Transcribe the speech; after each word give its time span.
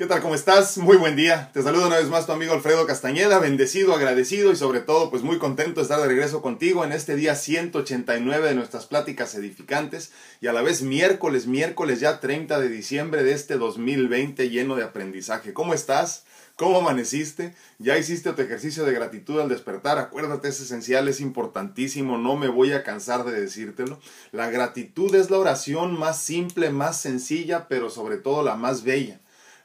¿Qué 0.00 0.06
tal? 0.06 0.22
¿Cómo 0.22 0.34
estás? 0.34 0.78
Muy 0.78 0.96
buen 0.96 1.14
día. 1.14 1.50
Te 1.52 1.62
saludo 1.62 1.86
una 1.86 1.98
vez 1.98 2.08
más 2.08 2.24
tu 2.24 2.32
amigo 2.32 2.54
Alfredo 2.54 2.86
Castañeda, 2.86 3.38
bendecido, 3.38 3.94
agradecido 3.94 4.50
y 4.50 4.56
sobre 4.56 4.80
todo 4.80 5.10
pues 5.10 5.22
muy 5.22 5.36
contento 5.36 5.80
de 5.80 5.82
estar 5.82 6.00
de 6.00 6.08
regreso 6.08 6.40
contigo 6.40 6.86
en 6.86 6.92
este 6.92 7.16
día 7.16 7.34
189 7.34 8.48
de 8.48 8.54
nuestras 8.54 8.86
pláticas 8.86 9.34
edificantes 9.34 10.10
y 10.40 10.46
a 10.46 10.54
la 10.54 10.62
vez 10.62 10.80
miércoles, 10.80 11.46
miércoles 11.46 12.00
ya 12.00 12.18
30 12.18 12.60
de 12.60 12.70
diciembre 12.70 13.22
de 13.24 13.34
este 13.34 13.58
2020 13.58 14.48
lleno 14.48 14.74
de 14.74 14.84
aprendizaje. 14.84 15.52
¿Cómo 15.52 15.74
estás? 15.74 16.24
¿Cómo 16.56 16.78
amaneciste? 16.78 17.54
¿Ya 17.78 17.98
hiciste 17.98 18.32
tu 18.32 18.40
ejercicio 18.40 18.86
de 18.86 18.94
gratitud 18.94 19.38
al 19.38 19.50
despertar? 19.50 19.98
Acuérdate, 19.98 20.48
es 20.48 20.62
esencial, 20.62 21.08
es 21.08 21.20
importantísimo, 21.20 22.16
no 22.16 22.36
me 22.36 22.48
voy 22.48 22.72
a 22.72 22.84
cansar 22.84 23.26
de 23.26 23.38
decírtelo. 23.38 24.00
La 24.32 24.50
gratitud 24.50 25.14
es 25.14 25.28
la 25.28 25.36
oración 25.36 25.98
más 25.98 26.22
simple, 26.22 26.70
más 26.70 26.98
sencilla, 26.98 27.68
pero 27.68 27.90
sobre 27.90 28.16
todo 28.16 28.42
la 28.42 28.56
más 28.56 28.82
bella. 28.82 29.19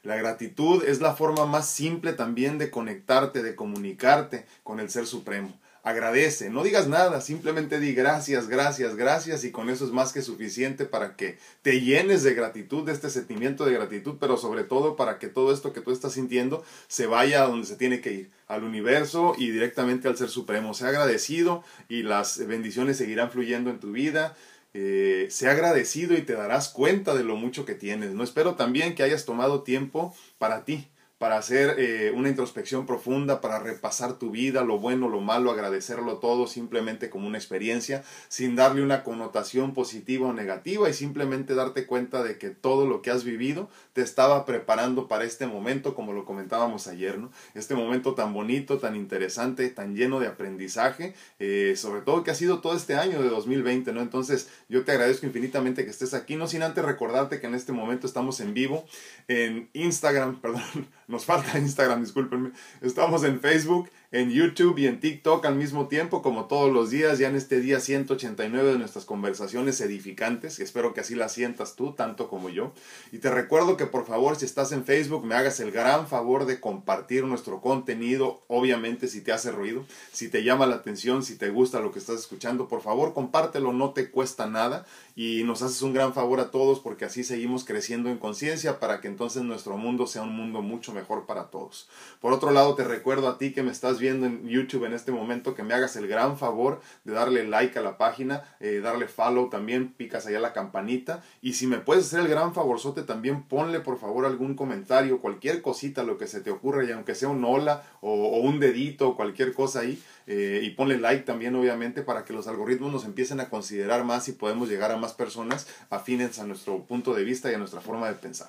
La 0.06 0.14
gratitud 0.14 0.84
es 0.84 1.00
la 1.00 1.16
forma 1.16 1.46
más 1.46 1.68
simple 1.68 2.12
también 2.12 2.58
de 2.58 2.70
conectarte, 2.70 3.42
de 3.42 3.56
comunicarte 3.56 4.46
con 4.62 4.78
el 4.78 4.88
Ser 4.88 5.04
Supremo. 5.04 5.52
Agradece, 5.82 6.48
no 6.48 6.62
digas 6.62 6.86
nada, 6.86 7.20
simplemente 7.20 7.80
di 7.80 7.92
gracias, 7.92 8.46
gracias, 8.46 8.94
gracias 8.94 9.42
y 9.42 9.50
con 9.50 9.68
eso 9.68 9.84
es 9.84 9.90
más 9.90 10.12
que 10.12 10.22
suficiente 10.22 10.84
para 10.84 11.16
que 11.16 11.38
te 11.62 11.80
llenes 11.80 12.22
de 12.22 12.34
gratitud, 12.34 12.84
de 12.84 12.92
este 12.92 13.10
sentimiento 13.10 13.64
de 13.64 13.72
gratitud, 13.72 14.14
pero 14.20 14.36
sobre 14.36 14.62
todo 14.62 14.94
para 14.94 15.18
que 15.18 15.26
todo 15.26 15.52
esto 15.52 15.72
que 15.72 15.80
tú 15.80 15.90
estás 15.90 16.12
sintiendo 16.12 16.64
se 16.86 17.08
vaya 17.08 17.42
a 17.42 17.48
donde 17.48 17.66
se 17.66 17.74
tiene 17.74 18.00
que 18.00 18.12
ir, 18.12 18.30
al 18.46 18.62
universo 18.62 19.34
y 19.36 19.50
directamente 19.50 20.06
al 20.06 20.16
Ser 20.16 20.28
Supremo. 20.28 20.72
Sea 20.72 20.88
agradecido 20.88 21.64
y 21.88 22.04
las 22.04 22.46
bendiciones 22.46 22.96
seguirán 22.96 23.32
fluyendo 23.32 23.70
en 23.70 23.80
tu 23.80 23.90
vida 23.90 24.36
eh, 24.78 25.28
sea 25.30 25.52
agradecido 25.52 26.14
y 26.14 26.20
te 26.20 26.34
darás 26.34 26.68
cuenta 26.68 27.14
de 27.14 27.24
lo 27.24 27.36
mucho 27.36 27.64
que 27.64 27.74
tienes. 27.74 28.12
No 28.12 28.22
espero 28.22 28.56
también 28.56 28.94
que 28.94 29.02
hayas 29.02 29.24
tomado 29.24 29.62
tiempo 29.62 30.14
para 30.36 30.66
ti, 30.66 30.86
para 31.18 31.38
hacer 31.38 31.76
eh, 31.78 32.12
una 32.14 32.28
introspección 32.28 32.84
profunda, 32.84 33.40
para 33.40 33.58
repasar 33.58 34.18
tu 34.18 34.30
vida, 34.30 34.64
lo 34.64 34.78
bueno, 34.78 35.08
lo 35.08 35.20
malo, 35.20 35.50
agradecerlo 35.50 36.18
todo 36.18 36.46
simplemente 36.46 37.08
como 37.08 37.26
una 37.26 37.38
experiencia, 37.38 38.04
sin 38.28 38.54
darle 38.54 38.82
una 38.82 39.02
connotación 39.02 39.72
positiva 39.72 40.28
o 40.28 40.32
negativa 40.34 40.90
y 40.90 40.92
simplemente 40.92 41.54
darte 41.54 41.86
cuenta 41.86 42.22
de 42.22 42.36
que 42.36 42.50
todo 42.50 42.86
lo 42.86 43.00
que 43.00 43.10
has 43.10 43.24
vivido 43.24 43.70
te 43.94 44.02
estaba 44.02 44.44
preparando 44.44 45.08
para 45.08 45.24
este 45.24 45.46
momento, 45.46 45.94
como 45.94 46.12
lo 46.12 46.26
comentábamos 46.26 46.86
ayer, 46.86 47.18
¿no? 47.18 47.30
Este 47.54 47.74
momento 47.74 48.14
tan 48.14 48.34
bonito, 48.34 48.76
tan 48.78 48.94
interesante, 48.94 49.70
tan 49.70 49.96
lleno 49.96 50.20
de 50.20 50.26
aprendizaje, 50.26 51.14
eh, 51.38 51.74
sobre 51.76 52.02
todo 52.02 52.24
que 52.24 52.30
ha 52.30 52.34
sido 52.34 52.60
todo 52.60 52.76
este 52.76 52.94
año 52.94 53.22
de 53.22 53.30
2020, 53.30 53.92
¿no? 53.94 54.02
Entonces 54.02 54.50
yo 54.68 54.84
te 54.84 54.92
agradezco 54.92 55.24
infinitamente 55.24 55.84
que 55.84 55.90
estés 55.90 56.12
aquí, 56.12 56.36
no 56.36 56.46
sin 56.46 56.62
antes 56.62 56.84
recordarte 56.84 57.40
que 57.40 57.46
en 57.46 57.54
este 57.54 57.72
momento 57.72 58.06
estamos 58.06 58.40
en 58.40 58.52
vivo 58.52 58.84
en 59.28 59.70
Instagram, 59.72 60.40
perdón 60.42 60.62
nos 61.08 61.24
falta 61.24 61.58
Instagram, 61.58 62.00
discúlpenme. 62.00 62.52
Estamos 62.80 63.24
en 63.24 63.40
Facebook, 63.40 63.88
en 64.12 64.30
YouTube 64.30 64.78
y 64.78 64.86
en 64.86 65.00
TikTok 65.00 65.44
al 65.44 65.56
mismo 65.56 65.88
tiempo, 65.88 66.22
como 66.22 66.46
todos 66.46 66.72
los 66.72 66.90
días, 66.90 67.18
ya 67.18 67.28
en 67.28 67.36
este 67.36 67.60
día 67.60 67.80
189 67.80 68.72
de 68.72 68.78
nuestras 68.78 69.04
conversaciones 69.04 69.80
edificantes. 69.80 70.60
Espero 70.60 70.94
que 70.94 71.00
así 71.00 71.14
las 71.14 71.32
sientas 71.32 71.76
tú, 71.76 71.92
tanto 71.92 72.28
como 72.28 72.48
yo. 72.48 72.72
Y 73.12 73.18
te 73.18 73.30
recuerdo 73.30 73.76
que 73.76 73.86
por 73.86 74.06
favor, 74.06 74.36
si 74.36 74.44
estás 74.44 74.72
en 74.72 74.84
Facebook, 74.84 75.24
me 75.24 75.34
hagas 75.34 75.60
el 75.60 75.72
gran 75.72 76.06
favor 76.06 76.46
de 76.46 76.60
compartir 76.60 77.24
nuestro 77.24 77.60
contenido. 77.60 78.42
Obviamente, 78.48 79.08
si 79.08 79.20
te 79.20 79.32
hace 79.32 79.50
ruido, 79.50 79.84
si 80.12 80.28
te 80.28 80.44
llama 80.44 80.66
la 80.66 80.76
atención, 80.76 81.22
si 81.22 81.36
te 81.36 81.50
gusta 81.50 81.80
lo 81.80 81.92
que 81.92 81.98
estás 81.98 82.20
escuchando, 82.20 82.68
por 82.68 82.82
favor, 82.82 83.14
compártelo, 83.14 83.72
no 83.72 83.90
te 83.90 84.10
cuesta 84.10 84.46
nada 84.46 84.86
y 85.14 85.44
nos 85.44 85.62
haces 85.62 85.80
un 85.82 85.94
gran 85.94 86.12
favor 86.12 86.40
a 86.40 86.50
todos 86.50 86.80
porque 86.80 87.06
así 87.06 87.24
seguimos 87.24 87.64
creciendo 87.64 88.10
en 88.10 88.18
conciencia 88.18 88.78
para 88.78 89.00
que 89.00 89.08
entonces 89.08 89.42
nuestro 89.42 89.78
mundo 89.78 90.06
sea 90.06 90.22
un 90.22 90.36
mundo 90.36 90.62
mucho 90.62 90.92
mejor 90.92 91.24
para 91.26 91.44
todos. 91.44 91.88
Por 92.20 92.32
otro 92.32 92.50
lado, 92.50 92.74
te 92.74 92.84
recuerdo 92.84 93.28
a 93.28 93.38
ti 93.38 93.52
que 93.52 93.62
me 93.62 93.72
estás 93.72 93.95
viendo 93.98 94.26
en 94.26 94.48
YouTube 94.48 94.84
en 94.84 94.92
este 94.92 95.12
momento 95.12 95.54
que 95.54 95.62
me 95.62 95.74
hagas 95.74 95.96
el 95.96 96.08
gran 96.08 96.38
favor 96.38 96.80
de 97.04 97.12
darle 97.12 97.46
like 97.46 97.78
a 97.78 97.82
la 97.82 97.98
página, 97.98 98.42
eh, 98.60 98.80
darle 98.82 99.08
follow 99.08 99.48
también, 99.48 99.92
picas 99.92 100.26
allá 100.26 100.40
la 100.40 100.52
campanita 100.52 101.22
y 101.42 101.54
si 101.54 101.66
me 101.66 101.78
puedes 101.78 102.06
hacer 102.06 102.20
el 102.20 102.28
gran 102.28 102.54
favorzote 102.54 103.02
también 103.02 103.42
ponle 103.42 103.80
por 103.80 103.98
favor 103.98 104.26
algún 104.26 104.54
comentario, 104.54 105.20
cualquier 105.20 105.62
cosita, 105.62 106.02
lo 106.02 106.18
que 106.18 106.26
se 106.26 106.40
te 106.40 106.50
ocurra 106.50 106.84
y 106.84 106.92
aunque 106.92 107.14
sea 107.14 107.28
un 107.28 107.44
hola 107.44 107.82
o, 108.00 108.38
un 108.38 108.60
dedito 108.60 109.08
o 109.10 109.16
cualquier 109.16 109.52
cosa 109.52 109.80
ahí 109.80 110.02
eh, 110.26 110.60
y 110.62 110.70
ponle 110.70 110.98
like 110.98 111.24
también 111.24 111.54
obviamente 111.54 112.02
para 112.02 112.24
que 112.24 112.32
los 112.32 112.46
algoritmos 112.48 112.92
nos 112.92 113.04
empiecen 113.04 113.40
a 113.40 113.48
considerar 113.48 114.04
más 114.04 114.28
y 114.28 114.32
podemos 114.32 114.68
llegar 114.68 114.90
a 114.90 114.96
más 114.96 115.12
personas 115.12 115.66
afines 115.90 116.38
a 116.38 116.44
nuestro 116.44 116.84
punto 116.84 117.14
de 117.14 117.24
vista 117.24 117.50
y 117.50 117.54
a 117.54 117.58
nuestra 117.58 117.80
forma 117.80 118.08
de 118.08 118.14
pensar. 118.14 118.48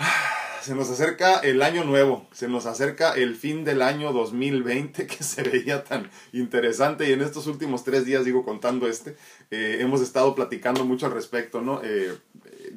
Se 0.62 0.74
nos 0.74 0.90
acerca 0.90 1.38
el 1.38 1.62
año 1.62 1.84
nuevo, 1.84 2.28
se 2.32 2.46
nos 2.46 2.66
acerca 2.66 3.14
el 3.14 3.34
fin 3.34 3.64
del 3.64 3.80
año 3.80 4.12
2020 4.12 5.06
que 5.06 5.24
se 5.24 5.42
veía 5.42 5.84
tan 5.84 6.10
interesante 6.34 7.08
y 7.08 7.12
en 7.12 7.22
estos 7.22 7.46
últimos 7.46 7.82
tres 7.82 8.04
días, 8.04 8.26
digo 8.26 8.44
contando 8.44 8.86
este, 8.86 9.16
eh, 9.50 9.78
hemos 9.80 10.02
estado 10.02 10.34
platicando 10.34 10.84
mucho 10.84 11.06
al 11.06 11.12
respecto, 11.12 11.62
¿no? 11.62 11.80
Eh, 11.82 12.14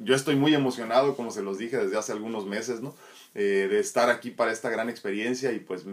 yo 0.02 0.14
estoy 0.14 0.34
muy 0.34 0.54
emocionado, 0.54 1.14
como 1.14 1.30
se 1.30 1.42
los 1.42 1.58
dije 1.58 1.76
desde 1.76 1.98
hace 1.98 2.12
algunos 2.12 2.46
meses, 2.46 2.80
¿no? 2.80 2.94
de 3.34 3.80
estar 3.80 4.10
aquí 4.10 4.30
para 4.30 4.52
esta 4.52 4.70
gran 4.70 4.88
experiencia 4.88 5.50
y 5.50 5.58
pues 5.58 5.84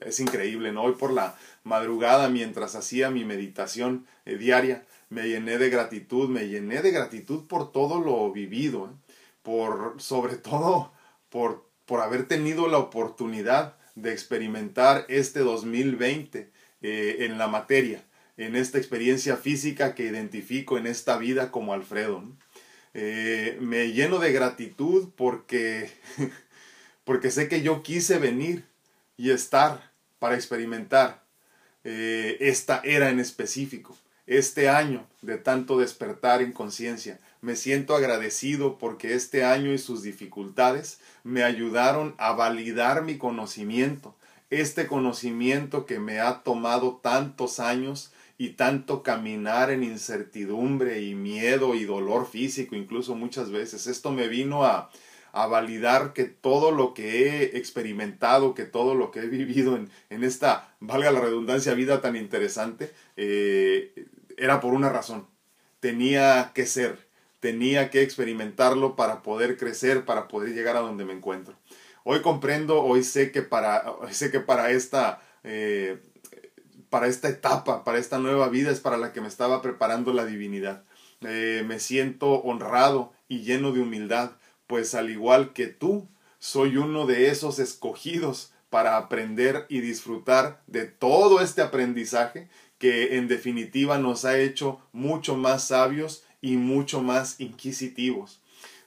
es 0.00 0.20
increíble, 0.20 0.72
¿no? 0.72 0.82
Hoy 0.82 0.94
por 0.94 1.12
la 1.12 1.36
madrugada, 1.62 2.28
mientras 2.28 2.74
hacía 2.74 3.10
mi 3.10 3.24
meditación 3.24 4.06
eh, 4.24 4.36
diaria, 4.36 4.84
me 5.10 5.28
llené 5.28 5.58
de 5.58 5.70
gratitud, 5.70 6.28
me 6.28 6.48
llené 6.48 6.82
de 6.82 6.90
gratitud 6.90 7.46
por 7.46 7.72
todo 7.72 8.00
lo 8.00 8.30
vivido, 8.32 8.86
¿eh? 8.86 9.03
Por, 9.44 9.94
sobre 9.98 10.34
todo, 10.36 10.92
por, 11.28 11.70
por 11.84 12.00
haber 12.00 12.26
tenido 12.26 12.66
la 12.66 12.78
oportunidad 12.78 13.76
de 13.94 14.10
experimentar 14.10 15.06
este 15.08 15.38
2020 15.38 16.50
eh, 16.82 17.16
en 17.20 17.38
la 17.38 17.46
materia, 17.46 18.02
en 18.36 18.56
esta 18.56 18.78
experiencia 18.78 19.36
física 19.36 19.94
que 19.94 20.06
identifico 20.06 20.76
en 20.76 20.88
esta 20.88 21.16
vida 21.16 21.52
como 21.52 21.72
Alfredo. 21.72 22.24
me 22.92 23.92
lleno 23.92 24.18
de 24.18 24.32
gratitud 24.32 25.10
porque, 25.14 25.92
porque 27.04 27.30
sé 27.30 27.46
que 27.48 27.62
yo 27.62 27.84
quise 27.84 28.18
venir 28.18 28.64
y 29.16 29.30
estar 29.30 29.92
para 30.18 30.34
experimentar 30.34 31.24
eh, 31.84 32.38
esta 32.40 32.80
era 32.82 33.10
en 33.10 33.20
específico, 33.20 33.96
este 34.26 34.68
año 34.68 35.06
de 35.22 35.38
tanto 35.38 35.78
despertar 35.78 36.42
en 36.42 36.52
conciencia. 36.52 37.20
Me 37.40 37.56
siento 37.56 37.94
agradecido 37.94 38.78
porque 38.78 39.14
este 39.14 39.44
año 39.44 39.72
y 39.72 39.78
sus 39.78 40.02
dificultades 40.02 41.00
me 41.24 41.42
ayudaron 41.42 42.14
a 42.18 42.32
validar 42.32 43.02
mi 43.02 43.18
conocimiento, 43.18 44.14
este 44.50 44.86
conocimiento 44.86 45.84
que 45.84 45.98
me 45.98 46.20
ha 46.20 46.42
tomado 46.42 47.00
tantos 47.02 47.60
años 47.60 48.12
y 48.38 48.50
tanto 48.50 49.02
caminar 49.02 49.70
en 49.70 49.84
incertidumbre 49.84 51.02
y 51.02 51.14
miedo 51.14 51.74
y 51.74 51.84
dolor 51.84 52.26
físico 52.26 52.74
incluso 52.74 53.14
muchas 53.14 53.50
veces. 53.50 53.86
Esto 53.86 54.10
me 54.10 54.28
vino 54.28 54.64
a, 54.64 54.90
a 55.34 55.46
validar 55.46 56.12
que 56.12 56.24
todo 56.24 56.70
lo 56.70 56.94
que 56.94 57.28
he 57.28 57.58
experimentado, 57.58 58.54
que 58.54 58.64
todo 58.64 58.94
lo 58.94 59.10
que 59.10 59.20
he 59.20 59.26
vivido 59.28 59.76
en, 59.76 59.90
en 60.08 60.24
esta, 60.24 60.74
valga 60.80 61.10
la 61.10 61.20
redundancia, 61.20 61.74
vida 61.74 62.00
tan 62.00 62.16
interesante, 62.16 62.92
eh, 63.16 64.06
era 64.38 64.60
por 64.60 64.74
una 64.74 64.90
razón. 64.90 65.26
Tenía 65.80 66.52
que 66.54 66.66
ser, 66.66 66.98
tenía 67.40 67.90
que 67.90 68.02
experimentarlo 68.02 68.96
para 68.96 69.22
poder 69.22 69.56
crecer, 69.56 70.04
para 70.04 70.28
poder 70.28 70.54
llegar 70.54 70.76
a 70.76 70.80
donde 70.80 71.04
me 71.04 71.12
encuentro. 71.12 71.56
Hoy 72.04 72.20
comprendo, 72.22 72.82
hoy 72.82 73.02
sé 73.02 73.32
que 73.32 73.42
para, 73.42 73.84
sé 74.10 74.30
que 74.30 74.40
para 74.40 74.70
esta... 74.70 75.22
Eh, 75.42 76.00
para 76.90 77.08
esta 77.08 77.28
etapa, 77.28 77.82
para 77.82 77.98
esta 77.98 78.20
nueva 78.20 78.48
vida 78.48 78.70
es 78.70 78.78
para 78.78 78.96
la 78.96 79.12
que 79.12 79.20
me 79.20 79.26
estaba 79.26 79.60
preparando 79.62 80.12
la 80.12 80.26
divinidad. 80.26 80.84
Eh, 81.22 81.64
me 81.66 81.80
siento 81.80 82.34
honrado 82.34 83.12
y 83.26 83.40
lleno 83.40 83.72
de 83.72 83.80
humildad 83.80 84.30
pues 84.66 84.94
al 84.94 85.10
igual 85.10 85.52
que 85.52 85.66
tú, 85.66 86.08
soy 86.38 86.76
uno 86.76 87.06
de 87.06 87.28
esos 87.30 87.58
escogidos 87.58 88.52
para 88.70 88.96
aprender 88.96 89.66
y 89.68 89.80
disfrutar 89.80 90.62
de 90.66 90.84
todo 90.84 91.40
este 91.40 91.62
aprendizaje 91.62 92.48
que 92.78 93.16
en 93.16 93.28
definitiva 93.28 93.98
nos 93.98 94.24
ha 94.24 94.38
hecho 94.38 94.80
mucho 94.92 95.36
más 95.36 95.68
sabios 95.68 96.24
y 96.40 96.56
mucho 96.56 97.02
más 97.02 97.40
inquisitivos. 97.40 98.40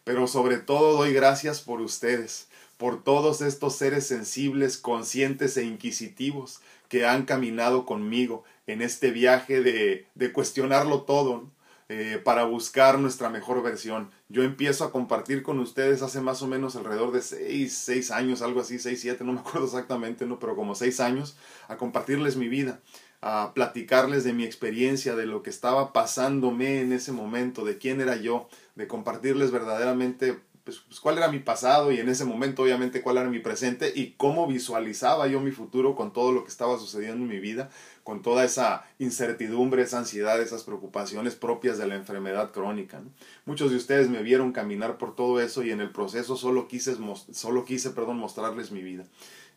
Pero 0.03 0.27
sobre 0.27 0.57
todo 0.57 0.97
doy 0.97 1.13
gracias 1.13 1.61
por 1.61 1.81
ustedes, 1.81 2.47
por 2.77 3.03
todos 3.03 3.41
estos 3.41 3.75
seres 3.75 4.07
sensibles, 4.07 4.77
conscientes 4.77 5.57
e 5.57 5.63
inquisitivos 5.63 6.61
que 6.89 7.05
han 7.05 7.25
caminado 7.25 7.85
conmigo 7.85 8.43
en 8.67 8.81
este 8.81 9.11
viaje 9.11 9.61
de, 9.61 10.05
de 10.15 10.31
cuestionarlo 10.31 11.01
todo, 11.01 11.49
eh, 11.89 12.19
para 12.21 12.43
buscar 12.43 12.99
nuestra 12.99 13.29
mejor 13.29 13.63
versión. 13.63 14.11
Yo 14.27 14.43
empiezo 14.43 14.83
a 14.83 14.91
compartir 14.91 15.41
con 15.41 15.57
ustedes 15.59 16.01
hace 16.01 16.19
más 16.19 16.41
o 16.41 16.47
menos 16.47 16.75
alrededor 16.75 17.13
de 17.13 17.21
6, 17.21 17.73
6 17.73 18.11
años, 18.11 18.41
algo 18.41 18.59
así, 18.59 18.77
6, 18.77 18.99
7, 18.99 19.23
no 19.23 19.31
me 19.31 19.39
acuerdo 19.39 19.67
exactamente, 19.67 20.25
¿no? 20.25 20.37
pero 20.37 20.57
como 20.57 20.75
6 20.75 20.99
años, 20.99 21.37
a 21.69 21.77
compartirles 21.77 22.35
mi 22.35 22.49
vida, 22.49 22.81
a 23.21 23.53
platicarles 23.53 24.23
de 24.23 24.33
mi 24.33 24.43
experiencia, 24.43 25.15
de 25.15 25.25
lo 25.25 25.43
que 25.43 25.49
estaba 25.49 25.91
pasándome 25.93 26.81
en 26.81 26.93
ese 26.93 27.11
momento, 27.11 27.65
de 27.65 27.77
quién 27.77 28.01
era 28.01 28.15
yo, 28.15 28.47
de 28.75 28.87
compartirles 28.87 29.51
verdaderamente 29.51 30.37
pues, 30.67 30.79
pues, 30.79 30.99
cuál 30.99 31.17
era 31.17 31.29
mi 31.29 31.39
pasado 31.39 31.93
y 31.93 31.99
en 32.01 32.09
ese 32.09 32.25
momento 32.25 32.61
obviamente 32.61 33.01
cuál 33.01 33.15
era 33.15 33.29
mi 33.29 33.39
presente 33.39 33.93
y 33.95 34.15
cómo 34.17 34.47
visualizaba 34.47 35.25
yo 35.27 35.39
mi 35.39 35.51
futuro 35.51 35.95
con 35.95 36.11
todo 36.11 36.33
lo 36.33 36.43
que 36.43 36.49
estaba 36.49 36.77
sucediendo 36.77 37.23
en 37.23 37.29
mi 37.29 37.39
vida, 37.39 37.69
con 38.03 38.21
toda 38.21 38.43
esa 38.43 38.83
incertidumbre, 38.99 39.83
esa 39.83 39.99
ansiedad, 39.99 40.41
esas 40.41 40.63
preocupaciones 40.63 41.35
propias 41.35 41.77
de 41.77 41.87
la 41.87 41.95
enfermedad 41.95 42.51
crónica. 42.51 43.01
Muchos 43.45 43.71
de 43.71 43.77
ustedes 43.77 44.09
me 44.09 44.21
vieron 44.21 44.51
caminar 44.51 44.97
por 44.97 45.15
todo 45.15 45.39
eso 45.39 45.63
y 45.63 45.71
en 45.71 45.79
el 45.79 45.91
proceso 45.91 46.35
solo 46.35 46.67
quise, 46.67 46.97
solo 47.31 47.63
quise 47.63 47.91
perdón, 47.91 48.17
mostrarles 48.17 48.71
mi 48.71 48.81
vida. 48.81 49.05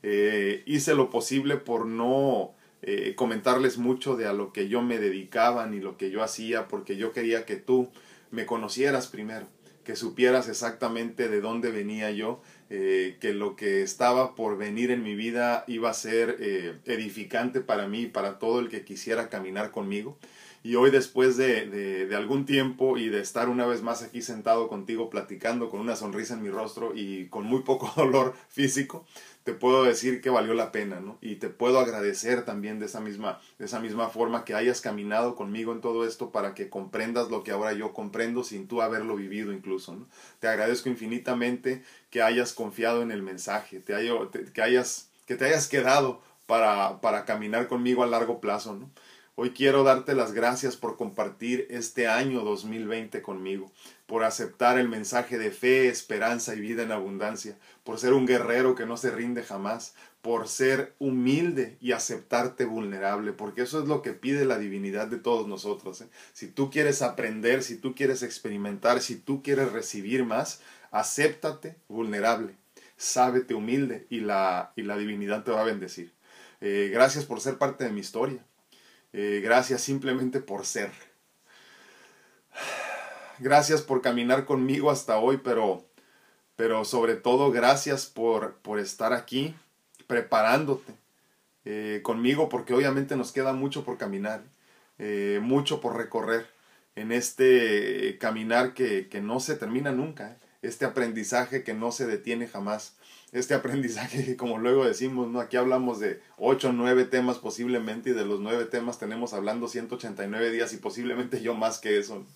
Eh, 0.04 0.62
hice 0.64 0.94
lo 0.94 1.10
posible 1.10 1.56
por 1.56 1.86
no 1.86 2.54
eh, 2.82 3.14
comentarles 3.14 3.78
mucho 3.78 4.16
de 4.16 4.26
a 4.26 4.32
lo 4.32 4.52
que 4.52 4.68
yo 4.68 4.82
me 4.82 4.98
dedicaba 4.98 5.66
ni 5.66 5.80
lo 5.80 5.96
que 5.96 6.10
yo 6.10 6.22
hacía, 6.22 6.68
porque 6.68 6.96
yo 6.96 7.12
quería 7.12 7.44
que 7.44 7.56
tú 7.56 7.90
me 8.30 8.46
conocieras 8.46 9.08
primero 9.08 9.46
que 9.84 9.96
supieras 9.96 10.48
exactamente 10.48 11.28
de 11.28 11.40
dónde 11.40 11.70
venía 11.70 12.10
yo, 12.10 12.40
eh, 12.68 13.16
que 13.20 13.32
lo 13.32 13.56
que 13.56 13.82
estaba 13.82 14.34
por 14.34 14.56
venir 14.56 14.90
en 14.90 15.02
mi 15.02 15.14
vida 15.16 15.64
iba 15.66 15.90
a 15.90 15.94
ser 15.94 16.36
eh, 16.38 16.78
edificante 16.84 17.60
para 17.60 17.88
mí 17.88 18.02
y 18.02 18.06
para 18.06 18.38
todo 18.38 18.60
el 18.60 18.68
que 18.68 18.84
quisiera 18.84 19.28
caminar 19.28 19.70
conmigo. 19.70 20.16
Y 20.62 20.74
hoy 20.74 20.90
después 20.90 21.36
de, 21.38 21.66
de, 21.66 22.06
de, 22.06 22.16
algún 22.16 22.44
tiempo 22.44 22.98
y 22.98 23.08
de 23.08 23.20
estar 23.20 23.48
una 23.48 23.66
vez 23.66 23.82
más 23.82 24.02
aquí 24.02 24.20
sentado 24.20 24.68
contigo 24.68 25.08
platicando 25.08 25.70
con 25.70 25.80
una 25.80 25.96
sonrisa 25.96 26.34
en 26.34 26.42
mi 26.42 26.50
rostro 26.50 26.92
y 26.94 27.26
con 27.26 27.44
muy 27.44 27.62
poco 27.62 27.90
dolor 27.96 28.34
físico, 28.48 29.06
te 29.44 29.54
puedo 29.54 29.84
decir 29.84 30.20
que 30.20 30.28
valió 30.28 30.52
la 30.54 30.70
pena, 30.70 31.00
¿no? 31.00 31.16
Y 31.20 31.36
te 31.36 31.48
puedo 31.48 31.78
agradecer 31.78 32.44
también 32.44 32.78
de 32.78 32.86
esa 32.86 33.00
misma, 33.00 33.40
de 33.58 33.64
esa 33.64 33.80
misma 33.80 34.08
forma 34.08 34.44
que 34.44 34.54
hayas 34.54 34.80
caminado 34.80 35.34
conmigo 35.34 35.72
en 35.72 35.80
todo 35.80 36.06
esto 36.06 36.30
para 36.30 36.54
que 36.54 36.68
comprendas 36.68 37.30
lo 37.30 37.42
que 37.42 37.52
ahora 37.52 37.72
yo 37.72 37.92
comprendo 37.92 38.44
sin 38.44 38.68
tú 38.68 38.82
haberlo 38.82 39.16
vivido 39.16 39.52
incluso. 39.52 39.96
Te 40.40 40.48
agradezco 40.48 40.88
infinitamente 40.90 41.82
que 42.10 42.22
hayas 42.22 42.52
confiado 42.52 43.02
en 43.02 43.10
el 43.10 43.22
mensaje, 43.22 43.80
te, 43.80 43.94
que, 44.52 44.62
hayas, 44.62 45.10
que 45.26 45.36
te 45.36 45.46
hayas 45.46 45.68
quedado 45.68 46.20
para, 46.46 47.00
para 47.00 47.24
caminar 47.24 47.66
conmigo 47.66 48.02
a 48.02 48.06
largo 48.06 48.40
plazo. 48.40 48.78
Hoy 49.36 49.52
quiero 49.52 49.84
darte 49.84 50.14
las 50.14 50.32
gracias 50.32 50.76
por 50.76 50.98
compartir 50.98 51.66
este 51.70 52.08
año 52.08 52.42
2020 52.42 53.22
conmigo, 53.22 53.72
por 54.10 54.24
aceptar 54.24 54.76
el 54.76 54.88
mensaje 54.88 55.38
de 55.38 55.52
fe, 55.52 55.86
esperanza 55.86 56.56
y 56.56 56.60
vida 56.60 56.82
en 56.82 56.90
abundancia, 56.90 57.56
por 57.84 58.00
ser 58.00 58.12
un 58.12 58.26
guerrero 58.26 58.74
que 58.74 58.84
no 58.84 58.96
se 58.96 59.12
rinde 59.12 59.44
jamás, 59.44 59.94
por 60.20 60.48
ser 60.48 60.96
humilde 60.98 61.76
y 61.80 61.92
aceptarte 61.92 62.64
vulnerable, 62.64 63.32
porque 63.32 63.62
eso 63.62 63.80
es 63.80 63.86
lo 63.86 64.02
que 64.02 64.12
pide 64.12 64.44
la 64.44 64.58
divinidad 64.58 65.06
de 65.06 65.18
todos 65.18 65.46
nosotros. 65.46 66.00
¿eh? 66.00 66.08
Si 66.32 66.48
tú 66.48 66.72
quieres 66.72 67.02
aprender, 67.02 67.62
si 67.62 67.76
tú 67.76 67.94
quieres 67.94 68.24
experimentar, 68.24 69.00
si 69.00 69.14
tú 69.14 69.44
quieres 69.44 69.70
recibir 69.70 70.24
más, 70.24 70.60
acéptate 70.90 71.76
vulnerable, 71.86 72.56
sábete 72.96 73.54
humilde 73.54 74.08
y 74.10 74.22
la, 74.22 74.72
y 74.74 74.82
la 74.82 74.96
divinidad 74.96 75.44
te 75.44 75.52
va 75.52 75.60
a 75.60 75.64
bendecir. 75.64 76.12
Eh, 76.60 76.90
gracias 76.92 77.26
por 77.26 77.40
ser 77.40 77.58
parte 77.58 77.84
de 77.84 77.90
mi 77.90 78.00
historia. 78.00 78.44
Eh, 79.12 79.40
gracias 79.40 79.82
simplemente 79.82 80.40
por 80.40 80.66
ser. 80.66 80.90
Gracias 83.40 83.80
por 83.80 84.02
caminar 84.02 84.44
conmigo 84.44 84.90
hasta 84.90 85.16
hoy, 85.18 85.40
pero, 85.42 85.82
pero 86.56 86.84
sobre 86.84 87.14
todo 87.14 87.50
gracias 87.50 88.04
por, 88.04 88.56
por 88.56 88.78
estar 88.78 89.14
aquí 89.14 89.54
preparándote 90.06 90.92
eh, 91.64 92.00
conmigo, 92.02 92.50
porque 92.50 92.74
obviamente 92.74 93.16
nos 93.16 93.32
queda 93.32 93.54
mucho 93.54 93.82
por 93.82 93.96
caminar, 93.96 94.42
eh, 94.98 95.40
mucho 95.42 95.80
por 95.80 95.96
recorrer 95.96 96.48
en 96.96 97.12
este 97.12 98.18
caminar 98.18 98.74
que, 98.74 99.08
que 99.08 99.22
no 99.22 99.40
se 99.40 99.56
termina 99.56 99.90
nunca, 99.90 100.36
este 100.60 100.84
aprendizaje 100.84 101.64
que 101.64 101.72
no 101.72 101.92
se 101.92 102.06
detiene 102.06 102.46
jamás 102.46 102.96
este 103.32 103.54
aprendizaje, 103.60 104.36
como 104.36 104.58
luego 104.58 104.84
decimos, 104.84 105.28
¿no? 105.28 105.40
Aquí 105.40 105.56
hablamos 105.56 105.98
de 105.98 106.20
8 106.36 106.68
o 106.68 106.72
9 106.72 107.06
temas 107.06 107.38
posiblemente 107.38 108.10
y 108.10 108.12
de 108.12 108.26
los 108.26 108.40
9 108.40 108.66
temas 108.66 108.98
tenemos 108.98 109.32
hablando 109.32 109.66
189 109.66 110.50
días 110.50 110.74
y 110.74 110.76
posiblemente 110.76 111.40
yo 111.40 111.54
más 111.54 111.78
que 111.78 111.98
eso, 111.98 112.26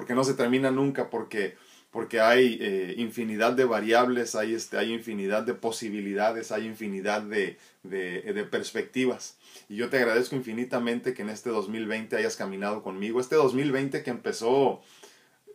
porque 0.00 0.14
no 0.14 0.24
se 0.24 0.32
termina 0.32 0.70
nunca, 0.70 1.10
porque, 1.10 1.58
porque 1.90 2.22
hay 2.22 2.56
eh, 2.58 2.94
infinidad 2.96 3.52
de 3.52 3.66
variables, 3.66 4.34
hay, 4.34 4.54
este, 4.54 4.78
hay 4.78 4.94
infinidad 4.94 5.42
de 5.42 5.52
posibilidades, 5.52 6.52
hay 6.52 6.64
infinidad 6.64 7.20
de, 7.20 7.58
de, 7.82 8.22
de 8.22 8.44
perspectivas. 8.44 9.36
Y 9.68 9.76
yo 9.76 9.90
te 9.90 9.98
agradezco 9.98 10.36
infinitamente 10.36 11.12
que 11.12 11.20
en 11.20 11.28
este 11.28 11.50
2020 11.50 12.16
hayas 12.16 12.36
caminado 12.36 12.82
conmigo, 12.82 13.20
este 13.20 13.36
2020 13.36 14.02
que 14.02 14.08
empezó 14.08 14.80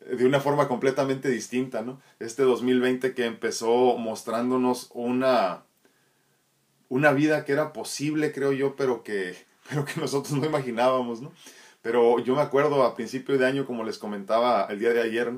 de 0.07 0.23
una 0.27 0.39
forma 0.39 0.67
completamente 0.67 1.27
distinta, 1.27 1.81
¿no? 1.81 1.99
Este 2.19 2.43
2020 2.43 3.15
que 3.15 3.25
empezó 3.25 3.97
mostrándonos 3.97 4.91
una, 4.93 5.63
una 6.89 7.13
vida 7.13 7.45
que 7.45 7.53
era 7.53 7.73
posible, 7.73 8.31
creo 8.31 8.51
yo, 8.51 8.75
pero 8.75 9.01
que, 9.01 9.35
pero 9.67 9.85
que 9.85 9.99
nosotros 9.99 10.37
no 10.37 10.45
imaginábamos, 10.45 11.23
¿no? 11.23 11.31
Pero 11.85 12.17
yo 12.17 12.33
me 12.33 12.41
acuerdo 12.41 12.81
a 12.81 12.95
principio 12.95 13.37
de 13.37 13.45
año, 13.45 13.67
como 13.67 13.83
les 13.83 13.99
comentaba 13.99 14.65
el 14.71 14.79
día 14.79 14.91
de 14.91 15.03
ayer, 15.03 15.31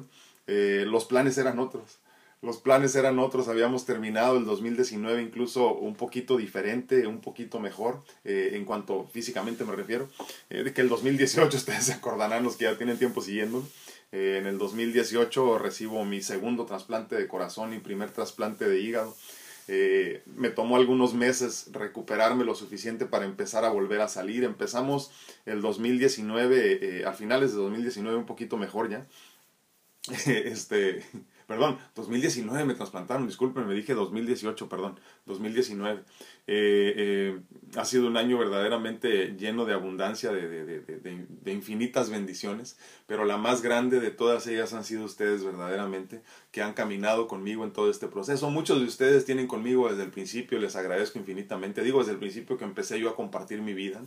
eh, 0.47 0.85
los 0.88 1.03
planes 1.03 1.38
eran 1.38 1.59
otros. 1.59 1.99
Los 2.41 2.55
planes 2.55 2.95
eran 2.95 3.19
otros, 3.19 3.49
habíamos 3.49 3.85
terminado 3.85 4.38
el 4.38 4.45
2019 4.45 5.21
incluso 5.21 5.73
un 5.73 5.95
poquito 5.95 6.38
diferente, 6.38 7.05
un 7.05 7.19
poquito 7.19 7.59
mejor, 7.59 8.01
eh, 8.23 8.51
en 8.53 8.63
cuanto 8.63 9.09
físicamente 9.11 9.65
me 9.65 9.75
refiero, 9.75 10.07
eh, 10.49 10.63
de 10.63 10.71
que 10.71 10.79
el 10.79 10.88
2018 10.88 11.57
ustedes 11.57 11.83
se 11.83 11.91
acordarán 11.91 12.44
los 12.45 12.55
que 12.55 12.63
ya 12.63 12.77
tienen 12.77 12.97
tiempo 12.97 13.21
siguiendo, 13.21 13.67
eh, 14.13 14.38
en 14.39 14.47
el 14.47 14.57
2018 14.57 15.57
recibo 15.57 16.05
mi 16.05 16.21
segundo 16.21 16.65
trasplante 16.65 17.17
de 17.17 17.27
corazón 17.27 17.73
y 17.73 17.79
primer 17.79 18.11
trasplante 18.11 18.69
de 18.69 18.79
hígado. 18.79 19.17
Eh, 19.67 20.23
me 20.25 20.49
tomó 20.49 20.77
algunos 20.77 21.13
meses 21.13 21.69
recuperarme 21.73 22.45
lo 22.45 22.55
suficiente 22.55 23.05
para 23.05 23.25
empezar 23.25 23.65
a 23.65 23.69
volver 23.69 24.01
a 24.01 24.07
salir. 24.07 24.43
Empezamos 24.43 25.11
el 25.45 25.61
2019, 25.61 26.99
eh, 26.99 27.05
a 27.05 27.13
finales 27.13 27.51
de 27.51 27.57
2019 27.57 28.17
un 28.17 28.25
poquito 28.25 28.57
mejor 28.57 28.89
ya. 28.89 29.07
este, 30.25 31.03
perdón, 31.47 31.77
2019 31.95 32.65
me 32.65 32.73
trasplantaron, 32.75 33.25
disculpen, 33.25 33.65
me 33.65 33.73
dije 33.73 33.94
2018, 33.94 34.67
perdón, 34.67 34.99
2019. 35.25 36.01
Eh, 36.49 36.94
eh, 36.97 37.39
ha 37.77 37.85
sido 37.85 38.07
un 38.07 38.17
año 38.17 38.38
verdaderamente 38.38 39.36
lleno 39.38 39.65
de 39.65 39.74
abundancia, 39.74 40.31
de, 40.31 40.48
de, 40.48 40.65
de, 40.65 41.25
de, 41.27 41.51
infinitas 41.53 42.10
bendiciones, 42.10 42.77
pero 43.05 43.25
la 43.25 43.38
más 43.38 43.62
grande 43.62 44.00
de 44.00 44.12
todas 44.12 44.45
ellas 44.48 44.74
han 44.74 44.83
sido 44.83 45.05
ustedes 45.05 45.43
verdaderamente, 45.43 46.22
que 46.51 46.62
han 46.62 46.74
caminado 46.74 47.27
conmigo 47.27 47.63
en 47.63 47.72
todo 47.72 47.89
este 47.89 48.07
proceso. 48.07 48.50
Muchos 48.50 48.79
de 48.79 48.86
ustedes 48.86 49.25
tienen 49.25 49.48
conmigo 49.48 49.89
desde 49.89 50.03
el 50.03 50.12
principio, 50.12 50.60
les 50.60 50.75
agradezco 50.75 51.17
infinitamente. 51.17 51.81
Digo 51.81 52.00
desde 52.00 52.13
el 52.13 52.19
principio 52.19 52.57
que 52.57 52.65
empecé 52.65 53.00
yo 53.00 53.10
a 53.10 53.15
compartir 53.15 53.62
mi 53.62 53.74
vida. 53.74 54.01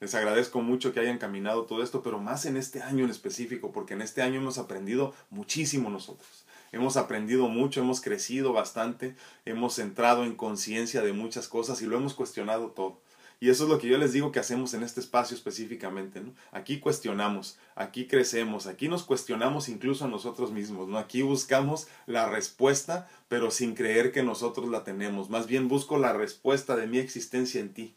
Les 0.00 0.14
agradezco 0.14 0.62
mucho 0.62 0.92
que 0.92 1.00
hayan 1.00 1.18
caminado 1.18 1.64
todo 1.64 1.82
esto, 1.82 2.02
pero 2.02 2.18
más 2.18 2.46
en 2.46 2.56
este 2.56 2.82
año 2.82 3.04
en 3.04 3.10
específico, 3.10 3.72
porque 3.72 3.94
en 3.94 4.02
este 4.02 4.22
año 4.22 4.40
hemos 4.40 4.56
aprendido 4.56 5.12
muchísimo 5.30 5.90
nosotros 5.90 6.47
hemos 6.72 6.96
aprendido 6.96 7.48
mucho, 7.48 7.80
hemos 7.80 8.00
crecido 8.00 8.52
bastante, 8.52 9.16
hemos 9.44 9.78
entrado 9.78 10.24
en 10.24 10.34
conciencia 10.34 11.02
de 11.02 11.12
muchas 11.12 11.48
cosas 11.48 11.82
y 11.82 11.86
lo 11.86 11.96
hemos 11.96 12.14
cuestionado 12.14 12.68
todo. 12.68 13.00
Y 13.40 13.50
eso 13.50 13.64
es 13.64 13.70
lo 13.70 13.78
que 13.78 13.86
yo 13.86 13.98
les 13.98 14.12
digo 14.12 14.32
que 14.32 14.40
hacemos 14.40 14.74
en 14.74 14.82
este 14.82 14.98
espacio 14.98 15.36
específicamente, 15.36 16.20
¿no? 16.20 16.34
Aquí 16.50 16.80
cuestionamos, 16.80 17.56
aquí 17.76 18.08
crecemos, 18.08 18.66
aquí 18.66 18.88
nos 18.88 19.04
cuestionamos 19.04 19.68
incluso 19.68 20.04
a 20.04 20.08
nosotros 20.08 20.50
mismos, 20.50 20.88
¿no? 20.88 20.98
Aquí 20.98 21.22
buscamos 21.22 21.86
la 22.06 22.28
respuesta, 22.28 23.08
pero 23.28 23.52
sin 23.52 23.76
creer 23.76 24.10
que 24.10 24.24
nosotros 24.24 24.68
la 24.68 24.82
tenemos. 24.82 25.30
Más 25.30 25.46
bien 25.46 25.68
busco 25.68 25.98
la 25.98 26.12
respuesta 26.12 26.74
de 26.74 26.88
mi 26.88 26.98
existencia 26.98 27.60
en 27.60 27.72
ti 27.72 27.94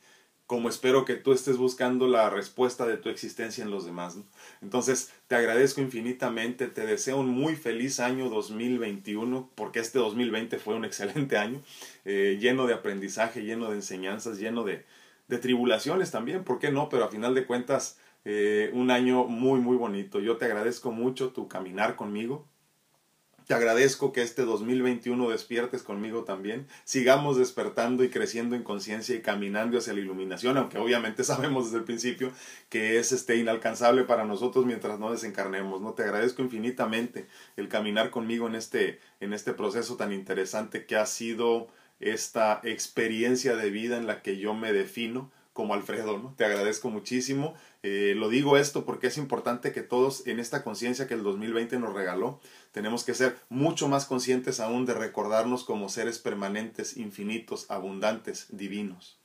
como 0.51 0.67
espero 0.67 1.05
que 1.05 1.15
tú 1.15 1.31
estés 1.31 1.55
buscando 1.55 2.10
la 2.10 2.29
respuesta 2.29 2.86
de 2.86 2.98
tu 2.98 3.08
existencia 3.08 3.63
en 3.63 3.72
los 3.72 3.86
demás. 3.86 4.17
Entonces, 4.62 5.13
te 5.27 5.36
agradezco 5.36 5.79
infinitamente, 5.79 6.67
te 6.67 6.86
deseo 6.86 7.22
un 7.22 7.29
muy 7.29 7.55
feliz 7.55 8.01
año 8.01 8.27
2021, 8.27 9.50
porque 9.55 9.79
este 9.79 10.00
2020 10.00 10.60
fue 10.60 10.75
un 10.75 10.84
excelente 10.84 11.38
año, 11.38 11.62
eh, 12.03 12.38
lleno 12.38 12.67
de 12.67 12.74
aprendizaje, 12.74 13.46
lleno 13.46 13.70
de 13.70 13.75
enseñanzas, 13.75 14.39
lleno 14.39 14.65
de, 14.65 14.84
de, 15.29 15.38
tribulaciones 15.38 16.12
también, 16.12 16.43
¿por 16.43 16.60
qué 16.60 16.70
no? 16.70 16.89
Pero 16.89 17.05
a 17.05 17.08
final 17.08 17.34
de 17.34 17.46
cuentas, 17.46 17.98
eh, 18.25 18.72
un 18.74 18.91
año 18.91 19.24
muy, 19.24 19.62
muy 19.62 19.77
bonito. 19.77 20.20
Yo 20.20 20.36
te 20.36 20.43
agradezco 20.43 20.91
mucho 20.91 21.29
tu 21.29 21.48
caminar 21.48 21.96
conmigo, 21.96 22.46
te 23.48 23.54
agradezco 23.54 24.12
que 24.14 24.22
este 24.22 24.44
2021 24.44 25.30
despiertes 25.30 25.84
conmigo 25.84 26.24
también. 26.24 26.68
Sigamos 26.84 27.38
despertando 27.38 28.04
y 28.04 28.10
creciendo 28.10 28.56
en 28.56 28.64
conciencia 28.64 29.16
y 29.16 29.22
caminando 29.22 29.78
hacia 29.78 29.94
la 29.94 30.00
iluminación, 30.00 30.58
aunque 30.58 30.78
obviamente 30.78 31.24
sabemos 31.26 31.66
desde 31.66 31.80
el 31.80 31.84
principio 31.84 32.32
que 32.70 33.00
es 33.00 33.12
este 33.12 33.38
inalcanzable 33.38 34.04
para 34.04 34.26
nosotros 34.26 34.66
mientras 34.66 35.00
no 35.00 35.12
desencarnemos. 35.12 35.82
¿no? 35.82 35.94
Te 35.94 36.04
agradezco 36.04 36.42
infinitamente 36.42 37.28
el 37.58 37.68
caminar 37.68 38.10
conmigo 38.10 38.48
en 38.48 38.56
este, 38.56 39.00
en 39.20 39.34
este 39.34 39.54
proceso 39.54 39.98
tan 39.98 40.12
interesante 40.12 40.86
que 40.86 40.96
ha 40.96 41.06
sido 41.06 41.68
esta 42.00 42.60
experiencia 42.64 43.56
de 43.56 43.70
vida 43.70 43.98
en 43.98 44.08
la 44.08 44.22
que 44.22 44.38
yo 44.38 44.54
me 44.54 44.74
defino 44.74 45.32
como 45.62 45.75
Alfredo, 45.75 46.18
¿no? 46.18 46.34
Te 46.36 46.44
agradezco 46.44 46.89
muchísimo. 46.89 47.53
Eh, 47.84 48.15
lo 48.18 48.30
digo 48.30 48.58
esto 48.58 48.84
porque 48.84 49.06
es 49.06 49.20
importante 49.20 49.72
que 49.72 49.84
todos 49.84 50.25
en 50.25 50.39
esta 50.39 50.63
conciencia 50.63 51.08
que 51.08 51.13
el 51.13 51.22
2020 51.22 51.77
nos 51.77 51.94
regaló, 51.94 52.39
tenemos 52.72 53.03
que 53.03 53.13
ser 53.13 53.38
mucho 53.48 53.88
más 53.88 54.08
conscientes 54.08 54.60
aún 54.60 54.88
de 54.88 54.96
recordarnos 54.96 55.63
como 55.63 55.88
seres 55.88 56.18
permanentes, 56.18 56.98
infinitos, 56.98 57.70
abundantes, 57.70 58.48
divinos. 58.50 59.20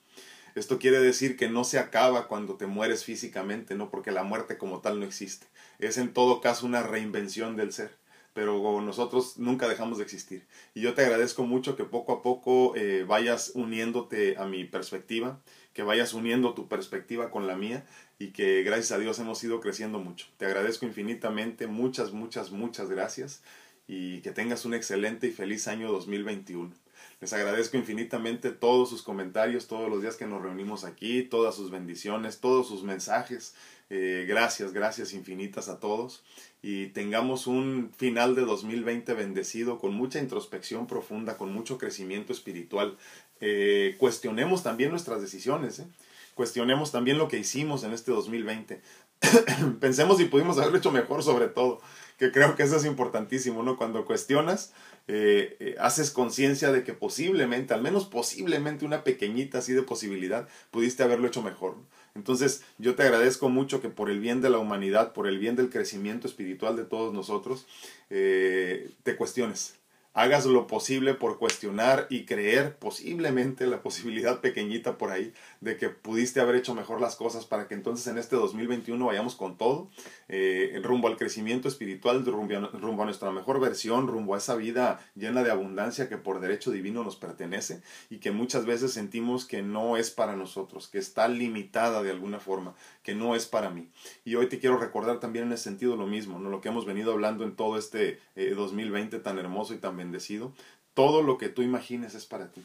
Esto 0.54 0.78
quiere 0.78 1.00
decir 1.00 1.38
que 1.38 1.48
no 1.48 1.64
se 1.64 1.78
acaba 1.78 2.28
cuando 2.28 2.56
te 2.56 2.66
mueres 2.66 3.02
físicamente, 3.02 3.74
¿no? 3.74 3.88
Porque 3.88 4.10
la 4.10 4.22
muerte 4.22 4.58
como 4.58 4.82
tal 4.82 5.00
no 5.00 5.06
existe. 5.06 5.46
Es 5.78 5.96
en 5.96 6.12
todo 6.12 6.42
caso 6.42 6.66
una 6.66 6.82
reinvención 6.82 7.56
del 7.56 7.72
ser 7.72 7.96
pero 8.36 8.82
nosotros 8.82 9.38
nunca 9.38 9.66
dejamos 9.66 9.96
de 9.96 10.04
existir. 10.04 10.46
Y 10.74 10.82
yo 10.82 10.92
te 10.92 11.00
agradezco 11.00 11.44
mucho 11.44 11.74
que 11.74 11.84
poco 11.84 12.12
a 12.12 12.20
poco 12.20 12.76
eh, 12.76 13.02
vayas 13.08 13.52
uniéndote 13.54 14.36
a 14.36 14.44
mi 14.44 14.66
perspectiva, 14.66 15.40
que 15.76 15.82
vayas 15.82 16.14
uniendo 16.14 16.54
tu 16.54 16.68
perspectiva 16.68 17.30
con 17.30 17.46
la 17.46 17.54
mía 17.54 17.84
y 18.18 18.28
que 18.28 18.62
gracias 18.62 18.92
a 18.92 18.98
Dios 18.98 19.18
hemos 19.18 19.44
ido 19.44 19.60
creciendo 19.60 19.98
mucho. 19.98 20.26
Te 20.38 20.46
agradezco 20.46 20.86
infinitamente, 20.86 21.66
muchas, 21.66 22.12
muchas, 22.12 22.50
muchas 22.50 22.88
gracias 22.88 23.42
y 23.86 24.22
que 24.22 24.30
tengas 24.30 24.64
un 24.64 24.72
excelente 24.72 25.26
y 25.26 25.32
feliz 25.32 25.68
año 25.68 25.92
2021. 25.92 26.72
Les 27.20 27.32
agradezco 27.34 27.76
infinitamente 27.76 28.52
todos 28.52 28.88
sus 28.88 29.02
comentarios, 29.02 29.66
todos 29.66 29.90
los 29.90 30.00
días 30.00 30.16
que 30.16 30.26
nos 30.26 30.40
reunimos 30.40 30.84
aquí, 30.84 31.22
todas 31.24 31.54
sus 31.54 31.70
bendiciones, 31.70 32.40
todos 32.40 32.68
sus 32.68 32.82
mensajes. 32.82 33.54
Eh, 33.90 34.24
gracias, 34.26 34.72
gracias 34.72 35.12
infinitas 35.12 35.68
a 35.68 35.78
todos 35.78 36.24
y 36.68 36.88
tengamos 36.88 37.46
un 37.46 37.92
final 37.96 38.34
de 38.34 38.42
2020 38.42 39.14
bendecido 39.14 39.78
con 39.78 39.94
mucha 39.94 40.18
introspección 40.18 40.88
profunda, 40.88 41.36
con 41.36 41.52
mucho 41.52 41.78
crecimiento 41.78 42.32
espiritual. 42.32 42.98
Eh, 43.40 43.94
cuestionemos 43.98 44.64
también 44.64 44.90
nuestras 44.90 45.20
decisiones, 45.20 45.78
¿eh? 45.78 45.86
cuestionemos 46.34 46.90
también 46.90 47.18
lo 47.18 47.28
que 47.28 47.38
hicimos 47.38 47.84
en 47.84 47.92
este 47.92 48.10
2020. 48.10 48.80
Pensemos 49.80 50.18
si 50.18 50.24
pudimos 50.24 50.58
haberlo 50.58 50.78
hecho 50.78 50.90
mejor 50.90 51.22
sobre 51.22 51.46
todo, 51.46 51.80
que 52.18 52.32
creo 52.32 52.56
que 52.56 52.64
eso 52.64 52.78
es 52.78 52.84
importantísimo, 52.84 53.62
¿no? 53.62 53.76
Cuando 53.76 54.04
cuestionas, 54.04 54.72
eh, 55.06 55.76
haces 55.78 56.10
conciencia 56.10 56.72
de 56.72 56.82
que 56.82 56.94
posiblemente, 56.94 57.74
al 57.74 57.82
menos 57.82 58.06
posiblemente 58.06 58.84
una 58.84 59.04
pequeñita 59.04 59.58
así 59.58 59.72
de 59.72 59.82
posibilidad, 59.82 60.48
pudiste 60.72 61.04
haberlo 61.04 61.28
hecho 61.28 61.42
mejor. 61.42 61.76
Entonces 62.16 62.64
yo 62.78 62.94
te 62.94 63.02
agradezco 63.02 63.48
mucho 63.48 63.80
que 63.80 63.88
por 63.88 64.10
el 64.10 64.18
bien 64.18 64.40
de 64.40 64.50
la 64.50 64.58
humanidad, 64.58 65.12
por 65.12 65.28
el 65.28 65.38
bien 65.38 65.54
del 65.54 65.70
crecimiento 65.70 66.26
espiritual 66.26 66.74
de 66.74 66.84
todos 66.84 67.12
nosotros, 67.12 67.66
eh, 68.10 68.90
te 69.04 69.16
cuestiones. 69.16 69.76
Hagas 70.14 70.46
lo 70.46 70.66
posible 70.66 71.12
por 71.12 71.38
cuestionar 71.38 72.06
y 72.08 72.24
creer 72.24 72.74
posiblemente 72.76 73.66
la 73.66 73.82
posibilidad 73.82 74.40
pequeñita 74.40 74.96
por 74.96 75.10
ahí 75.10 75.34
de 75.60 75.76
que 75.76 75.88
pudiste 75.88 76.40
haber 76.40 76.56
hecho 76.56 76.74
mejor 76.74 77.00
las 77.00 77.16
cosas 77.16 77.46
para 77.46 77.68
que 77.68 77.74
entonces 77.74 78.06
en 78.06 78.18
este 78.18 78.36
2021 78.36 79.04
vayamos 79.04 79.34
con 79.36 79.56
todo, 79.56 79.90
eh, 80.28 80.80
rumbo 80.82 81.08
al 81.08 81.16
crecimiento 81.16 81.68
espiritual, 81.68 82.24
rumbo 82.24 83.02
a, 83.02 83.04
nuestra 83.04 83.30
mejor 83.30 83.60
versión, 83.60 84.08
rumbo 84.08 84.34
a 84.34 84.38
esa 84.38 84.56
vida 84.56 85.00
llena 85.14 85.42
de 85.42 85.50
abundancia 85.50 86.08
que 86.08 86.16
por 86.16 86.40
derecho 86.40 86.70
divino 86.70 87.04
nos 87.04 87.16
pertenece 87.16 87.82
y 88.10 88.18
que 88.18 88.30
muchas 88.30 88.66
veces 88.66 88.92
sentimos 88.92 89.44
que 89.44 89.62
no 89.62 89.96
es 89.96 90.10
para 90.10 90.36
nosotros, 90.36 90.88
que 90.88 90.98
está 90.98 91.28
limitada 91.28 92.02
de 92.02 92.10
alguna 92.10 92.40
forma, 92.40 92.74
que 93.02 93.14
no 93.14 93.34
es 93.34 93.46
para 93.46 93.70
mí. 93.70 93.90
Y 94.24 94.34
hoy 94.34 94.48
te 94.48 94.58
quiero 94.58 94.78
recordar 94.78 95.20
también 95.20 95.46
en 95.46 95.52
ese 95.52 95.64
sentido 95.64 95.96
lo 95.96 96.06
mismo, 96.06 96.38
¿no? 96.38 96.50
lo 96.50 96.60
que 96.60 96.68
hemos 96.68 96.86
venido 96.86 97.12
hablando 97.12 97.44
en 97.44 97.56
todo 97.56 97.78
este 97.78 98.20
2020 98.34 99.16
eh, 99.16 99.20
tan 99.20 99.38
hermoso 99.38 99.74
y 99.74 99.78
tan 99.78 99.96
bendecido, 99.96 100.52
todo 100.94 101.22
lo 101.22 101.36
que 101.36 101.48
tú 101.48 101.62
imagines 101.62 102.14
es 102.14 102.24
para 102.24 102.50
ti. 102.50 102.64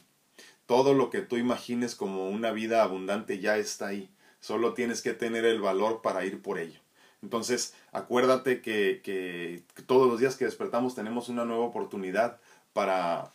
Todo 0.71 0.93
lo 0.93 1.09
que 1.09 1.19
tú 1.19 1.35
imagines 1.35 1.95
como 1.95 2.29
una 2.29 2.51
vida 2.51 2.81
abundante 2.81 3.39
ya 3.39 3.57
está 3.57 3.87
ahí. 3.87 4.09
Solo 4.39 4.73
tienes 4.73 5.01
que 5.01 5.11
tener 5.11 5.43
el 5.43 5.59
valor 5.59 6.01
para 6.01 6.23
ir 6.23 6.41
por 6.41 6.59
ello. 6.59 6.79
Entonces, 7.21 7.73
acuérdate 7.91 8.61
que, 8.61 9.01
que 9.03 9.65
todos 9.85 10.07
los 10.09 10.21
días 10.21 10.37
que 10.37 10.45
despertamos 10.45 10.95
tenemos 10.95 11.27
una 11.27 11.43
nueva 11.43 11.65
oportunidad 11.65 12.39
para, 12.71 13.33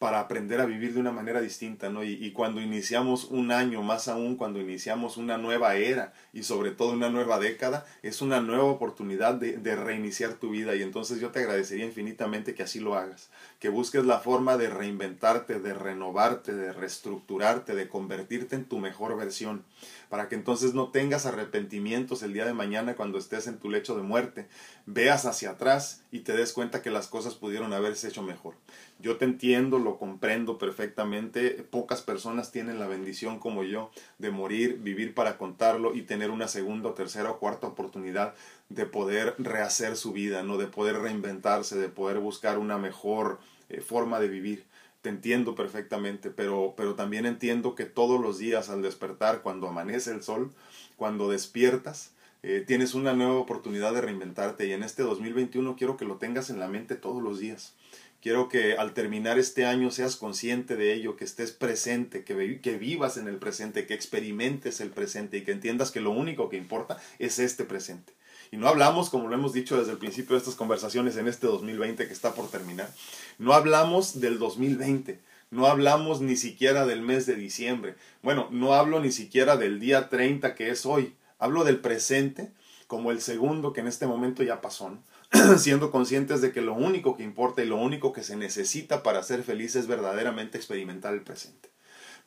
para 0.00 0.18
aprender 0.20 0.62
a 0.62 0.64
vivir 0.64 0.94
de 0.94 1.00
una 1.00 1.12
manera 1.12 1.42
distinta, 1.42 1.90
¿no? 1.90 2.02
Y, 2.02 2.32
cuando 2.32 2.62
iniciamos 2.62 3.24
un 3.24 3.52
año, 3.52 3.82
más 3.82 4.08
aún 4.08 4.36
cuando 4.36 4.58
iniciamos 4.58 5.18
una 5.18 5.36
nueva 5.36 5.74
era 5.74 6.14
y 6.32 6.42
sobre 6.42 6.70
todo 6.70 6.92
una 6.92 7.10
nueva 7.10 7.38
década, 7.38 7.84
es 8.02 8.22
una 8.22 8.40
nueva 8.40 8.64
oportunidad 8.64 9.34
de, 9.34 9.58
de, 9.58 9.76
reiniciar 9.76 10.32
tu 10.32 10.48
vida 10.48 10.74
y 10.74 10.80
entonces 10.80 11.20
yo 11.20 11.32
te 11.32 11.40
agradecería 11.40 11.84
infinitamente 11.84 12.54
que 12.54 12.62
así 12.62 12.80
lo 12.80 12.94
hagas, 12.94 13.28
que 13.60 13.68
busques 13.68 14.04
la 14.04 14.18
forma 14.18 14.56
de 14.56 14.70
reinventarte, 14.70 15.60
de 15.60 15.74
renovarte, 15.74 16.54
de 16.54 16.72
reestructurarte, 16.72 17.74
de 17.74 17.88
convertirte 17.88 18.56
en 18.56 18.64
tu 18.64 18.78
mejor 18.78 19.16
versión 19.16 19.64
para 20.08 20.28
que 20.28 20.34
entonces 20.34 20.74
no 20.74 20.88
tengas 20.88 21.24
arrepentimientos 21.24 22.22
el 22.22 22.32
día 22.32 22.46
de 22.46 22.54
mañana 22.54 22.96
cuando 22.96 23.18
estés 23.18 23.46
en 23.46 23.58
tu 23.58 23.70
lecho 23.70 23.96
de 23.96 24.02
muerte, 24.02 24.48
veas 24.86 25.24
hacia 25.26 25.50
atrás 25.50 26.02
y 26.10 26.20
te 26.20 26.32
des 26.32 26.52
cuenta 26.52 26.82
que 26.82 26.90
las 26.90 27.06
cosas 27.06 27.34
pudieron 27.34 27.72
haberse 27.72 28.08
hecho 28.08 28.22
mejor. 28.22 28.54
Yo 28.98 29.18
te 29.18 29.24
entiendo, 29.26 29.78
lo 29.78 29.98
comprendo 29.98 30.58
perfectamente, 30.58 31.50
pocas 31.70 32.02
personas 32.02 32.50
tienen 32.50 32.80
la 32.80 32.88
bendición 32.88 33.38
como 33.38 33.62
yo 33.62 33.90
de 34.18 34.30
morir, 34.30 34.78
vivir 34.78 35.14
para 35.14 35.38
contarlo 35.38 35.94
y 35.94 36.02
tener 36.02 36.30
una 36.30 36.48
segunda, 36.48 36.94
tercera 36.94 37.30
o 37.30 37.38
cuarta 37.38 37.68
oportunidad 37.68 38.34
de 38.70 38.86
poder 38.86 39.34
rehacer 39.38 39.96
su 39.96 40.12
vida, 40.12 40.42
no 40.42 40.56
de 40.56 40.66
poder 40.66 40.98
reinventarse, 40.98 41.76
de 41.76 41.88
poder 41.88 42.18
buscar 42.18 42.58
una 42.58 42.78
mejor 42.78 43.38
eh, 43.68 43.80
forma 43.82 44.18
de 44.18 44.28
vivir 44.28 44.70
te 45.02 45.08
entiendo 45.08 45.54
perfectamente, 45.54 46.30
pero, 46.30 46.74
pero 46.76 46.94
también 46.94 47.26
entiendo 47.26 47.74
que 47.74 47.86
todos 47.86 48.20
los 48.20 48.38
días 48.38 48.68
al 48.68 48.82
despertar, 48.82 49.42
cuando 49.42 49.68
amanece 49.68 50.10
el 50.10 50.22
sol, 50.22 50.52
cuando 50.96 51.30
despiertas, 51.30 52.12
eh, 52.42 52.64
tienes 52.66 52.94
una 52.94 53.14
nueva 53.14 53.34
oportunidad 53.34 53.94
de 53.94 54.00
reinventarte 54.00 54.66
y 54.66 54.72
en 54.72 54.82
este 54.82 55.02
2021 55.02 55.76
quiero 55.76 55.96
que 55.96 56.04
lo 56.04 56.16
tengas 56.16 56.50
en 56.50 56.58
la 56.58 56.68
mente 56.68 56.96
todos 56.96 57.22
los 57.22 57.38
días. 57.38 57.74
Quiero 58.22 58.50
que 58.50 58.74
al 58.74 58.92
terminar 58.92 59.38
este 59.38 59.64
año 59.64 59.90
seas 59.90 60.16
consciente 60.16 60.76
de 60.76 60.92
ello, 60.92 61.16
que 61.16 61.24
estés 61.24 61.52
presente, 61.52 62.22
que, 62.22 62.60
que 62.60 62.76
vivas 62.76 63.16
en 63.16 63.28
el 63.28 63.36
presente, 63.36 63.86
que 63.86 63.94
experimentes 63.94 64.82
el 64.82 64.90
presente 64.90 65.38
y 65.38 65.44
que 65.44 65.52
entiendas 65.52 65.90
que 65.90 66.02
lo 66.02 66.10
único 66.10 66.50
que 66.50 66.58
importa 66.58 66.98
es 67.18 67.38
este 67.38 67.64
presente. 67.64 68.12
Y 68.52 68.56
no 68.56 68.68
hablamos, 68.68 69.10
como 69.10 69.28
lo 69.28 69.34
hemos 69.34 69.52
dicho 69.52 69.78
desde 69.78 69.92
el 69.92 69.98
principio 69.98 70.34
de 70.34 70.38
estas 70.38 70.56
conversaciones 70.56 71.16
en 71.16 71.28
este 71.28 71.46
2020 71.46 72.06
que 72.06 72.12
está 72.12 72.34
por 72.34 72.48
terminar, 72.48 72.92
no 73.38 73.52
hablamos 73.52 74.20
del 74.20 74.38
2020, 74.38 75.20
no 75.50 75.66
hablamos 75.66 76.20
ni 76.20 76.36
siquiera 76.36 76.86
del 76.86 77.02
mes 77.02 77.26
de 77.26 77.36
diciembre. 77.36 77.94
Bueno, 78.22 78.48
no 78.50 78.74
hablo 78.74 79.00
ni 79.00 79.12
siquiera 79.12 79.56
del 79.56 79.78
día 79.78 80.08
30 80.08 80.54
que 80.54 80.70
es 80.70 80.84
hoy. 80.84 81.14
Hablo 81.38 81.64
del 81.64 81.78
presente 81.78 82.52
como 82.90 83.12
el 83.12 83.20
segundo 83.20 83.72
que 83.72 83.80
en 83.80 83.86
este 83.86 84.08
momento 84.08 84.42
ya 84.42 84.60
pasó, 84.60 84.98
siendo 85.58 85.92
conscientes 85.92 86.40
de 86.40 86.50
que 86.50 86.60
lo 86.60 86.74
único 86.74 87.16
que 87.16 87.22
importa 87.22 87.62
y 87.62 87.66
lo 87.66 87.76
único 87.76 88.12
que 88.12 88.24
se 88.24 88.36
necesita 88.36 89.04
para 89.04 89.22
ser 89.22 89.44
feliz 89.44 89.76
es 89.76 89.86
verdaderamente 89.86 90.58
experimentar 90.58 91.14
el 91.14 91.22
presente. 91.22 91.68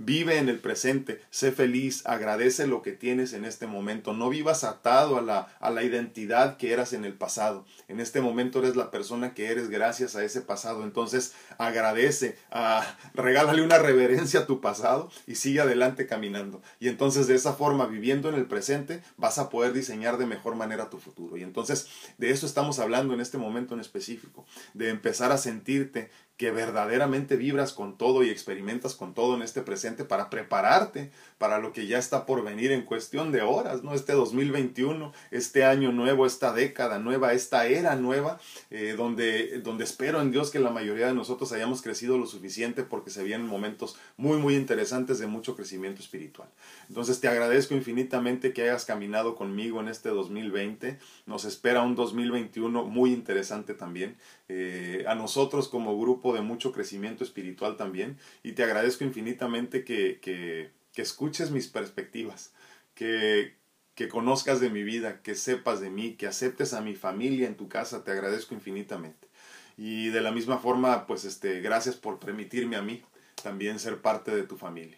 Vive 0.05 0.38
en 0.38 0.50
el 0.50 0.60
presente, 0.60 1.22
sé 1.29 1.53
feliz, 1.53 2.05
agradece 2.05 2.67
lo 2.67 2.81
que 2.81 2.91
tienes 2.91 3.31
en 3.31 3.45
este 3.45 3.67
momento. 3.67 4.12
No 4.12 4.27
vivas 4.27 4.65
atado 4.65 5.17
a 5.17 5.22
la, 5.22 5.55
a 5.62 5.69
la 5.69 5.83
identidad 5.83 6.57
que 6.57 6.74
eras 6.74 6.91
en 6.91 7.05
el 7.05 7.13
pasado. 7.13 7.65
En 7.88 8.01
este 8.01 8.19
momento 8.19 8.60
eres 8.60 8.75
la 8.75 8.91
persona 8.91 9.33
que 9.33 9.48
eres 9.48 9.69
gracias 9.69 10.17
a 10.17 10.24
ese 10.25 10.41
pasado. 10.41 10.83
Entonces 10.83 11.33
agradece, 11.57 12.38
ah, 12.51 12.98
regálale 13.13 13.62
una 13.62 13.77
reverencia 13.77 14.41
a 14.41 14.45
tu 14.45 14.60
pasado 14.60 15.10
y 15.25 15.36
sigue 15.36 15.62
adelante 15.62 16.05
caminando. 16.05 16.62
Y 16.81 16.89
entonces 16.89 17.27
de 17.27 17.36
esa 17.36 17.53
forma, 17.53 17.86
viviendo 17.86 18.27
en 18.27 18.36
el 18.36 18.45
presente, 18.45 19.01
vas 19.15 19.38
a 19.38 19.50
poder 19.50 19.72
diseñar 19.72 20.17
de 20.17 20.25
mejor 20.25 20.55
manera 20.55 20.89
tu 20.89 20.98
futuro. 20.98 21.38
Y 21.38 21.43
entonces 21.43 21.88
de 22.17 22.29
eso 22.31 22.45
estamos 22.45 22.77
hablando 22.79 23.13
en 23.13 23.22
este 23.22 23.38
momento 23.38 23.74
en 23.74 23.79
específico, 23.79 24.45
de 24.74 24.89
empezar 24.89 25.31
a 25.31 25.38
sentirte 25.38 26.10
que 26.43 26.51
verdaderamente 26.51 27.38
vibras 27.38 27.71
con 27.71 27.97
todo 27.97 28.21
y 28.21 28.29
experimentas 28.29 28.95
con 28.95 29.13
todo 29.13 29.35
en 29.38 29.43
este 29.43 29.62
presente 29.62 30.03
para 30.03 30.29
prepararte 30.29 31.09
para 31.38 31.59
lo 31.59 31.71
que 31.71 31.88
ya 31.88 31.97
está 31.97 32.25
por 32.25 32.43
venir 32.43 32.73
en 32.73 32.81
cuestión 32.81 33.31
de 33.31 33.41
horas, 33.41 33.81
¿no? 33.81 33.93
Este 33.93 34.12
2021, 34.12 35.13
este 35.31 35.63
año 35.63 35.93
nuevo, 35.93 36.25
esta 36.25 36.51
década 36.51 37.00
nueva, 37.00 37.31
esta 37.31 37.67
era 37.67 37.95
nueva, 37.95 38.41
eh, 38.71 38.93
donde, 38.97 39.62
donde 39.62 39.85
espero 39.85 40.19
en 40.19 40.31
Dios 40.31 40.51
que 40.51 40.59
la 40.59 40.69
mayoría 40.69 41.07
de 41.07 41.13
nosotros 41.13 41.53
hayamos 41.53 41.81
crecido 41.81 42.17
lo 42.17 42.25
suficiente 42.25 42.83
porque 42.83 43.09
se 43.09 43.23
vienen 43.23 43.47
momentos 43.47 43.95
muy, 44.17 44.38
muy 44.38 44.55
interesantes 44.55 45.19
de 45.19 45.27
mucho 45.27 45.55
crecimiento 45.55 46.01
espiritual. 46.01 46.50
Entonces 46.89 47.21
te 47.21 47.29
agradezco 47.29 47.73
infinitamente 47.73 48.51
que 48.51 48.63
hayas 48.63 48.83
caminado 48.83 49.35
conmigo 49.35 49.79
en 49.79 49.88
este 49.88 50.09
2020. 50.09 51.00
Nos 51.25 51.45
espera 51.45 51.83
un 51.83 51.95
2021 51.95 52.83
muy 52.83 53.13
interesante 53.13 53.73
también. 53.73 54.17
Eh, 54.50 55.05
a 55.07 55.15
nosotros 55.15 55.69
como 55.69 56.00
grupo 56.00 56.33
de 56.33 56.41
mucho 56.41 56.71
crecimiento 56.71 57.23
espiritual 57.23 57.77
también. 57.77 58.17
Y 58.43 58.53
te 58.53 58.63
agradezco 58.63 59.03
infinitamente 59.03 59.83
que, 59.83 60.19
que, 60.21 60.71
que 60.93 61.01
escuches 61.01 61.51
mis 61.51 61.67
perspectivas, 61.67 62.53
que, 62.95 63.55
que 63.95 64.09
conozcas 64.09 64.59
de 64.59 64.69
mi 64.69 64.83
vida, 64.83 65.21
que 65.21 65.35
sepas 65.35 65.79
de 65.79 65.89
mí, 65.89 66.15
que 66.15 66.27
aceptes 66.27 66.73
a 66.73 66.81
mi 66.81 66.95
familia 66.95 67.47
en 67.47 67.55
tu 67.55 67.69
casa. 67.69 68.03
Te 68.03 68.12
agradezco 68.12 68.53
infinitamente. 68.53 69.27
Y 69.77 70.09
de 70.09 70.21
la 70.21 70.31
misma 70.31 70.59
forma, 70.59 71.07
pues 71.07 71.25
este, 71.25 71.62
gracias 71.62 71.95
por 71.95 72.19
permitirme 72.19 72.75
a 72.75 72.81
mí 72.81 73.03
también 73.41 73.79
ser 73.79 74.01
parte 74.01 74.35
de 74.35 74.43
tu 74.43 74.57
familia. 74.57 74.97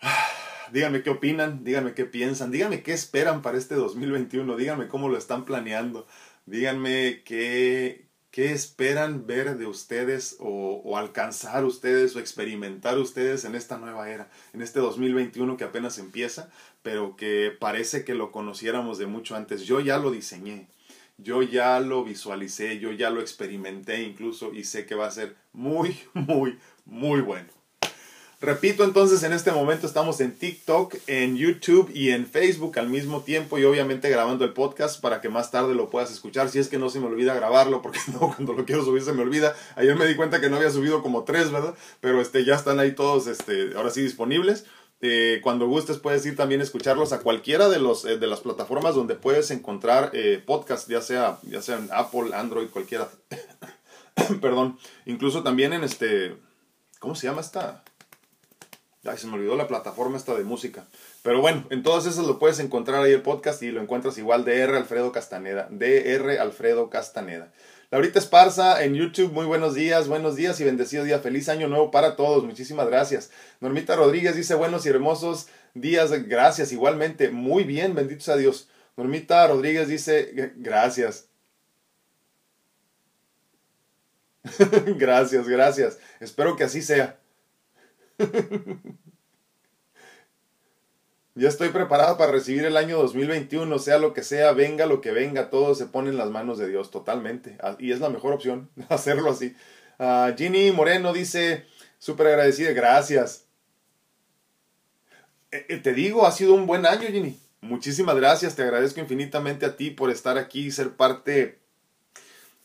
díganme 0.72 1.02
qué 1.02 1.10
opinan, 1.10 1.64
díganme 1.64 1.94
qué 1.94 2.04
piensan, 2.04 2.50
díganme 2.50 2.82
qué 2.82 2.92
esperan 2.92 3.42
para 3.42 3.58
este 3.58 3.74
2021, 3.74 4.56
díganme 4.56 4.88
cómo 4.88 5.08
lo 5.08 5.18
están 5.18 5.44
planeando, 5.44 6.06
díganme 6.46 7.22
qué, 7.24 8.06
qué 8.30 8.52
esperan 8.52 9.26
ver 9.26 9.56
de 9.58 9.66
ustedes 9.66 10.36
o, 10.40 10.82
o, 10.84 10.96
alcanzar 10.96 11.64
ustedes 11.64 12.16
o 12.16 12.20
experimentar 12.20 12.98
ustedes 12.98 13.44
en 13.44 13.54
esta 13.54 13.78
nueva 13.78 14.10
era, 14.10 14.30
en 14.52 14.62
este 14.62 14.80
2021 14.80 15.56
que 15.56 15.64
apenas 15.64 15.98
empieza, 15.98 16.50
pero 16.82 17.16
que 17.16 17.52
parece 17.58 18.04
que 18.04 18.14
lo 18.14 18.32
conociéramos 18.32 18.98
de 18.98 19.06
mucho 19.06 19.36
antes. 19.36 19.62
Yo 19.62 19.80
ya 19.80 19.98
lo 19.98 20.10
diseñé, 20.10 20.68
yo 21.18 21.42
ya 21.42 21.78
lo 21.80 22.04
visualicé, 22.04 22.78
yo 22.78 22.92
ya 22.92 23.10
lo 23.10 23.20
experimenté 23.20 24.02
incluso 24.02 24.52
y 24.52 24.64
sé 24.64 24.86
que 24.86 24.94
va 24.94 25.06
a 25.06 25.10
ser 25.10 25.36
muy, 25.52 25.96
muy, 26.14 26.58
muy 26.84 27.20
bueno. 27.20 27.61
Repito, 28.42 28.82
entonces 28.82 29.22
en 29.22 29.32
este 29.32 29.52
momento 29.52 29.86
estamos 29.86 30.20
en 30.20 30.32
TikTok, 30.32 30.96
en 31.06 31.36
YouTube 31.36 31.92
y 31.94 32.10
en 32.10 32.26
Facebook 32.26 32.76
al 32.76 32.88
mismo 32.88 33.20
tiempo 33.20 33.56
y 33.56 33.62
obviamente 33.62 34.10
grabando 34.10 34.44
el 34.44 34.52
podcast 34.52 35.00
para 35.00 35.20
que 35.20 35.28
más 35.28 35.52
tarde 35.52 35.76
lo 35.76 35.90
puedas 35.90 36.10
escuchar. 36.10 36.48
Si 36.48 36.58
es 36.58 36.66
que 36.66 36.76
no 36.76 36.90
se 36.90 36.98
me 36.98 37.06
olvida 37.06 37.34
grabarlo, 37.34 37.82
porque 37.82 38.00
no, 38.12 38.18
cuando 38.34 38.52
lo 38.54 38.64
quiero 38.64 38.84
subir 38.84 39.02
se 39.02 39.12
me 39.12 39.22
olvida. 39.22 39.54
Ayer 39.76 39.94
me 39.94 40.06
di 40.06 40.16
cuenta 40.16 40.40
que 40.40 40.50
no 40.50 40.56
había 40.56 40.70
subido 40.70 41.04
como 41.04 41.22
tres, 41.22 41.52
¿verdad? 41.52 41.76
Pero 42.00 42.20
este, 42.20 42.44
ya 42.44 42.56
están 42.56 42.80
ahí 42.80 42.96
todos, 42.96 43.28
este, 43.28 43.74
ahora 43.76 43.90
sí 43.90 44.02
disponibles. 44.02 44.64
Eh, 45.02 45.38
cuando 45.40 45.68
gustes 45.68 45.98
puedes 45.98 46.26
ir 46.26 46.34
también 46.34 46.62
a 46.62 46.64
escucharlos 46.64 47.12
a 47.12 47.20
cualquiera 47.20 47.68
de, 47.68 47.78
los, 47.78 48.04
eh, 48.04 48.18
de 48.18 48.26
las 48.26 48.40
plataformas 48.40 48.96
donde 48.96 49.14
puedes 49.14 49.52
encontrar 49.52 50.10
eh, 50.14 50.42
podcast, 50.44 50.90
ya 50.90 51.00
sea, 51.00 51.38
ya 51.44 51.62
sea 51.62 51.78
en 51.78 51.88
Apple, 51.92 52.34
Android, 52.34 52.66
cualquiera. 52.70 53.08
Perdón. 54.40 54.80
Incluso 55.06 55.44
también 55.44 55.72
en 55.72 55.84
este... 55.84 56.34
¿Cómo 56.98 57.16
se 57.16 57.26
llama 57.26 57.40
esta? 57.40 57.82
Ay, 59.04 59.18
se 59.18 59.26
me 59.26 59.34
olvidó 59.34 59.56
la 59.56 59.66
plataforma 59.66 60.16
esta 60.16 60.34
de 60.34 60.44
música. 60.44 60.86
Pero 61.22 61.40
bueno, 61.40 61.66
en 61.70 61.82
todas 61.82 62.06
esas 62.06 62.24
lo 62.24 62.38
puedes 62.38 62.60
encontrar 62.60 63.02
ahí 63.02 63.12
el 63.12 63.22
podcast 63.22 63.60
y 63.62 63.72
lo 63.72 63.80
encuentras 63.80 64.16
igual 64.16 64.44
DR 64.44 64.76
Alfredo 64.76 65.10
Castaneda. 65.10 65.66
DR 65.70 66.38
Alfredo 66.38 66.88
Castaneda. 66.88 67.52
Laurita 67.90 68.20
Esparza 68.20 68.82
en 68.84 68.94
YouTube, 68.94 69.32
muy 69.32 69.44
buenos 69.44 69.74
días, 69.74 70.08
buenos 70.08 70.36
días 70.36 70.58
y 70.60 70.64
bendecido 70.64 71.04
día. 71.04 71.18
Feliz 71.18 71.48
año 71.48 71.68
nuevo 71.68 71.90
para 71.90 72.16
todos, 72.16 72.44
muchísimas 72.44 72.86
gracias. 72.86 73.30
Normita 73.60 73.96
Rodríguez 73.96 74.36
dice 74.36 74.54
buenos 74.54 74.86
y 74.86 74.88
hermosos 74.88 75.48
días, 75.74 76.10
gracias 76.28 76.72
igualmente. 76.72 77.28
Muy 77.30 77.64
bien, 77.64 77.94
benditos 77.94 78.28
a 78.28 78.36
Dios. 78.36 78.68
Normita 78.96 79.46
Rodríguez 79.48 79.88
dice 79.88 80.54
gracias. 80.56 81.26
gracias, 84.96 85.48
gracias. 85.48 85.98
Espero 86.20 86.56
que 86.56 86.64
así 86.64 86.82
sea. 86.82 87.21
ya 91.34 91.48
estoy 91.48 91.70
preparado 91.70 92.18
para 92.18 92.32
recibir 92.32 92.64
el 92.64 92.76
año 92.76 92.98
2021, 92.98 93.78
sea 93.78 93.98
lo 93.98 94.12
que 94.12 94.22
sea, 94.22 94.52
venga 94.52 94.86
lo 94.86 95.00
que 95.00 95.12
venga, 95.12 95.50
todo 95.50 95.74
se 95.74 95.86
pone 95.86 96.10
en 96.10 96.16
las 96.16 96.30
manos 96.30 96.58
de 96.58 96.68
Dios 96.68 96.90
totalmente. 96.90 97.56
Ah, 97.60 97.76
y 97.78 97.92
es 97.92 98.00
la 98.00 98.10
mejor 98.10 98.32
opción 98.32 98.70
hacerlo 98.88 99.30
así. 99.30 99.56
Uh, 99.98 100.36
Ginny 100.36 100.72
Moreno 100.72 101.12
dice, 101.12 101.66
súper 101.98 102.28
agradecida, 102.28 102.72
gracias. 102.72 103.46
Eh, 105.50 105.66
eh, 105.68 105.78
te 105.78 105.92
digo, 105.92 106.26
ha 106.26 106.32
sido 106.32 106.54
un 106.54 106.66
buen 106.66 106.86
año, 106.86 107.08
Ginny. 107.08 107.38
Muchísimas 107.60 108.16
gracias, 108.16 108.56
te 108.56 108.62
agradezco 108.62 109.00
infinitamente 109.00 109.66
a 109.66 109.76
ti 109.76 109.90
por 109.90 110.10
estar 110.10 110.36
aquí 110.36 110.66
y 110.66 110.70
ser 110.72 110.96
parte 110.96 111.60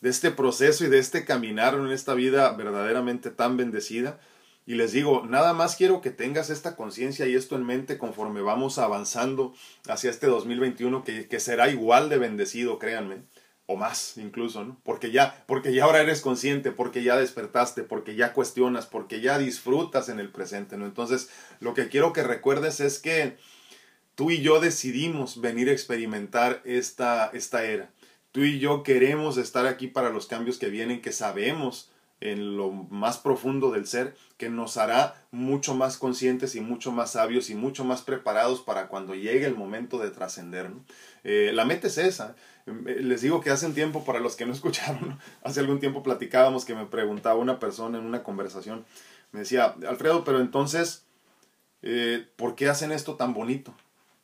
de 0.01 0.09
este 0.09 0.31
proceso 0.31 0.85
y 0.85 0.89
de 0.89 0.99
este 0.99 1.25
caminar 1.25 1.75
en 1.75 1.91
esta 1.91 2.13
vida 2.13 2.51
verdaderamente 2.53 3.29
tan 3.29 3.57
bendecida. 3.57 4.19
Y 4.67 4.75
les 4.75 4.91
digo, 4.91 5.25
nada 5.25 5.53
más 5.53 5.77
quiero 5.77 6.01
que 6.01 6.11
tengas 6.11 6.49
esta 6.49 6.75
conciencia 6.75 7.25
y 7.25 7.35
esto 7.35 7.55
en 7.55 7.65
mente 7.65 7.97
conforme 7.97 8.41
vamos 8.41 8.77
avanzando 8.79 9.55
hacia 9.87 10.09
este 10.09 10.27
2021, 10.27 11.05
que, 11.05 11.29
que, 11.29 11.39
será 11.39 11.69
igual 11.69 12.09
de 12.09 12.17
bendecido, 12.17 12.77
créanme, 12.77 13.23
o 13.65 13.77
más 13.77 14.17
incluso, 14.17 14.65
¿no? 14.65 14.77
Porque 14.83 15.11
ya, 15.11 15.45
porque 15.47 15.73
ya 15.73 15.85
ahora 15.85 16.01
eres 16.01 16.19
consciente, 16.19 16.71
porque 16.71 17.01
ya 17.01 17.15
despertaste, 17.15 17.83
porque 17.83 18.15
ya 18.15 18.33
cuestionas, 18.33 18.87
porque 18.87 19.21
ya 19.21 19.37
disfrutas 19.37 20.09
en 20.09 20.19
el 20.19 20.33
presente, 20.33 20.75
¿no? 20.75 20.85
Entonces, 20.85 21.29
lo 21.61 21.73
que 21.73 21.87
quiero 21.87 22.11
que 22.11 22.23
recuerdes 22.23 22.81
es 22.81 22.99
que 22.99 23.37
tú 24.15 24.31
y 24.31 24.41
yo 24.41 24.59
decidimos 24.59 25.39
venir 25.39 25.69
a 25.69 25.73
experimentar 25.73 26.61
esta, 26.65 27.27
esta 27.33 27.63
era. 27.63 27.93
Tú 28.33 28.43
y 28.43 28.59
yo 28.59 28.83
queremos 28.83 29.37
estar 29.37 29.65
aquí 29.65 29.87
para 29.87 30.09
los 30.09 30.27
cambios 30.27 30.57
que 30.57 30.67
vienen, 30.67 31.01
que 31.01 31.13
sabemos 31.13 31.89
en 32.19 32.57
lo 32.57 32.71
más 32.71 33.17
profundo 33.17 33.71
del 33.71 33.85
ser 33.85 34.15
que 34.37 34.49
nos 34.49 34.77
hará 34.77 35.23
mucho 35.31 35.75
más 35.75 35.97
conscientes 35.97 36.55
y 36.55 36.61
mucho 36.61 36.91
más 36.91 37.11
sabios 37.11 37.49
y 37.49 37.55
mucho 37.55 37.83
más 37.85 38.01
preparados 38.01 38.61
para 38.61 38.87
cuando 38.87 39.13
llegue 39.13 39.45
el 39.45 39.55
momento 39.55 39.99
de 39.99 40.09
trascender. 40.09 40.71
Eh, 41.23 41.51
la 41.53 41.65
meta 41.65 41.87
es 41.87 41.97
esa. 41.97 42.35
Eh, 42.65 43.01
les 43.01 43.21
digo 43.21 43.41
que 43.41 43.51
hace 43.51 43.67
un 43.67 43.73
tiempo, 43.73 44.03
para 44.03 44.19
los 44.19 44.35
que 44.35 44.45
no 44.45 44.53
escucharon, 44.57 45.19
hace 45.43 45.59
algún 45.59 45.79
tiempo 45.79 46.03
platicábamos 46.03 46.65
que 46.65 46.75
me 46.75 46.85
preguntaba 46.85 47.39
una 47.39 47.59
persona 47.59 47.99
en 47.99 48.05
una 48.05 48.23
conversación, 48.23 48.85
me 49.31 49.41
decía, 49.41 49.75
Alfredo, 49.87 50.23
pero 50.23 50.39
entonces, 50.39 51.05
eh, 51.81 52.25
¿por 52.37 52.55
qué 52.55 52.69
hacen 52.69 52.91
esto 52.91 53.15
tan 53.15 53.33
bonito? 53.33 53.73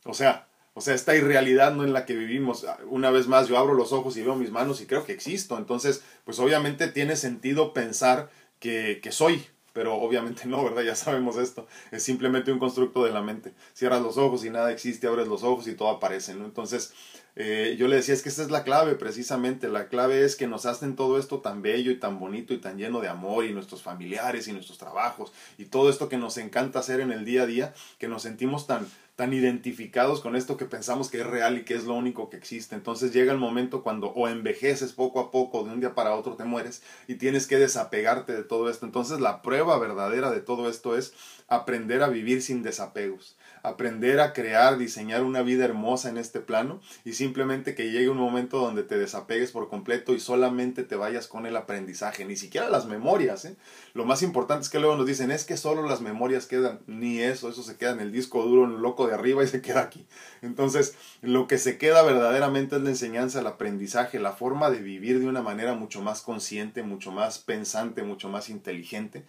O 0.06 0.14
sea, 0.14 0.48
o 0.76 0.82
sea, 0.82 0.96
esta 0.96 1.16
irrealidad 1.16 1.74
no 1.74 1.84
en 1.84 1.94
la 1.94 2.06
que 2.06 2.16
vivimos. 2.16 2.66
Una 2.90 3.12
vez 3.12 3.28
más, 3.28 3.48
yo 3.48 3.58
abro 3.58 3.76
los 3.76 3.94
ojos 3.94 4.18
y 4.18 4.24
veo 4.24 4.36
mis 4.36 4.52
manos 4.52 4.82
y 4.82 4.88
creo 4.88 5.06
que 5.06 5.14
existo. 5.14 5.58
Entonces, 5.58 6.04
pues 6.26 6.40
obviamente 6.40 6.88
tiene 6.88 7.16
sentido 7.16 7.74
pensar 7.74 8.32
que, 8.60 9.00
que 9.02 9.12
soy, 9.12 9.46
pero 9.72 9.96
obviamente 9.96 10.46
no, 10.48 10.64
¿verdad? 10.64 10.82
Ya 10.82 10.96
sabemos 10.96 11.38
esto. 11.38 11.68
Es 11.92 12.04
simplemente 12.04 12.52
un 12.52 12.60
constructo 12.60 13.04
de 13.04 13.12
la 13.12 13.22
mente. 13.22 13.54
Cierras 13.74 14.02
los 14.02 14.18
ojos 14.18 14.44
y 14.46 14.50
nada 14.50 14.72
existe, 14.72 15.08
abres 15.08 15.28
los 15.28 15.44
ojos 15.44 15.68
y 15.68 15.76
todo 15.76 15.90
aparece, 15.90 16.34
¿no? 16.34 16.46
Entonces, 16.46 16.94
eh, 17.36 17.76
yo 17.80 17.88
le 17.88 17.96
decía, 17.96 18.14
es 18.14 18.22
que 18.22 18.30
esta 18.30 18.44
es 18.44 18.52
la 18.52 18.64
clave 18.64 18.94
precisamente, 18.94 19.68
la 19.68 19.88
clave 19.88 20.24
es 20.24 20.36
que 20.36 20.46
nos 20.46 20.68
hacen 20.68 20.96
todo 20.96 21.18
esto 21.18 21.40
tan 21.40 21.64
bello 21.64 21.90
y 21.92 22.00
tan 22.00 22.20
bonito 22.20 22.54
y 22.54 22.60
tan 22.60 22.78
lleno 22.78 23.02
de 23.02 23.08
amor 23.08 23.46
y 23.46 23.54
nuestros 23.54 23.82
familiares 23.82 24.48
y 24.48 24.54
nuestros 24.54 24.78
trabajos 24.78 25.34
y 25.58 25.66
todo 25.66 25.90
esto 25.90 26.10
que 26.10 26.18
nos 26.18 26.38
encanta 26.38 26.78
hacer 26.78 27.00
en 27.00 27.12
el 27.12 27.26
día 27.26 27.44
a 27.44 27.46
día, 27.48 27.74
que 27.98 28.08
nos 28.08 28.22
sentimos 28.22 28.68
tan, 28.68 28.88
tan 29.16 29.34
identificados 29.34 30.22
con 30.22 30.36
esto 30.36 30.58
que 30.58 30.66
pensamos 30.66 31.10
que 31.10 31.22
es 31.22 31.26
real 31.26 31.58
y 31.58 31.64
que 31.64 31.74
es 31.74 31.86
lo 31.86 31.96
único 31.96 32.30
que 32.30 32.38
existe. 32.38 32.76
Entonces 32.76 33.12
llega 33.12 33.32
el 33.32 33.40
momento 33.40 33.82
cuando 33.82 34.10
o 34.10 34.28
envejeces 34.28 34.94
poco 34.94 35.20
a 35.20 35.32
poco, 35.32 35.64
de 35.64 35.72
un 35.72 35.80
día 35.80 35.96
para 35.96 36.14
otro 36.14 36.36
te 36.36 36.44
mueres 36.44 36.84
y 37.08 37.16
tienes 37.16 37.48
que 37.48 37.58
desapegarte 37.58 38.34
de 38.34 38.44
todo 38.44 38.70
esto. 38.70 38.86
Entonces 38.86 39.20
la 39.20 39.42
prueba 39.42 39.80
verdadera 39.80 40.30
de 40.30 40.42
todo 40.42 40.70
esto 40.70 40.96
es 40.96 41.14
aprender 41.48 42.04
a 42.04 42.10
vivir 42.10 42.44
sin 42.44 42.62
desapegos 42.62 43.36
aprender 43.64 44.20
a 44.20 44.34
crear, 44.34 44.78
diseñar 44.78 45.24
una 45.24 45.42
vida 45.42 45.64
hermosa 45.64 46.10
en 46.10 46.18
este 46.18 46.42
plano 46.42 46.82
y 47.06 47.14
simplemente 47.14 47.76
que 47.76 47.92
llegue 47.92 48.10
un 48.10 48.18
momento 48.18 48.60
donde 48.60 48.84
te 48.84 48.98
desapegues 48.98 49.52
por 49.52 49.70
completo 49.70 50.14
y 50.14 50.20
solamente 50.20 50.84
te 50.84 50.98
vayas 50.98 51.28
con 51.28 51.46
el 51.46 51.56
aprendizaje, 51.56 52.26
ni 52.26 52.36
siquiera 52.36 52.70
las 52.70 52.86
memorias. 52.86 53.46
¿eh? 53.46 53.56
Lo 53.94 54.04
más 54.04 54.22
importante 54.22 54.64
es 54.64 54.70
que 54.70 54.80
luego 54.80 54.98
nos 54.98 55.08
dicen 55.08 55.32
es 55.32 55.46
que 55.46 55.56
solo 55.56 55.88
las 55.88 56.02
memorias 56.02 56.46
quedan, 56.46 56.82
ni 56.88 57.22
eso, 57.22 57.50
eso 57.50 57.64
se 57.64 57.78
queda 57.78 57.92
en 57.92 58.02
el 58.02 58.12
disco 58.12 58.44
duro, 58.44 58.66
en 58.66 58.76
el 58.76 58.82
loco 58.82 59.08
de 59.08 59.14
arriba 59.14 59.44
y 59.44 59.48
se 59.48 59.62
queda 59.62 59.82
aquí. 59.82 60.06
Entonces, 60.42 60.96
lo 61.22 61.48
que 61.48 61.58
se 61.58 61.78
queda 61.78 62.04
verdaderamente 62.04 62.76
es 62.76 62.82
la 62.82 62.90
enseñanza, 62.90 63.40
el 63.40 63.48
aprendizaje, 63.48 64.20
la 64.20 64.34
forma 64.34 64.70
de 64.72 64.82
vivir 64.82 65.20
de 65.22 65.28
una 65.28 65.42
manera 65.42 65.74
mucho 65.74 66.02
más 66.02 66.22
consciente, 66.22 66.84
mucho 66.84 67.14
más 67.14 67.40
pensante, 67.40 68.04
mucho 68.04 68.28
más 68.28 68.50
inteligente, 68.50 69.24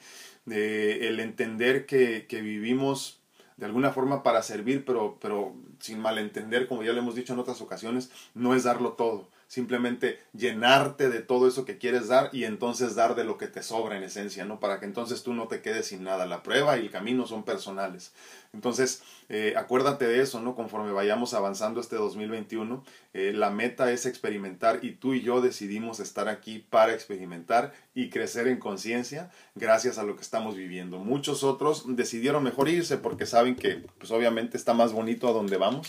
de 0.45 1.07
el 1.07 1.21
entender 1.21 1.87
que, 1.87 2.27
que 2.27 2.41
vivimos 2.41 3.21
de 3.57 3.67
alguna 3.67 3.93
forma 3.93 4.23
para 4.23 4.43
servir, 4.43 4.85
pero, 4.85 5.19
pero 5.21 5.55
sin 5.79 6.01
malentender, 6.01 6.67
como 6.67 6.83
ya 6.83 6.93
le 6.93 6.99
hemos 6.99 7.15
dicho 7.15 7.33
en 7.33 7.39
otras 7.39 7.61
ocasiones, 7.61 8.11
no 8.35 8.55
es 8.55 8.65
darlo 8.65 8.93
todo 8.93 9.29
simplemente 9.55 10.19
llenarte 10.33 11.09
de 11.09 11.21
todo 11.21 11.47
eso 11.47 11.65
que 11.65 11.79
quieres 11.79 12.09
dar 12.09 12.29
y 12.33 12.43
entonces 12.43 12.97
dar 12.97 13.15
de 13.15 13.23
lo 13.23 13.39
que 13.39 13.47
te 13.47 13.63
sobra 13.63 13.97
en 13.97 14.03
esencia, 14.03 14.45
¿no? 14.45 14.59
Para 14.59 14.81
que 14.81 14.87
entonces 14.87 15.23
tú 15.23 15.33
no 15.33 15.47
te 15.47 15.63
quedes 15.63 15.87
sin 15.87 16.03
nada. 16.03 16.27
La 16.27 16.43
prueba 16.43 16.77
y 16.77 16.81
el 16.81 16.91
camino 16.91 17.25
son 17.25 17.45
personales. 17.45 18.13
Entonces, 18.53 19.03
eh, 19.29 19.55
acuérdate 19.57 20.09
de 20.09 20.21
eso, 20.21 20.41
¿no? 20.41 20.57
Conforme 20.57 20.91
vayamos 20.91 21.35
avanzando 21.35 21.81
este 21.81 21.95
2021, 21.95 22.85
eh, 23.13 23.33
la 23.33 23.51
meta 23.51 23.93
es 23.93 24.07
experimentar 24.07 24.81
y 24.83 24.97
tú 24.97 25.15
y 25.15 25.23
yo 25.23 25.41
decidimos 25.41 26.01
estar 26.01 26.29
aquí 26.29 26.59
para 26.59 26.93
experimentar 26.93 27.73
y 27.95 28.11
crecer 28.11 28.49
en 28.49 28.59
conciencia 28.59 29.31
gracias 29.55 29.99
a 29.99 30.03
lo 30.03 30.17
que 30.17 30.23
estamos 30.23 30.57
viviendo. 30.57 30.99
Muchos 30.99 31.45
otros 31.45 31.85
decidieron 31.87 32.43
mejor 32.43 32.69
irse 32.69 32.99
porque 32.99 33.25
saben 33.25 33.55
que, 33.55 33.85
pues 33.99 34.11
obviamente 34.11 34.57
está 34.57 34.75
más 34.75 34.93
bonito 34.93 35.29
a 35.29 35.33
donde 35.33 35.59
vamos 35.59 35.87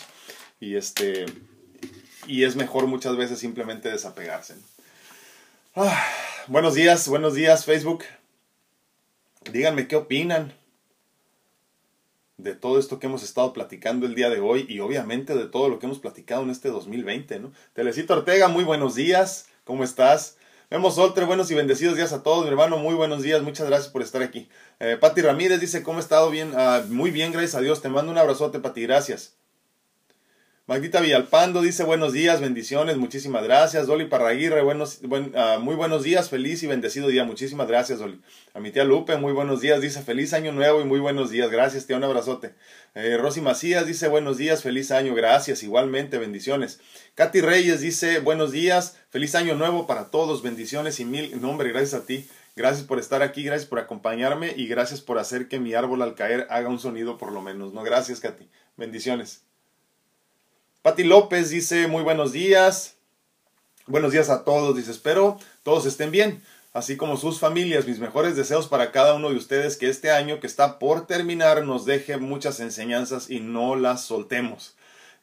y 0.60 0.76
este 0.76 1.26
y 2.28 2.44
es 2.44 2.56
mejor 2.56 2.88
muchas 2.88 3.16
veces 3.16 3.40
simplemente 3.40 3.90
desapegarse. 3.90 4.56
Ah, 5.76 6.04
buenos 6.48 6.74
días, 6.74 7.08
buenos 7.08 7.34
días 7.34 7.66
Facebook. 7.66 8.04
Díganme 9.52 9.88
qué 9.88 9.96
opinan 9.96 10.54
de 12.38 12.54
todo 12.54 12.80
esto 12.80 13.00
que 13.00 13.08
hemos 13.08 13.24
estado 13.24 13.54
platicando 13.54 14.06
el 14.06 14.16
día 14.16 14.30
de 14.30 14.40
hoy 14.40 14.66
y 14.68 14.80
obviamente 14.80 15.36
de 15.36 15.46
todo 15.46 15.70
lo 15.70 15.80
que 15.80 15.86
hemos 15.86 16.00
platicado 16.00 16.44
en 16.44 16.50
este 16.50 16.70
2020, 16.70 17.40
¿no? 17.40 17.52
Telecito 17.74 18.14
Ortega, 18.14 18.48
muy 18.48 18.64
buenos 18.64 18.96
días, 18.96 19.48
¿cómo 19.64 19.84
estás? 19.84 20.38
Vemos 20.70 20.98
Oltre, 20.98 21.26
buenos 21.26 21.52
y 21.52 21.56
bendecidos 21.56 21.96
días 21.96 22.12
a 22.12 22.24
todos, 22.24 22.44
mi 22.44 22.50
hermano, 22.50 22.78
muy 22.78 22.96
buenos 22.96 23.22
días, 23.22 23.42
muchas 23.42 23.68
gracias 23.68 23.92
por 23.92 24.02
estar 24.02 24.22
aquí. 24.24 24.50
Eh, 24.80 24.98
Pati 25.00 25.22
Ramírez 25.22 25.62
dice, 25.62 25.84
¿cómo 25.84 26.00
he 26.00 26.02
estado? 26.02 26.30
Bien, 26.30 26.52
ah, 26.56 26.84
muy 26.90 27.12
bien, 27.12 27.32
gracias 27.32 27.56
a 27.56 27.62
Dios, 27.62 27.82
te 27.82 27.90
mando 27.90 28.12
un 28.12 28.18
abrazote, 28.18 28.60
Pati, 28.60 28.82
gracias. 28.82 29.36
Magdita 30.68 31.00
Villalpando 31.00 31.62
dice 31.62 31.84
buenos 31.84 32.12
días, 32.12 32.42
bendiciones, 32.42 32.98
muchísimas 32.98 33.44
gracias. 33.44 33.86
Dolly 33.86 34.06
Parraguirre, 34.06 34.64
buenos, 34.64 35.00
ah, 35.36 35.60
muy 35.62 35.76
buenos 35.76 36.02
días, 36.02 36.32
feliz 36.32 36.64
y 36.64 36.68
bendecido 36.68 37.08
día, 37.08 37.24
muchísimas 37.24 37.68
gracias, 37.68 38.00
Dolly. 38.00 38.20
A 38.56 38.60
mi 38.60 38.72
tía 38.72 38.84
Lupe, 38.84 39.16
muy 39.18 39.32
buenos 39.32 39.62
días, 39.62 39.80
dice 39.80 40.02
feliz 40.02 40.34
año 40.34 40.52
nuevo 40.54 40.82
y 40.82 40.86
muy 40.86 41.00
buenos 41.00 41.30
días, 41.30 41.52
gracias, 41.52 41.86
tía, 41.86 41.98
un 41.98 42.04
abrazote. 42.04 42.56
Eh, 42.96 43.16
Rosy 43.16 43.42
Macías 43.42 43.86
dice 43.86 44.08
buenos 44.08 44.38
días, 44.38 44.64
feliz 44.64 44.90
año, 44.90 45.14
gracias, 45.14 45.62
igualmente, 45.62 46.18
bendiciones. 46.18 46.80
Katy 47.14 47.42
Reyes 47.42 47.82
dice 47.82 48.18
buenos 48.18 48.52
días, 48.52 48.98
feliz 49.12 49.36
año 49.36 49.54
nuevo 49.54 49.86
para 49.86 50.10
todos, 50.10 50.42
bendiciones 50.42 51.00
y 51.00 51.06
mil, 51.06 51.40
nombre, 51.40 51.70
gracias 51.70 51.94
a 51.94 52.08
ti. 52.08 52.28
Gracias 52.56 52.88
por 52.88 52.98
estar 52.98 53.22
aquí, 53.22 53.44
gracias 53.44 53.70
por 53.70 53.78
acompañarme 53.78 54.54
y 54.56 54.66
gracias 54.66 55.02
por 55.02 55.20
hacer 55.20 55.48
que 55.48 55.60
mi 55.60 55.76
árbol 55.76 56.02
al 56.02 56.16
caer 56.16 56.48
haga 56.50 56.70
un 56.70 56.80
sonido 56.80 57.20
por 57.20 57.32
lo 57.32 57.42
menos. 57.42 57.72
No, 57.72 57.84
gracias, 57.84 58.20
Katy. 58.20 58.50
Bendiciones. 58.78 59.45
Pati 60.86 61.04
López 61.04 61.50
dice 61.50 61.88
muy 61.88 62.04
buenos 62.04 62.32
días. 62.32 62.94
Buenos 63.88 64.12
días 64.12 64.30
a 64.30 64.44
todos, 64.44 64.76
dice, 64.76 64.92
espero 64.92 65.40
todos 65.64 65.88
estén 65.88 66.12
bien, 66.12 66.44
así 66.74 66.96
como 66.96 67.18
sus 67.18 67.40
familias. 67.40 67.88
Mis 67.88 67.98
mejores 67.98 68.36
deseos 68.36 68.68
para 68.68 68.92
cada 68.92 69.16
uno 69.16 69.32
de 69.32 69.36
ustedes 69.36 69.78
que 69.78 69.90
este 69.90 70.12
año 70.12 70.40
que 70.40 70.46
está 70.46 70.78
por 70.78 71.08
terminar 71.08 71.66
nos 71.66 71.86
deje 71.86 72.18
muchas 72.18 72.60
enseñanzas 72.60 73.32
y 73.32 73.40
no 73.40 73.76
las 73.76 74.04
soltemos. 74.04 74.75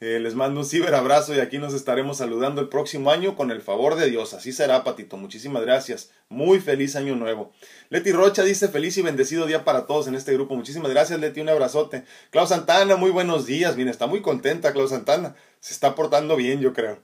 Eh, 0.05 0.19
les 0.19 0.35
mando 0.35 0.59
un 0.59 0.67
ciberabrazo 0.67 1.33
y 1.33 1.39
aquí 1.39 1.59
nos 1.59 1.75
estaremos 1.75 2.17
saludando 2.17 2.61
el 2.61 2.69
próximo 2.69 3.13
año 3.13 3.37
con 3.37 3.53
el 3.53 3.63
favor 3.63 3.95
de 3.95 4.11
Dios. 4.11 4.35
Así 4.35 4.53
será, 4.53 4.83
Patito. 4.83 5.17
Muchísimas 5.17 5.63
gracias. 5.63 6.11
Muy 6.29 6.59
feliz 6.59 6.97
año 6.97 7.15
nuevo. 7.15 7.53
Leti 7.89 8.11
Rocha 8.11 8.43
dice 8.43 8.67
feliz 8.67 8.99
y 8.99 9.03
bendecido 9.03 9.47
día 9.47 9.65
para 9.65 9.87
todos 9.87 10.09
en 10.09 10.17
este 10.17 10.33
grupo. 10.33 10.57
Muchísimas 10.57 10.91
gracias, 10.91 11.21
Leti. 11.21 11.41
Un 11.41 11.51
abrazote. 11.51 12.03
Clau 12.31 12.49
Santana, 12.49 12.97
muy 12.97 13.13
buenos 13.13 13.47
días. 13.47 13.77
Mira, 13.77 13.93
está 13.93 14.09
muy 14.09 14.23
contenta, 14.23 14.73
Clau 14.73 14.89
Santana. 14.89 15.37
Se 15.61 15.73
está 15.73 15.95
portando 15.95 16.35
bien, 16.35 16.61
yo 16.61 16.73
creo. 16.73 16.99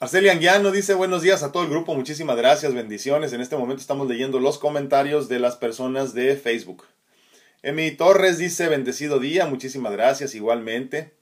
Arcelia 0.00 0.32
Anguiano 0.32 0.70
dice 0.70 0.94
buenos 0.94 1.20
días 1.20 1.42
a 1.42 1.52
todo 1.52 1.64
el 1.64 1.68
grupo. 1.68 1.94
Muchísimas 1.94 2.38
gracias, 2.38 2.72
bendiciones. 2.72 3.34
En 3.34 3.42
este 3.42 3.58
momento 3.58 3.82
estamos 3.82 4.08
leyendo 4.08 4.40
los 4.40 4.56
comentarios 4.56 5.28
de 5.28 5.40
las 5.40 5.56
personas 5.56 6.14
de 6.14 6.36
Facebook. 6.36 6.84
Emi 7.66 7.90
Torres 7.90 8.38
dice, 8.38 8.68
bendecido 8.68 9.18
día, 9.18 9.44
muchísimas 9.46 9.90
gracias, 9.90 10.36
igualmente. 10.36 11.12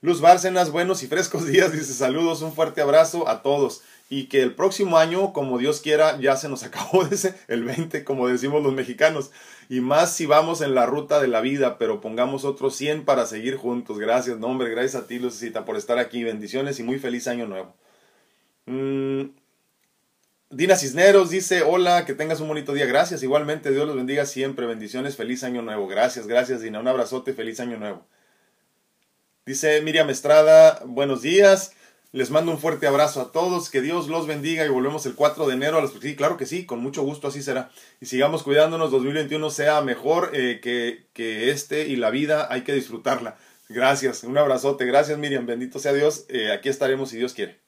Luz 0.00 0.22
Bárcenas, 0.22 0.70
buenos 0.70 1.02
y 1.02 1.06
frescos 1.06 1.44
días, 1.46 1.70
dice 1.70 1.92
saludos, 1.92 2.40
un 2.40 2.54
fuerte 2.54 2.80
abrazo 2.80 3.28
a 3.28 3.42
todos. 3.42 3.82
Y 4.08 4.28
que 4.28 4.40
el 4.40 4.54
próximo 4.54 4.96
año, 4.96 5.34
como 5.34 5.58
Dios 5.58 5.82
quiera, 5.82 6.18
ya 6.18 6.34
se 6.38 6.48
nos 6.48 6.62
acabó 6.64 7.04
ese, 7.04 7.34
el 7.46 7.64
20, 7.64 8.04
como 8.04 8.26
decimos 8.26 8.62
los 8.62 8.72
mexicanos. 8.72 9.30
Y 9.68 9.82
más 9.82 10.14
si 10.14 10.24
vamos 10.24 10.62
en 10.62 10.74
la 10.74 10.86
ruta 10.86 11.20
de 11.20 11.28
la 11.28 11.42
vida, 11.42 11.76
pero 11.76 12.00
pongamos 12.00 12.46
otros 12.46 12.74
100 12.76 13.04
para 13.04 13.26
seguir 13.26 13.56
juntos. 13.56 13.98
Gracias, 13.98 14.38
nombre, 14.38 14.70
gracias 14.70 14.94
a 14.94 15.06
ti, 15.06 15.18
Lucecita, 15.18 15.66
por 15.66 15.76
estar 15.76 15.98
aquí. 15.98 16.24
Bendiciones 16.24 16.80
y 16.80 16.84
muy 16.84 16.98
feliz 16.98 17.28
año 17.28 17.46
nuevo. 17.46 17.74
Mm, 18.64 19.24
Dina 20.50 20.76
Cisneros 20.76 21.28
dice, 21.28 21.62
hola, 21.62 22.06
que 22.06 22.14
tengas 22.14 22.40
un 22.40 22.48
bonito 22.48 22.72
día. 22.72 22.86
Gracias, 22.86 23.22
igualmente, 23.22 23.70
Dios 23.70 23.86
los 23.86 23.96
bendiga 23.96 24.24
siempre. 24.24 24.66
Bendiciones, 24.66 25.14
feliz 25.14 25.44
año 25.44 25.60
nuevo. 25.60 25.86
Gracias, 25.86 26.26
gracias, 26.26 26.62
Dina. 26.62 26.80
Un 26.80 26.88
abrazote, 26.88 27.34
feliz 27.34 27.60
año 27.60 27.76
nuevo. 27.76 28.06
Dice 29.44 29.82
Miriam 29.82 30.08
Estrada, 30.08 30.80
buenos 30.86 31.20
días. 31.20 31.72
Les 32.12 32.30
mando 32.30 32.50
un 32.50 32.58
fuerte 32.58 32.86
abrazo 32.86 33.20
a 33.20 33.30
todos, 33.30 33.68
que 33.68 33.82
Dios 33.82 34.08
los 34.08 34.26
bendiga 34.26 34.64
y 34.64 34.70
volvemos 34.70 35.04
el 35.04 35.14
4 35.14 35.46
de 35.46 35.54
enero 35.54 35.76
a 35.76 35.82
los... 35.82 35.92
Sí, 36.00 36.16
claro 36.16 36.38
que 36.38 36.46
sí, 36.46 36.64
con 36.64 36.80
mucho 36.80 37.02
gusto 37.02 37.28
así 37.28 37.42
será. 37.42 37.70
Y 38.00 38.06
sigamos 38.06 38.42
cuidándonos, 38.42 38.90
2021 38.90 39.50
sea 39.50 39.82
mejor 39.82 40.30
eh, 40.32 40.60
que, 40.62 41.08
que, 41.12 41.50
este 41.50 41.88
y 41.88 41.96
la 41.96 42.08
vida 42.08 42.48
hay 42.50 42.62
que 42.62 42.72
disfrutarla. 42.72 43.36
Gracias, 43.68 44.24
un 44.24 44.38
abrazote, 44.38 44.86
gracias 44.86 45.18
Miriam, 45.18 45.44
bendito 45.44 45.78
sea 45.78 45.92
Dios, 45.92 46.24
eh, 46.30 46.50
aquí 46.52 46.70
estaremos 46.70 47.10
si 47.10 47.18
Dios 47.18 47.34
quiere. 47.34 47.67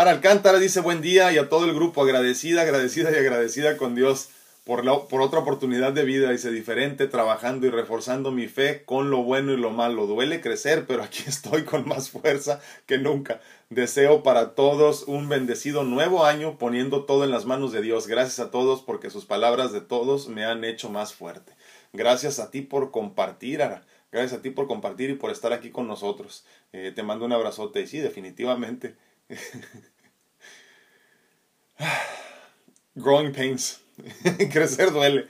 Ana 0.00 0.12
Alcántara 0.12 0.58
dice 0.58 0.80
buen 0.80 1.02
día 1.02 1.30
y 1.30 1.36
a 1.36 1.50
todo 1.50 1.66
el 1.66 1.74
grupo 1.74 2.02
agradecida, 2.02 2.62
agradecida 2.62 3.10
y 3.10 3.16
agradecida 3.16 3.76
con 3.76 3.94
Dios 3.94 4.30
por, 4.64 4.82
la, 4.82 5.06
por 5.08 5.20
otra 5.20 5.40
oportunidad 5.40 5.92
de 5.92 6.04
vida, 6.04 6.30
dice 6.30 6.50
diferente, 6.50 7.06
trabajando 7.06 7.66
y 7.66 7.70
reforzando 7.70 8.30
mi 8.30 8.48
fe 8.48 8.82
con 8.86 9.10
lo 9.10 9.22
bueno 9.22 9.52
y 9.52 9.58
lo 9.58 9.68
malo. 9.68 10.06
Duele 10.06 10.40
crecer, 10.40 10.86
pero 10.86 11.02
aquí 11.02 11.24
estoy 11.26 11.64
con 11.64 11.86
más 11.86 12.08
fuerza 12.08 12.62
que 12.86 12.96
nunca. 12.96 13.42
Deseo 13.68 14.22
para 14.22 14.54
todos 14.54 15.02
un 15.02 15.28
bendecido 15.28 15.84
nuevo 15.84 16.24
año 16.24 16.56
poniendo 16.56 17.04
todo 17.04 17.24
en 17.24 17.30
las 17.30 17.44
manos 17.44 17.70
de 17.70 17.82
Dios. 17.82 18.06
Gracias 18.06 18.40
a 18.40 18.50
todos 18.50 18.80
porque 18.80 19.10
sus 19.10 19.26
palabras 19.26 19.70
de 19.70 19.82
todos 19.82 20.28
me 20.28 20.46
han 20.46 20.64
hecho 20.64 20.88
más 20.88 21.12
fuerte. 21.12 21.52
Gracias 21.92 22.38
a 22.38 22.50
ti 22.50 22.62
por 22.62 22.90
compartir, 22.90 23.60
Ara. 23.62 23.82
Gracias 24.10 24.38
a 24.38 24.42
ti 24.42 24.48
por 24.48 24.66
compartir 24.66 25.10
y 25.10 25.16
por 25.16 25.30
estar 25.30 25.52
aquí 25.52 25.68
con 25.68 25.86
nosotros. 25.86 26.46
Eh, 26.72 26.90
te 26.96 27.02
mando 27.02 27.26
un 27.26 27.34
abrazote. 27.34 27.82
Y 27.82 27.86
sí, 27.86 27.98
definitivamente. 27.98 28.96
Growing 32.94 33.32
pains. 33.32 33.80
Crecer 34.52 34.92
duele. 34.92 35.26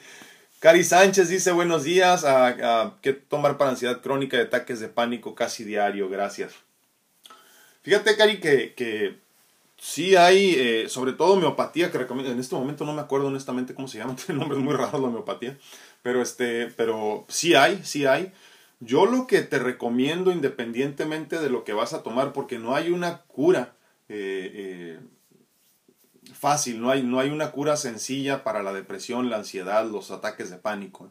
Cari 0.58 0.84
Sánchez 0.84 1.28
dice 1.28 1.52
buenos 1.52 1.84
días. 1.84 2.24
a 2.24 2.96
¿Qué 3.02 3.12
tomar 3.12 3.56
para 3.56 3.70
ansiedad 3.70 4.00
crónica 4.00 4.36
de 4.36 4.44
ataques 4.44 4.80
de 4.80 4.88
pánico 4.88 5.34
casi 5.34 5.64
diario? 5.64 6.08
Gracias. 6.08 6.54
Fíjate, 7.82 8.16
Cari, 8.16 8.40
que, 8.40 8.74
que 8.74 9.16
sí 9.78 10.16
hay, 10.16 10.54
eh, 10.58 10.88
sobre 10.88 11.12
todo 11.12 11.32
homeopatía, 11.32 11.90
que 11.90 11.98
recomiendo. 11.98 12.32
En 12.32 12.40
este 12.40 12.54
momento 12.54 12.84
no 12.84 12.92
me 12.92 13.00
acuerdo 13.00 13.28
honestamente 13.28 13.74
cómo 13.74 13.88
se 13.88 13.98
llama. 13.98 14.16
Tiene 14.26 14.40
nombres 14.40 14.60
muy 14.60 14.74
raros 14.74 15.00
la 15.00 15.08
homeopatía. 15.08 15.56
Pero, 16.02 16.20
este, 16.20 16.66
pero 16.76 17.24
sí 17.28 17.54
hay, 17.54 17.80
sí 17.84 18.06
hay. 18.06 18.32
Yo 18.80 19.06
lo 19.06 19.26
que 19.26 19.42
te 19.42 19.58
recomiendo, 19.58 20.32
independientemente 20.32 21.38
de 21.38 21.50
lo 21.50 21.64
que 21.64 21.74
vas 21.74 21.92
a 21.92 22.02
tomar, 22.02 22.32
porque 22.32 22.58
no 22.58 22.74
hay 22.74 22.90
una 22.90 23.22
cura 23.22 23.74
eh, 24.08 24.50
eh, 24.54 25.00
fácil, 26.40 26.80
no 26.80 26.90
hay, 26.90 27.02
no 27.02 27.20
hay 27.20 27.30
una 27.30 27.52
cura 27.52 27.76
sencilla 27.76 28.42
para 28.42 28.62
la 28.62 28.72
depresión, 28.72 29.28
la 29.28 29.36
ansiedad, 29.36 29.84
los 29.84 30.10
ataques 30.10 30.50
de 30.50 30.56
pánico. 30.56 31.10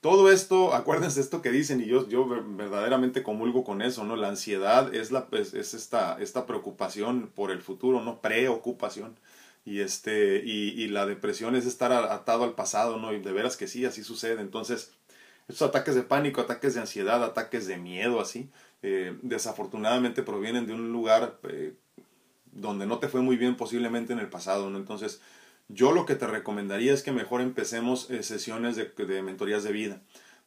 Todo 0.00 0.30
esto, 0.30 0.74
acuérdense 0.74 1.20
esto 1.20 1.42
que 1.42 1.50
dicen, 1.50 1.80
y 1.80 1.86
yo, 1.86 2.08
yo 2.08 2.26
verdaderamente 2.26 3.22
comulgo 3.22 3.64
con 3.64 3.82
eso, 3.82 4.04
¿no? 4.04 4.16
La 4.16 4.28
ansiedad 4.28 4.94
es, 4.94 5.10
la, 5.10 5.26
es, 5.32 5.52
esta, 5.54 6.16
esta 6.20 6.46
preocupación 6.46 7.30
por 7.34 7.50
el 7.50 7.60
futuro, 7.60 8.00
¿no? 8.00 8.20
Preocupación. 8.22 9.18
Y, 9.64 9.80
este, 9.80 10.42
y, 10.44 10.70
y, 10.82 10.88
la 10.88 11.04
depresión 11.04 11.54
es 11.54 11.66
estar 11.66 11.92
atado 11.92 12.44
al 12.44 12.54
pasado, 12.54 12.98
¿no? 12.98 13.12
Y 13.12 13.20
de 13.20 13.32
veras 13.32 13.58
que 13.58 13.68
sí, 13.68 13.84
así 13.84 14.02
sucede. 14.02 14.40
Entonces, 14.40 14.92
estos 15.48 15.68
ataques 15.68 15.94
de 15.96 16.02
pánico, 16.02 16.40
ataques 16.40 16.74
de 16.74 16.80
ansiedad, 16.80 17.22
ataques 17.22 17.66
de 17.66 17.76
miedo, 17.76 18.20
así, 18.20 18.48
eh, 18.82 19.18
desafortunadamente 19.22 20.22
provienen 20.22 20.66
de 20.66 20.72
un 20.72 20.92
lugar 20.92 21.38
eh, 21.42 21.74
donde 22.52 22.86
no 22.86 22.98
te 22.98 23.08
fue 23.08 23.20
muy 23.20 23.36
bien 23.36 23.56
posiblemente 23.56 24.12
en 24.12 24.18
el 24.18 24.28
pasado, 24.28 24.70
¿no? 24.70 24.78
Entonces, 24.78 25.20
yo 25.68 25.92
lo 25.92 26.04
que 26.04 26.16
te 26.16 26.26
recomendaría 26.26 26.92
es 26.92 27.02
que 27.02 27.12
mejor 27.12 27.40
empecemos 27.40 28.10
eh, 28.10 28.22
sesiones 28.22 28.76
de, 28.76 28.86
de, 28.86 29.22
mentorías 29.22 29.62
de 29.62 29.72
vida, 29.72 30.00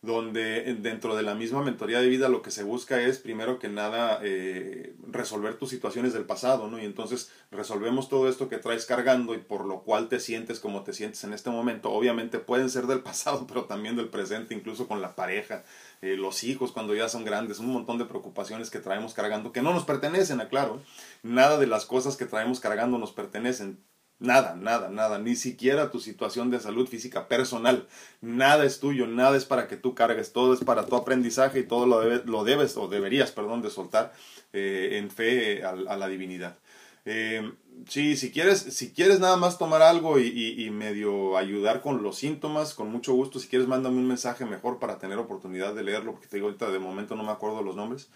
donde 0.04 0.70
eh, 0.70 0.76
dentro 0.76 1.16
de 1.16 1.24
la 1.24 1.34
misma 1.34 1.64
mentoría 1.64 2.02
de 2.02 2.10
vida 2.10 2.28
lo 2.28 2.42
que 2.42 2.52
se 2.52 2.64
busca 2.64 3.02
es, 3.02 3.20
primero 3.20 3.58
que 3.58 3.70
nada, 3.70 4.20
eh, 4.22 4.94
resolver 5.10 5.56
tus 5.56 5.70
situaciones 5.70 6.12
del 6.12 6.26
pasado, 6.26 6.68
¿no? 6.68 6.78
Y 6.78 6.84
entonces 6.84 7.32
resolvemos 7.52 8.10
todo 8.10 8.28
esto 8.28 8.50
que 8.50 8.58
traes 8.58 8.86
cargando 8.86 9.34
y 9.34 9.38
por 9.38 9.64
lo 9.64 9.84
cual 9.84 10.10
te 10.10 10.20
sientes 10.20 10.60
como 10.60 10.84
te 10.84 10.92
sientes 10.92 11.24
en 11.24 11.32
este 11.32 11.50
momento. 11.50 11.90
Obviamente 11.90 12.40
pueden 12.40 12.70
ser 12.70 12.86
del 12.86 13.00
pasado, 13.02 13.48
pero 13.48 13.64
también 13.64 13.96
del 13.96 14.10
presente, 14.10 14.54
incluso 14.54 14.90
con 14.90 15.02
la 15.02 15.16
pareja, 15.16 15.64
eh, 16.02 16.18
los 16.18 16.44
hijos 16.44 16.74
cuando 16.74 16.94
ya 16.94 17.08
son 17.08 17.24
grandes, 17.24 17.60
un 17.60 17.72
montón 17.72 17.98
de 17.98 18.04
preocupaciones 18.04 18.70
que 18.70 18.80
traemos 18.80 19.14
cargando, 19.14 19.54
que 19.54 19.62
no 19.62 19.74
nos 19.74 19.86
pertenecen, 19.86 20.42
aclaro. 20.42 20.82
Nada 21.24 21.58
de 21.58 21.68
las 21.68 21.86
cosas 21.86 22.18
que 22.18 22.26
traemos 22.26 22.60
cargando 22.60 22.98
nos 22.98 23.14
pertenecen. 23.14 23.80
Nada, 24.24 24.56
nada, 24.56 24.90
nada, 24.90 25.20
ni 25.20 25.36
siquiera 25.36 25.92
tu 25.92 26.00
situación 26.00 26.50
de 26.50 26.60
salud 26.60 26.88
física 26.88 27.28
personal. 27.28 27.88
Nada 28.22 28.64
es 28.66 28.80
tuyo, 28.80 29.06
nada 29.06 29.36
es 29.36 29.44
para 29.44 29.68
que 29.68 29.76
tú 29.76 29.94
cargues, 29.94 30.32
todo 30.32 30.54
es 30.54 30.64
para 30.64 30.86
tu 30.86 30.96
aprendizaje 30.96 31.60
y 31.60 31.64
todo 31.64 31.86
lo, 31.86 32.02
lo 32.24 32.44
debes 32.44 32.78
o 32.78 32.88
deberías, 32.88 33.32
perdón, 33.32 33.62
de 33.62 33.70
soltar 33.70 34.14
eh, 34.54 34.92
en 34.94 35.12
fe 35.12 35.64
a, 35.64 35.72
a 35.72 35.98
la 35.98 36.08
divinidad. 36.08 36.58
Eh, 37.06 37.52
sí, 37.90 38.16
si 38.16 38.32
quieres, 38.32 38.60
si 38.60 38.94
quieres 38.94 39.20
nada 39.20 39.36
más 39.36 39.58
tomar 39.58 39.82
algo 39.82 40.20
y, 40.20 40.70
medio 40.72 41.38
ayudar 41.38 41.82
con 41.82 42.02
los 42.02 42.18
síntomas, 42.18 42.74
con 42.74 42.90
mucho 42.90 43.14
gusto. 43.14 43.40
Si 43.40 43.48
quieres, 43.48 43.68
mándame 43.68 43.98
un 43.98 44.08
mensaje 44.08 44.46
mejor 44.46 44.80
para 44.80 45.00
tener 45.00 45.18
oportunidad 45.18 45.76
de 45.76 45.84
leerlo, 45.84 46.14
porque 46.14 46.28
te 46.28 46.38
digo 46.38 46.48
ahorita 46.48 46.72
de 46.72 46.80
momento 46.80 47.16
no 47.16 47.24
me 47.24 47.32
acuerdo 47.32 47.62
los 47.62 47.76
nombres. 47.76 48.10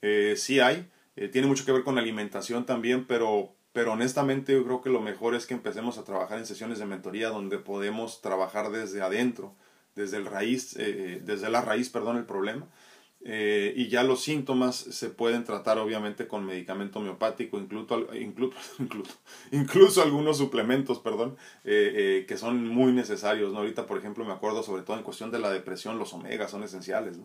Eh, 0.00 0.34
sí 0.36 0.60
hay, 0.60 0.88
eh, 1.16 1.28
tiene 1.28 1.46
mucho 1.46 1.64
que 1.64 1.72
ver 1.72 1.84
con 1.84 1.98
alimentación 1.98 2.64
también, 2.64 3.06
pero, 3.06 3.54
pero 3.72 3.92
honestamente 3.92 4.52
yo 4.52 4.64
creo 4.64 4.82
que 4.82 4.90
lo 4.90 5.00
mejor 5.00 5.34
es 5.34 5.46
que 5.46 5.54
empecemos 5.54 5.98
a 5.98 6.04
trabajar 6.04 6.38
en 6.38 6.46
sesiones 6.46 6.78
de 6.78 6.86
mentoría 6.86 7.28
donde 7.30 7.58
podemos 7.58 8.20
trabajar 8.20 8.70
desde 8.70 9.02
adentro, 9.02 9.54
desde 9.94 10.16
el 10.18 10.26
raíz, 10.26 10.76
eh, 10.78 11.20
desde 11.24 11.50
la 11.50 11.62
raíz, 11.62 11.90
perdón, 11.90 12.16
el 12.16 12.24
problema 12.24 12.68
Eh, 13.24 13.72
y 13.76 13.88
ya 13.88 14.02
los 14.02 14.20
síntomas 14.22 14.74
se 14.74 15.08
pueden 15.08 15.44
tratar 15.44 15.78
obviamente 15.78 16.26
con 16.26 16.44
medicamento 16.44 16.98
homeopático, 16.98 17.56
incluso, 17.56 18.08
incluso, 18.14 18.56
incluso 19.52 20.02
algunos 20.02 20.38
suplementos, 20.38 20.98
perdón, 20.98 21.36
eh, 21.64 21.92
eh, 21.94 22.26
que 22.26 22.36
son 22.36 22.66
muy 22.66 22.92
necesarios. 22.92 23.52
¿no? 23.52 23.58
Ahorita, 23.60 23.86
por 23.86 23.98
ejemplo, 23.98 24.24
me 24.24 24.32
acuerdo 24.32 24.62
sobre 24.64 24.82
todo 24.82 24.96
en 24.96 25.04
cuestión 25.04 25.30
de 25.30 25.38
la 25.38 25.50
depresión, 25.50 25.98
los 25.98 26.12
omegas 26.12 26.50
son 26.50 26.64
esenciales. 26.64 27.16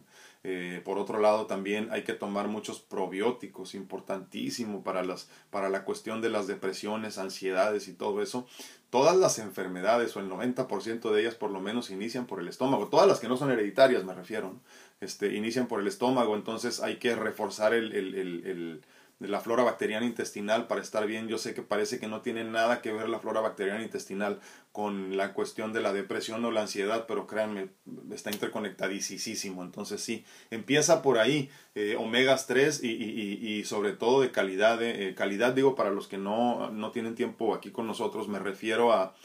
Por 0.84 0.98
otro 0.98 1.20
lado, 1.20 1.46
también 1.46 1.90
hay 1.92 2.04
que 2.04 2.14
tomar 2.14 2.48
muchos 2.48 2.80
probióticos, 2.80 3.76
importantísimo 3.76 4.84
para, 4.84 5.04
las, 5.04 5.30
para 5.50 5.70
la 5.70 5.84
cuestión 5.84 6.22
de 6.22 6.30
las 6.30 6.48
depresiones, 6.48 7.18
ansiedades 7.18 7.88
y 7.88 7.94
todo 7.94 8.22
eso. 8.22 8.48
Todas 8.90 9.18
las 9.18 9.40
enfermedades, 9.40 10.16
o 10.16 10.22
el 10.22 10.30
90% 10.30 11.12
de 11.12 11.22
ellas 11.22 11.36
por 11.36 11.52
lo 11.52 11.60
menos, 11.60 11.90
inician 11.90 12.26
por 12.26 12.40
el 12.40 12.48
estómago. 12.48 12.88
Todas 12.88 13.08
las 13.08 13.20
que 13.20 13.28
no 13.28 13.36
son 13.36 13.52
hereditarias, 13.52 14.06
me 14.06 14.14
refiero. 14.14 14.54
¿no? 14.54 14.62
este, 15.00 15.36
inician 15.36 15.68
por 15.68 15.80
el 15.80 15.88
estómago, 15.88 16.36
entonces 16.36 16.82
hay 16.82 16.98
que 16.98 17.16
reforzar 17.16 17.74
el, 17.74 18.82
la 19.20 19.40
flora 19.40 19.64
bacteriana 19.64 20.06
intestinal 20.06 20.68
para 20.68 20.82
estar 20.82 21.06
bien. 21.08 21.28
Yo 21.28 21.38
sé 21.38 21.54
que 21.54 21.62
parece 21.62 22.00
que 22.00 22.08
no 22.08 22.22
tiene 22.22 22.44
nada 22.44 22.82
que 22.82 22.92
ver 22.92 23.10
la 23.10 23.20
flora 23.20 23.42
bacteriana 23.42 23.82
intestinal 23.82 24.40
con 24.72 25.18
la 25.18 25.34
cuestión 25.34 25.74
de 25.74 25.82
la 25.82 25.92
depresión 25.92 26.46
o 26.46 26.52
la 26.52 26.62
ansiedad, 26.62 27.06
pero 27.08 27.26
créanme, 27.26 27.70
está 28.12 28.32
interconectadísimo. 28.32 29.64
Entonces 29.64 30.02
sí, 30.02 30.24
empieza 30.52 31.02
por 31.02 31.18
ahí, 31.18 31.50
eh, 31.74 31.96
omegas 31.98 32.46
3 32.46 32.84
y, 32.84 32.90
y, 32.90 33.60
y, 33.60 33.64
sobre 33.66 33.94
todo 33.94 34.22
de 34.22 34.32
calidad. 34.32 34.82
Eh, 34.84 35.16
calidad 35.16 35.54
digo 35.54 35.76
para 35.76 35.90
los 35.90 36.08
que 36.08 36.18
no, 36.18 36.70
no 36.70 36.92
tienen 36.92 37.16
tiempo 37.16 37.56
aquí 37.56 37.72
con 37.72 37.88
nosotros, 37.88 38.28
me 38.28 38.40
refiero 38.40 38.94
a 38.94 39.16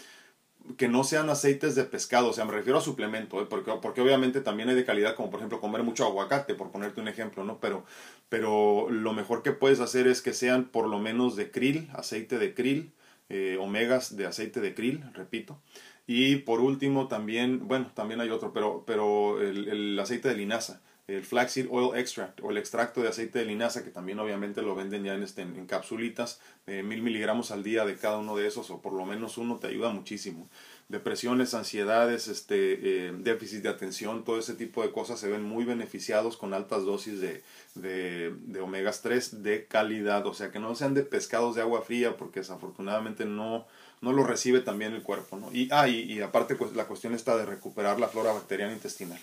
que 0.77 0.88
no 0.88 1.05
sean 1.05 1.29
aceites 1.31 1.75
de 1.75 1.85
pescado, 1.85 2.31
o 2.31 2.33
sea, 2.33 2.44
me 2.44 2.53
refiero 2.53 2.79
a 2.79 2.83
suplemento, 2.83 3.40
¿eh? 3.40 3.46
porque, 3.48 3.72
porque 3.81 4.01
obviamente 4.01 4.40
también 4.40 4.68
hay 4.68 4.75
de 4.75 4.85
calidad, 4.85 5.14
como 5.14 5.31
por 5.31 5.40
ejemplo 5.40 5.61
comer 5.61 5.83
mucho 5.83 6.05
aguacate, 6.05 6.55
por 6.55 6.70
ponerte 6.70 7.01
un 7.01 7.09
ejemplo, 7.09 7.44
¿no? 7.44 7.59
Pero, 7.61 7.85
pero 8.29 8.88
lo 8.90 9.12
mejor 9.12 9.42
que 9.42 9.53
puedes 9.53 9.81
hacer 9.81 10.07
es 10.07 10.22
que 10.22 10.33
sean 10.33 10.64
por 10.64 10.88
lo 10.88 10.98
menos 10.98 11.37
de 11.37 11.51
krill, 11.51 11.88
aceite 11.94 12.38
de 12.38 12.55
krill, 12.55 12.92
eh, 13.29 13.59
omegas 13.61 14.16
de 14.16 14.27
aceite 14.27 14.61
de 14.61 14.75
krill, 14.75 15.05
repito. 15.14 15.61
Y 16.07 16.37
por 16.37 16.61
último 16.61 17.09
también, 17.09 17.66
bueno, 17.68 17.90
también 17.94 18.20
hay 18.20 18.31
otro, 18.31 18.53
pero, 18.53 18.85
pero 18.87 19.40
el, 19.40 19.68
el 19.68 19.98
aceite 19.98 20.29
de 20.29 20.37
linaza 20.37 20.83
el 21.16 21.25
flaxseed 21.25 21.66
oil 21.70 21.98
extract 21.98 22.40
o 22.42 22.51
el 22.51 22.59
extracto 22.59 23.03
de 23.03 23.09
aceite 23.09 23.38
de 23.38 23.44
linaza 23.44 23.85
que 23.85 23.90
también 23.90 24.18
obviamente 24.18 24.62
lo 24.62 24.75
venden 24.75 25.05
ya 25.05 25.14
en, 25.14 25.22
este, 25.22 25.42
en, 25.42 25.66
capsulitas 25.66 26.40
eh, 26.66 26.83
mil 26.83 27.03
miligramos 27.03 27.51
al 27.51 27.62
día 27.62 27.85
de 27.85 27.96
cada 27.96 28.18
uno 28.18 28.37
de 28.37 28.46
esos 28.46 28.70
o 28.70 28.81
por 28.81 28.92
lo 28.92 29.05
menos 29.05 29.38
uno 29.38 29.57
te 29.57 29.68
ayuda 29.68 29.90
muchísimo. 29.90 30.48
Depresiones 30.88 31.55
ansiedades 31.55 32.29
este 32.29 33.07
eh, 33.07 33.12
déficit 33.16 33.62
de 33.62 33.68
atención 33.68 34.25
todo 34.25 34.38
ese 34.38 34.55
tipo 34.55 34.83
de 34.83 34.92
cosas 34.92 35.18
se 35.18 35.29
ven 35.29 35.42
muy 35.42 35.64
beneficiados 35.64 36.37
con 36.37 36.55
altas 36.55 36.85
dosis 36.85 37.20
de, 37.20 37.42
de, 37.75 38.35
de 38.46 38.61
omegas 38.61 39.03
3 39.03 39.42
de 39.42 39.66
calidad. 39.66 40.27
O 40.27 40.35
sea 40.35 40.51
que 40.51 40.59
no 40.59 40.75
sean 40.75 40.94
de 40.94 41.03
pescados 41.03 41.55
de 41.55 41.62
agua 41.62 41.83
fría 41.83 42.16
porque 42.16 42.40
desafortunadamente 42.40 43.25
no 43.25 43.66
no 44.01 44.12
lo 44.12 44.25
recibe 44.25 44.59
también 44.59 44.94
el 44.94 45.03
cuerpo 45.03 45.37
¿no? 45.37 45.53
y, 45.53 45.68
ah, 45.70 45.88
y, 45.88 46.01
y 46.01 46.20
aparte 46.20 46.57
pues 46.57 46.75
la 46.75 46.87
cuestión 46.87 47.14
está 47.14 47.37
de 47.37 47.46
recuperar 47.46 48.01
la 48.01 48.09
flora 48.09 48.33
bacteriana 48.33 48.72
intestinal 48.72 49.20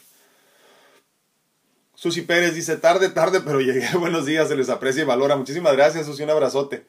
Susi 1.99 2.21
Pérez 2.21 2.55
dice, 2.55 2.77
tarde, 2.77 3.09
tarde, 3.09 3.41
pero 3.41 3.59
llegué. 3.59 3.85
Buenos 3.99 4.25
días, 4.25 4.47
se 4.47 4.55
les 4.55 4.69
aprecia 4.69 5.01
y 5.01 5.05
valora. 5.05 5.35
Muchísimas 5.35 5.73
gracias, 5.73 6.05
Susi, 6.05 6.23
un 6.23 6.29
abrazote. 6.29 6.85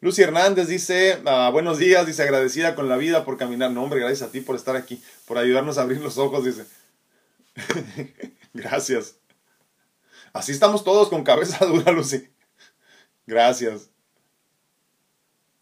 Lucy 0.00 0.22
Hernández 0.22 0.66
dice, 0.66 1.22
ah, 1.26 1.48
buenos 1.52 1.78
días, 1.78 2.08
dice, 2.08 2.24
agradecida 2.24 2.74
con 2.74 2.88
la 2.88 2.96
vida 2.96 3.24
por 3.24 3.36
caminar. 3.36 3.70
No, 3.70 3.84
hombre, 3.84 4.00
gracias 4.00 4.28
a 4.28 4.32
ti 4.32 4.40
por 4.40 4.56
estar 4.56 4.74
aquí, 4.74 5.00
por 5.26 5.38
ayudarnos 5.38 5.78
a 5.78 5.82
abrir 5.82 6.00
los 6.00 6.18
ojos, 6.18 6.44
dice. 6.44 6.64
gracias. 8.52 9.14
Así 10.32 10.50
estamos 10.50 10.82
todos 10.82 11.08
con 11.08 11.22
cabeza 11.22 11.64
dura, 11.64 11.92
Lucy. 11.92 12.28
Gracias. 13.28 13.90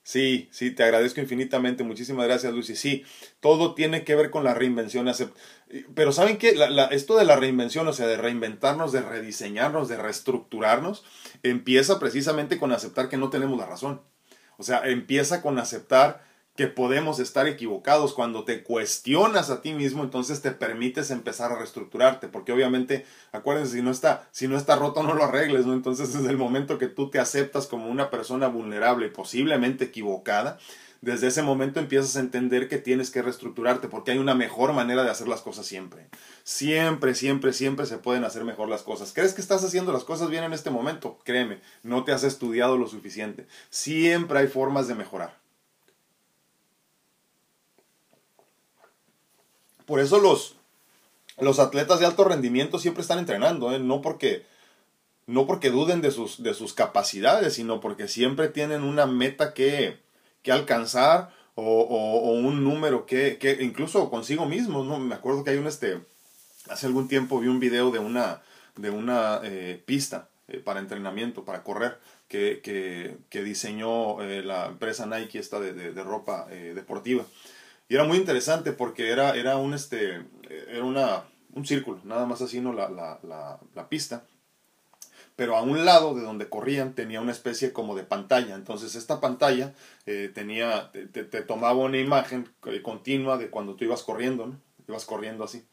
Sí, 0.05 0.49
sí, 0.53 0.71
te 0.71 0.85
agradezco 0.85 1.23
infinitamente. 1.23 1.83
Muchísimas 1.83 2.27
gracias, 2.27 2.53
Lucy. 2.53 2.77
Sí, 2.77 3.05
todo 3.41 3.75
tiene 3.75 4.05
que 4.05 4.15
ver 4.15 4.31
con 4.31 4.45
la 4.45 4.53
reinvención. 4.53 5.11
Pero 5.95 6.13
¿saben 6.13 6.37
qué? 6.37 6.55
esto 6.91 7.17
de 7.17 7.25
la 7.25 7.37
reinvención, 7.37 7.89
o 7.89 7.93
sea, 7.95 8.07
de 8.07 8.19
reinventarnos, 8.19 8.93
de 8.93 9.01
rediseñarnos, 9.01 9.89
de 9.89 9.97
reestructurarnos, 9.97 11.05
empieza 11.43 11.99
precisamente 11.99 12.59
con 12.59 12.71
aceptar 12.71 13.09
que 13.09 13.17
no 13.17 13.31
tenemos 13.31 13.59
la 13.59 13.65
razón. 13.65 14.03
O 14.59 14.63
sea, 14.63 14.83
empieza 14.85 15.41
con 15.41 15.59
aceptar 15.59 16.23
que 16.57 16.67
podemos 16.67 17.19
estar 17.19 17.47
equivocados. 17.47 18.15
Cuando 18.15 18.45
te 18.45 18.63
cuestionas 18.63 19.51
a 19.51 19.61
ti 19.61 19.73
mismo, 19.73 20.05
entonces 20.05 20.41
te 20.41 20.53
permites 20.53 21.11
empezar 21.11 21.53
a 21.53 21.57
reestructurarte, 21.57 22.29
porque 22.29 22.53
obviamente, 22.53 23.05
acuérdense, 23.33 23.77
si 23.77 23.83
no 23.83 23.91
está, 23.91 24.29
si 24.31 24.49
no 24.49 24.57
está 24.57 24.77
roto, 24.77 25.03
no 25.03 25.15
lo 25.15 25.25
arregles, 25.25 25.67
¿no? 25.67 25.73
Entonces, 25.73 26.13
desde 26.13 26.31
el 26.31 26.37
momento 26.37 26.79
que 26.79 26.89
tú 26.89 27.11
te 27.11 27.19
aceptas 27.19 27.67
como 27.67 27.89
una 27.89 28.11
persona 28.11 28.49
vulnerable, 28.49 29.09
posiblemente 29.09 29.87
equivocada, 29.87 30.59
desde 31.05 31.27
ese 31.27 31.43
momento 31.43 31.81
empiezas 31.81 32.17
a 32.17 32.21
entender 32.21 32.67
que 32.67 32.79
tienes 32.79 33.11
que 33.11 33.21
reestructurarte, 33.21 33.89
porque 33.89 34.13
hay 34.13 34.19
una 34.19 34.35
mejor 34.35 34.73
manera 34.73 35.05
de 35.05 35.11
hacer 35.11 35.29
las 35.29 35.43
cosas 35.43 35.67
siempre. 35.67 36.09
Siempre, 36.45 37.15
siempre, 37.15 37.53
siempre 37.53 37.85
se 37.85 37.99
pueden 37.99 38.25
hacer 38.25 38.45
mejor 38.45 38.71
las 38.71 38.83
cosas. 38.83 39.13
¿Crees 39.13 39.35
que 39.35 39.43
estás 39.43 39.63
haciendo 39.65 39.93
las 39.93 40.05
cosas 40.05 40.31
bien 40.31 40.45
en 40.45 40.55
este 40.55 40.71
momento? 40.71 41.19
Créeme, 41.25 41.61
no 41.83 42.05
te 42.05 42.13
has 42.13 42.25
estudiado 42.25 42.79
lo 42.79 42.89
suficiente. 42.89 43.47
Siempre 43.69 44.39
hay 44.39 44.47
formas 44.47 44.89
de 44.89 44.95
mejorar. 44.95 45.44
Por 49.87 50.01
eso 50.01 50.19
los, 50.19 50.57
los 51.39 51.59
atletas 51.59 52.01
de 52.01 52.07
alto 52.07 52.25
rendimiento 52.25 52.79
siempre 52.79 53.03
están 53.03 53.19
entrenando, 53.19 53.73
¿eh? 53.73 53.79
no, 53.79 54.01
porque, 54.01 54.45
no 55.27 55.47
porque 55.47 55.71
duden 55.71 56.01
de 56.01 56.11
sus, 56.11 56.43
de 56.43 56.55
sus 56.55 56.73
capacidades, 56.73 57.55
sino 57.55 57.81
porque 57.81 58.09
siempre 58.09 58.49
tienen 58.49 58.83
una 58.83 59.07
meta 59.07 59.53
que, 59.53 59.99
que 60.43 60.53
alcanzar 60.53 61.31
o, 61.55 61.63
o, 61.83 62.33
un 62.33 62.65
número 62.65 63.07
que, 63.07 63.39
que, 63.39 63.63
incluso 63.63 64.11
consigo 64.11 64.47
mismo, 64.47 64.85
¿no? 64.85 64.99
Me 64.99 65.15
acuerdo 65.15 65.45
que 65.45 65.51
hay 65.51 65.57
un, 65.57 65.67
este, 65.67 66.01
hace 66.69 66.87
algún 66.87 67.07
tiempo 67.09 67.39
vi 67.39 67.49
un 67.49 67.61
video 67.61 67.91
de 67.91 68.01
una, 68.01 68.43
de 68.77 68.91
una 68.91 69.41
eh, 69.45 69.81
pista 69.85 70.29
eh, 70.49 70.59
para 70.59 70.81
entrenamiento, 70.81 71.45
para 71.45 71.63
correr, 71.63 71.99
que, 72.27 72.61
que, 72.61 73.17
que 73.29 73.45
diseñó 73.45 74.21
la 74.21 74.67
empresa 74.67 75.07
Nike 75.07 75.39
esta 75.39 75.61
de, 75.61 75.73
de 75.73 76.03
ropa 76.03 76.47
deportiva. 76.47 77.25
Y 77.89 77.95
era 77.95 78.05
muy 78.05 78.19
interesante 78.19 78.73
porque 78.73 79.11
era, 79.11 79.37
era 79.37 79.57
un, 79.57 79.75
este, 79.75 80.25
era 80.69 80.85
una, 80.85 81.25
un 81.53 81.67
círculo, 81.67 82.01
nada 82.05 82.27
más 82.27 82.41
así, 82.43 82.61
¿no? 82.61 82.73
La, 82.73 82.89
la, 82.89 83.89
pista 83.89 84.25
pero 85.37 85.57
a 85.57 85.63
un 85.63 85.85
lado 85.85 86.15
de 86.15 86.23
donde 86.23 86.49
corrían 86.49 86.95
tenía 86.95 87.21
una 87.21 87.33
especie 87.33 87.73
como 87.73 87.97
de 87.97 88.05
pantalla. 88.05 88.55
Entonces 88.55 88.95
esta 88.95 89.21
pantalla 89.21 89.75
eh, 90.07 90.31
tenía, 90.33 90.93
te, 90.93 91.25
tomaba 91.25 91.75
una 91.75 91.99
imagen 91.99 92.49
eh, 92.67 92.83
continua 92.83 93.37
de 93.37 93.51
cuando 93.51 93.75
tú 93.75 93.85
ibas 93.85 94.03
corriendo. 94.03 94.55
Ibas 94.87 95.05
corriendo 95.05 95.45
así. 95.45 95.65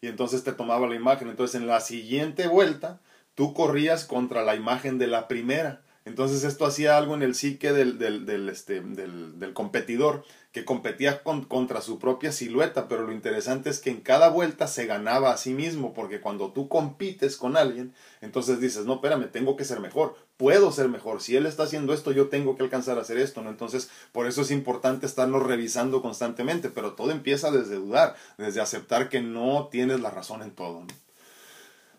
Y 0.00 0.06
entonces 0.06 0.42
te 0.42 0.52
tomaba 0.52 0.88
la 0.88 0.94
imagen. 0.94 1.28
Entonces 1.28 1.60
en 1.60 1.66
la 1.66 1.80
siguiente 1.80 2.46
vuelta 2.46 3.00
tú 3.34 3.52
corrías 3.52 4.06
contra 4.06 4.42
la 4.42 4.54
imagen 4.54 4.98
de 4.98 5.06
la 5.06 5.28
primera. 5.28 5.82
Entonces 6.04 6.44
esto 6.44 6.64
hacía 6.64 6.96
algo 6.96 7.14
en 7.14 7.22
el 7.22 7.34
psique 7.34 7.72
del, 7.72 7.98
del, 7.98 8.24
del, 8.24 8.48
este, 8.48 8.80
del, 8.80 9.52
competidor 9.52 10.24
que 10.50 10.64
competía 10.64 11.22
contra 11.22 11.80
su 11.80 11.98
propia 11.98 12.32
silueta, 12.32 12.88
pero 12.88 13.06
lo 13.06 13.12
interesante 13.12 13.70
es 13.70 13.78
que 13.78 13.90
en 13.90 14.00
cada 14.00 14.30
vuelta 14.30 14.66
se 14.66 14.86
ganaba 14.86 15.30
a 15.30 15.36
sí 15.36 15.54
mismo, 15.54 15.94
porque 15.94 16.20
cuando 16.20 16.50
tú 16.50 16.68
compites 16.68 17.36
con 17.36 17.56
alguien, 17.56 17.94
entonces 18.20 18.58
dices, 18.60 18.84
no, 18.84 18.94
espérame, 18.94 19.30
tengo 19.30 19.56
que 19.56 19.64
ser 19.64 19.78
mejor, 19.78 20.16
puedo 20.36 20.72
ser 20.72 20.88
mejor, 20.88 21.20
si 21.20 21.36
él 21.36 21.46
está 21.46 21.64
haciendo 21.64 21.92
esto, 21.92 22.10
yo 22.10 22.28
tengo 22.28 22.56
que 22.56 22.64
alcanzar 22.64 22.98
a 22.98 23.02
hacer 23.02 23.18
esto, 23.18 23.42
¿no? 23.42 23.50
Entonces, 23.50 23.90
por 24.10 24.26
eso 24.26 24.42
es 24.42 24.50
importante 24.50 25.06
estarnos 25.06 25.44
revisando 25.44 26.02
constantemente, 26.02 26.68
pero 26.68 26.94
todo 26.94 27.12
empieza 27.12 27.52
desde 27.52 27.76
dudar, 27.76 28.16
desde 28.36 28.60
aceptar 28.60 29.08
que 29.08 29.20
no 29.20 29.68
tienes 29.70 30.00
la 30.00 30.10
razón 30.10 30.42
en 30.42 30.50
todo, 30.50 30.84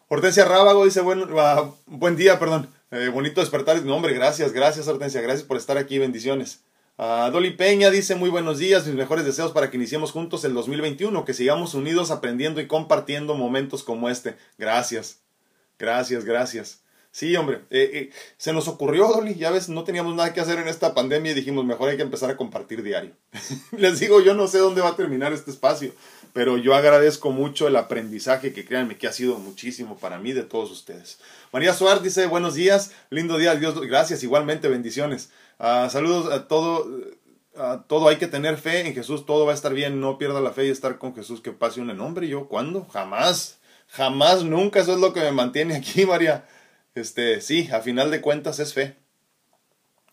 Hortensia 0.09 0.43
Rábago 0.43 0.83
dice, 0.83 0.99
bueno, 0.99 1.25
ah, 1.39 1.71
buen 1.85 2.17
día, 2.17 2.37
perdón, 2.37 2.67
eh, 2.91 3.09
bonito 3.09 3.41
despertar, 3.41 3.83
no, 3.83 3.95
hombre, 3.95 4.13
gracias, 4.13 4.51
gracias 4.53 4.87
Hortensia, 4.87 5.21
gracias 5.21 5.47
por 5.47 5.57
estar 5.57 5.77
aquí, 5.77 5.97
bendiciones. 5.97 6.63
Uh, 6.97 7.31
Dolly 7.31 7.51
Peña 7.51 7.89
dice 7.89 8.15
muy 8.15 8.29
buenos 8.29 8.59
días, 8.59 8.85
mis 8.85 8.95
mejores 8.95 9.25
deseos 9.25 9.51
para 9.53 9.71
que 9.71 9.77
iniciemos 9.77 10.11
juntos 10.11 10.43
el 10.43 10.53
2021, 10.53 11.25
que 11.25 11.33
sigamos 11.33 11.73
unidos 11.73 12.11
aprendiendo 12.11 12.61
y 12.61 12.67
compartiendo 12.67 13.33
momentos 13.33 13.83
como 13.83 14.09
este. 14.09 14.35
Gracias, 14.57 15.19
gracias, 15.79 16.25
gracias. 16.25 16.81
Sí, 17.13 17.35
hombre, 17.35 17.61
eh, 17.71 17.89
eh, 17.93 18.09
se 18.37 18.53
nos 18.53 18.69
ocurrió, 18.69 19.07
Dolly, 19.07 19.35
ya 19.35 19.51
ves, 19.51 19.67
no 19.67 19.83
teníamos 19.83 20.15
nada 20.15 20.31
que 20.33 20.39
hacer 20.39 20.59
en 20.59 20.69
esta 20.69 20.93
pandemia 20.93 21.31
y 21.31 21.35
dijimos, 21.35 21.65
mejor 21.65 21.89
hay 21.89 21.97
que 21.97 22.03
empezar 22.03 22.29
a 22.29 22.37
compartir 22.37 22.83
diario. 22.83 23.11
Les 23.77 23.99
digo, 23.99 24.21
yo 24.21 24.33
no 24.33 24.47
sé 24.47 24.59
dónde 24.59 24.81
va 24.81 24.89
a 24.89 24.95
terminar 24.95 25.33
este 25.33 25.51
espacio, 25.51 25.93
pero 26.33 26.57
yo 26.57 26.75
agradezco 26.75 27.31
mucho 27.31 27.67
el 27.67 27.75
aprendizaje 27.75 28.53
que 28.53 28.65
créanme 28.65 28.97
que 28.97 29.07
ha 29.07 29.13
sido 29.13 29.37
muchísimo 29.37 29.97
para 29.97 30.19
mí 30.19 30.33
de 30.33 30.43
todos 30.43 30.71
ustedes. 30.71 31.19
María 31.51 31.73
Suárez 31.73 32.03
dice, 32.03 32.25
buenos 32.27 32.55
días, 32.55 32.91
lindo 33.09 33.37
día, 33.37 33.55
Dios, 33.55 33.79
gracias, 33.81 34.23
igualmente, 34.23 34.67
bendiciones. 34.67 35.31
Ah, 35.59 35.89
saludos 35.91 36.31
a 36.31 36.47
todo. 36.47 36.87
A 37.57 37.83
todo 37.85 38.07
hay 38.07 38.15
que 38.15 38.27
tener 38.27 38.55
fe 38.55 38.87
en 38.87 38.93
Jesús, 38.93 39.25
todo 39.25 39.45
va 39.45 39.51
a 39.51 39.55
estar 39.55 39.73
bien, 39.73 39.99
no 39.99 40.17
pierda 40.17 40.39
la 40.39 40.53
fe 40.53 40.67
y 40.67 40.69
estar 40.69 40.97
con 40.97 41.13
Jesús, 41.13 41.41
que 41.41 41.51
pase 41.51 41.81
un 41.81 41.95
nombre. 41.97 42.29
Yo, 42.29 42.47
¿cuándo? 42.47 42.85
Jamás. 42.85 43.59
Jamás, 43.89 44.45
nunca, 44.45 44.79
eso 44.79 44.93
es 44.93 45.01
lo 45.01 45.11
que 45.11 45.19
me 45.19 45.33
mantiene 45.33 45.75
aquí, 45.75 46.05
María. 46.07 46.45
Este, 46.95 47.41
sí, 47.41 47.69
a 47.71 47.81
final 47.81 48.09
de 48.09 48.21
cuentas 48.21 48.59
es 48.59 48.73
fe. 48.73 48.95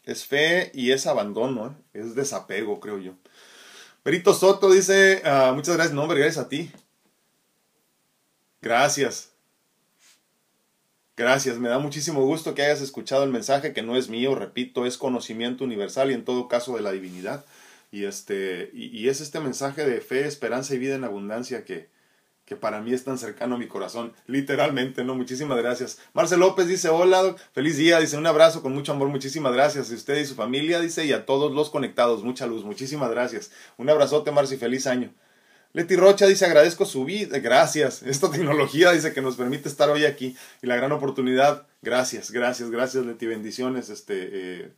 Es 0.05 0.27
fe 0.27 0.73
y 0.75 0.91
es 0.91 1.07
abandono, 1.07 1.69
¿eh? 1.69 2.01
es 2.01 2.15
desapego, 2.15 2.81
creo 2.81 2.99
yo. 2.99 3.13
Perito 4.03 4.33
Soto 4.33 4.71
dice, 4.71 5.23
ah, 5.25 5.53
muchas 5.55 5.75
gracias, 5.75 5.95
no, 5.95 6.03
hombre, 6.03 6.21
gracias 6.21 6.45
a 6.45 6.49
ti. 6.49 6.71
Gracias. 8.61 9.33
Gracias, 11.17 11.59
me 11.59 11.69
da 11.69 11.81
muchísimo 11.81 12.25
gusto 12.25 12.55
que 12.55 12.63
hayas 12.63 12.81
escuchado 12.81 13.25
el 13.25 13.31
mensaje 13.31 13.73
que 13.73 13.83
no 13.83 13.97
es 13.97 14.09
mío, 14.09 14.37
repito, 14.37 14.87
es 14.87 14.97
conocimiento 14.97 15.65
universal 15.65 16.11
y 16.11 16.15
en 16.15 16.25
todo 16.25 16.47
caso 16.47 16.77
de 16.77 16.83
la 16.83 16.93
divinidad. 16.93 17.45
Y, 17.91 18.05
este, 18.05 18.71
y, 18.73 19.09
es 19.09 19.21
este 19.21 19.41
mensaje 19.41 19.85
de 19.85 20.01
fe, 20.01 20.27
esperanza 20.27 20.75
y 20.75 20.79
vida 20.79 20.95
en 20.95 21.05
abundancia 21.05 21.65
que, 21.65 21.89
que 22.49 22.57
para 22.57 22.81
mí 22.81 22.95
es 22.95 23.05
tan 23.05 23.19
cercano 23.19 23.57
a 23.57 23.59
mi 23.59 23.67
corazón, 23.67 24.15
literalmente, 24.27 25.05
¿no? 25.05 25.15
Muchísimas 25.15 25.59
gracias. 25.59 25.99
Marcel 26.15 26.41
López 26.41 26.67
dice, 26.67 26.89
hola, 26.89 27.37
feliz 27.53 27.77
día, 27.77 28.01
dice, 28.01 28.17
un 28.17 28.27
abrazo 28.27 28.63
con 28.63 28.73
mucho 28.73 28.93
amor, 28.93 29.09
muchísimas 29.09 29.53
gracias. 29.53 29.91
Y 29.91 29.95
usted 29.95 30.17
y 30.17 30.25
su 30.25 30.35
familia, 30.35 30.81
dice, 30.81 31.05
y 31.05 31.13
a 31.13 31.27
todos 31.27 31.53
los 31.53 31.69
conectados, 31.69 32.25
mucha 32.25 32.47
luz, 32.47 32.65
muchísimas 32.65 33.11
gracias. 33.11 33.51
Un 33.77 33.91
abrazote, 33.91 34.31
Marci, 34.31 34.57
feliz 34.57 34.87
año. 34.87 35.13
Leti 35.75 35.95
Rocha 35.97 36.27
dice, 36.27 36.47
agradezco 36.47 36.87
su 36.87 37.05
vida, 37.05 37.39
gracias. 37.39 38.03
Esta 38.07 38.31
tecnología 38.31 38.93
dice 38.93 39.13
que 39.13 39.21
nos 39.21 39.37
permite 39.37 39.69
estar 39.69 39.91
hoy 39.91 40.07
aquí 40.07 40.35
y 40.63 40.67
la 40.67 40.77
gran 40.77 40.93
oportunidad. 40.93 41.67
Gracias, 41.83 42.31
gracias, 42.31 42.71
gracias, 42.71 43.05
Leti, 43.05 43.27
bendiciones. 43.27 43.91
Este, 43.91 44.31
eh, 44.33 44.73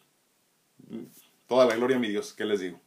toda 1.47 1.67
la 1.67 1.77
gloria 1.77 1.99
a 1.99 2.01
mi 2.01 2.09
Dios, 2.09 2.35
¿qué 2.37 2.45
les 2.45 2.59
digo? 2.59 2.81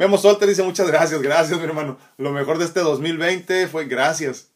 Memo 0.00 0.16
Solter 0.16 0.48
dice 0.48 0.62
muchas 0.62 0.86
gracias, 0.86 1.20
gracias 1.20 1.58
mi 1.58 1.66
hermano. 1.66 1.98
Lo 2.16 2.32
mejor 2.32 2.56
de 2.56 2.64
este 2.64 2.80
2020 2.80 3.68
fue 3.68 3.84
gracias. 3.84 4.48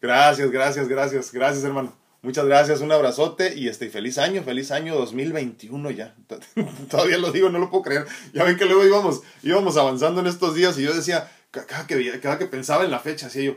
Gracias, 0.00 0.50
gracias, 0.50 0.88
gracias, 0.88 1.32
gracias 1.32 1.62
hermano. 1.64 1.94
Muchas 2.22 2.46
gracias, 2.46 2.80
un 2.80 2.90
abrazote 2.90 3.54
y 3.54 3.68
este 3.68 3.90
feliz 3.90 4.16
año, 4.16 4.42
feliz 4.42 4.70
año 4.70 4.94
2021 4.94 5.90
ya. 5.90 6.16
Todavía 6.90 7.18
lo 7.18 7.30
digo, 7.30 7.50
no 7.50 7.58
lo 7.58 7.68
puedo 7.68 7.82
creer. 7.82 8.06
Ya 8.32 8.44
ven 8.44 8.56
que 8.56 8.64
luego 8.64 8.82
íbamos, 8.82 9.20
íbamos 9.42 9.76
avanzando 9.76 10.22
en 10.22 10.28
estos 10.28 10.54
días 10.54 10.78
y 10.78 10.82
yo 10.84 10.94
decía, 10.94 11.30
cada 11.50 11.86
que, 11.86 12.18
cada 12.18 12.38
que 12.38 12.46
pensaba 12.46 12.82
en 12.82 12.90
la 12.90 13.00
fecha, 13.00 13.26
decía 13.26 13.42
yo, 13.42 13.56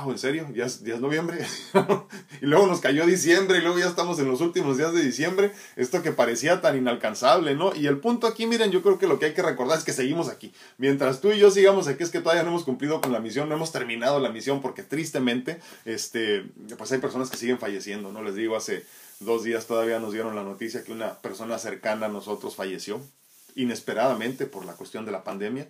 wow, 0.00 0.10
¿en 0.10 0.18
serio? 0.18 0.48
¿Ya 0.54 0.66
es, 0.66 0.80
noviembre? 1.00 1.38
y 2.42 2.46
luego 2.46 2.66
nos 2.66 2.80
cayó 2.80 3.06
diciembre 3.06 3.58
y 3.58 3.60
luego 3.60 3.78
ya 3.78 3.86
estamos 3.86 4.18
en 4.18 4.28
los 4.28 4.40
últimos 4.40 4.76
días 4.76 4.92
de 4.92 5.02
diciembre. 5.02 5.52
Esto 5.76 6.02
que 6.02 6.12
parecía 6.12 6.60
tan 6.60 6.76
inalcanzable, 6.76 7.54
¿no? 7.54 7.74
Y 7.74 7.86
el 7.86 7.98
punto 7.98 8.26
aquí, 8.26 8.46
miren, 8.46 8.70
yo 8.70 8.82
creo 8.82 8.98
que 8.98 9.06
lo 9.06 9.18
que 9.18 9.26
hay 9.26 9.34
que 9.34 9.42
recordar 9.42 9.78
es 9.78 9.84
que 9.84 9.92
seguimos 9.92 10.28
aquí. 10.28 10.52
Mientras 10.78 11.20
tú 11.20 11.32
y 11.32 11.38
yo 11.38 11.50
sigamos 11.50 11.88
aquí 11.88 12.02
es 12.02 12.10
que 12.10 12.20
todavía 12.20 12.42
no 12.42 12.50
hemos 12.50 12.64
cumplido 12.64 13.00
con 13.00 13.12
la 13.12 13.20
misión, 13.20 13.48
no 13.48 13.54
hemos 13.54 13.72
terminado 13.72 14.20
la 14.20 14.30
misión 14.30 14.60
porque 14.60 14.82
tristemente, 14.82 15.60
este, 15.84 16.44
pues 16.76 16.90
hay 16.92 16.98
personas 16.98 17.30
que 17.30 17.36
siguen 17.36 17.58
falleciendo, 17.58 18.12
¿no? 18.12 18.22
Les 18.22 18.34
digo, 18.34 18.56
hace 18.56 18.84
dos 19.20 19.44
días 19.44 19.66
todavía 19.66 20.00
nos 20.00 20.12
dieron 20.12 20.34
la 20.34 20.42
noticia 20.42 20.84
que 20.84 20.92
una 20.92 21.20
persona 21.20 21.58
cercana 21.58 22.06
a 22.06 22.08
nosotros 22.08 22.56
falleció 22.56 23.00
inesperadamente 23.56 24.46
por 24.46 24.64
la 24.64 24.74
cuestión 24.74 25.04
de 25.04 25.12
la 25.12 25.24
pandemia. 25.24 25.68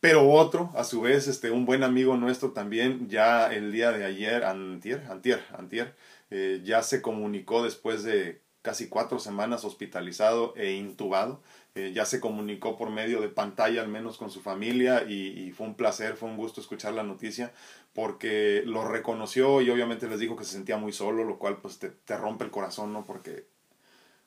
Pero 0.00 0.30
otro, 0.30 0.72
a 0.74 0.84
su 0.84 1.02
vez, 1.02 1.28
este, 1.28 1.50
un 1.50 1.66
buen 1.66 1.82
amigo 1.82 2.16
nuestro 2.16 2.52
también, 2.52 3.08
ya 3.08 3.52
el 3.52 3.70
día 3.70 3.92
de 3.92 4.04
ayer, 4.04 4.44
antier, 4.44 5.04
antier, 5.10 5.44
antier, 5.52 5.94
eh, 6.30 6.62
ya 6.64 6.82
se 6.82 7.02
comunicó 7.02 7.62
después 7.62 8.02
de 8.02 8.40
casi 8.62 8.88
cuatro 8.88 9.18
semanas 9.18 9.64
hospitalizado 9.64 10.54
e 10.56 10.72
intubado. 10.72 11.42
Eh, 11.74 11.92
ya 11.94 12.04
se 12.04 12.18
comunicó 12.18 12.76
por 12.76 12.90
medio 12.90 13.20
de 13.20 13.28
pantalla 13.28 13.82
al 13.82 13.88
menos 13.88 14.16
con 14.16 14.30
su 14.30 14.40
familia 14.40 15.04
y, 15.08 15.52
fue 15.52 15.66
un 15.66 15.74
placer, 15.74 16.16
fue 16.16 16.28
un 16.28 16.36
gusto 16.36 16.60
escuchar 16.60 16.94
la 16.94 17.04
noticia 17.04 17.52
porque 17.94 18.62
lo 18.66 18.86
reconoció 18.88 19.60
y 19.60 19.70
obviamente 19.70 20.08
les 20.08 20.18
dijo 20.18 20.36
que 20.36 20.44
se 20.44 20.52
sentía 20.52 20.76
muy 20.78 20.92
solo, 20.92 21.24
lo 21.24 21.38
cual 21.38 21.58
pues 21.58 21.78
te, 21.78 21.90
te 21.90 22.16
rompe 22.16 22.44
el 22.44 22.50
corazón, 22.50 22.92
¿no? 22.92 23.04
Porque 23.04 23.46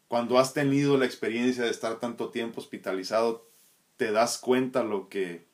cuando 0.07 0.37
has 0.39 0.53
tenido 0.53 0.97
la 0.97 1.05
experiencia 1.05 1.63
de 1.63 1.71
estar 1.71 1.99
tanto 1.99 2.29
tiempo 2.29 2.61
hospitalizado, 2.61 3.49
te 3.97 4.11
das 4.11 4.37
cuenta 4.37 4.83
lo 4.83 5.09
que 5.09 5.45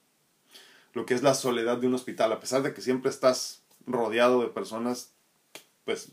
lo 0.93 1.05
que 1.05 1.13
es 1.13 1.23
la 1.23 1.33
soledad 1.33 1.77
de 1.77 1.87
un 1.87 1.93
hospital, 1.93 2.31
a 2.31 2.39
pesar 2.39 2.63
de 2.63 2.73
que 2.73 2.81
siempre 2.81 3.09
estás 3.09 3.61
rodeado 3.85 4.41
de 4.41 4.47
personas, 4.47 5.11
pues 5.85 6.11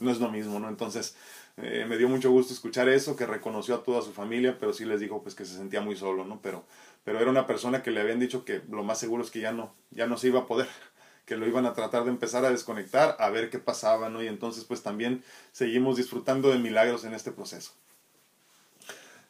no 0.00 0.10
es 0.10 0.20
lo 0.20 0.30
mismo, 0.30 0.58
¿no? 0.58 0.68
Entonces, 0.68 1.16
eh, 1.56 1.86
me 1.88 1.96
dio 1.96 2.08
mucho 2.08 2.30
gusto 2.30 2.52
escuchar 2.52 2.88
eso, 2.88 3.16
que 3.16 3.26
reconoció 3.26 3.76
a 3.76 3.82
toda 3.84 4.02
su 4.02 4.12
familia, 4.12 4.56
pero 4.58 4.72
sí 4.72 4.84
les 4.84 5.00
dijo 5.00 5.22
pues 5.22 5.34
que 5.34 5.44
se 5.44 5.56
sentía 5.56 5.80
muy 5.80 5.96
solo, 5.96 6.24
¿no? 6.24 6.40
Pero, 6.42 6.64
pero 7.04 7.20
era 7.20 7.30
una 7.30 7.46
persona 7.46 7.82
que 7.82 7.90
le 7.90 8.00
habían 8.00 8.18
dicho 8.18 8.44
que 8.44 8.62
lo 8.68 8.82
más 8.82 8.98
seguro 8.98 9.22
es 9.22 9.30
que 9.30 9.40
ya 9.40 9.52
no, 9.52 9.72
ya 9.90 10.06
no 10.06 10.16
se 10.16 10.28
iba 10.28 10.40
a 10.40 10.46
poder, 10.46 10.68
que 11.26 11.36
lo 11.36 11.46
iban 11.46 11.66
a 11.66 11.74
tratar 11.74 12.04
de 12.04 12.10
empezar 12.10 12.44
a 12.44 12.50
desconectar, 12.50 13.16
a 13.20 13.30
ver 13.30 13.50
qué 13.50 13.58
pasaba, 13.58 14.08
¿no? 14.08 14.22
Y 14.22 14.26
entonces 14.26 14.64
pues 14.64 14.82
también 14.82 15.22
seguimos 15.52 15.96
disfrutando 15.96 16.50
de 16.50 16.58
milagros 16.58 17.04
en 17.04 17.14
este 17.14 17.30
proceso. 17.30 17.72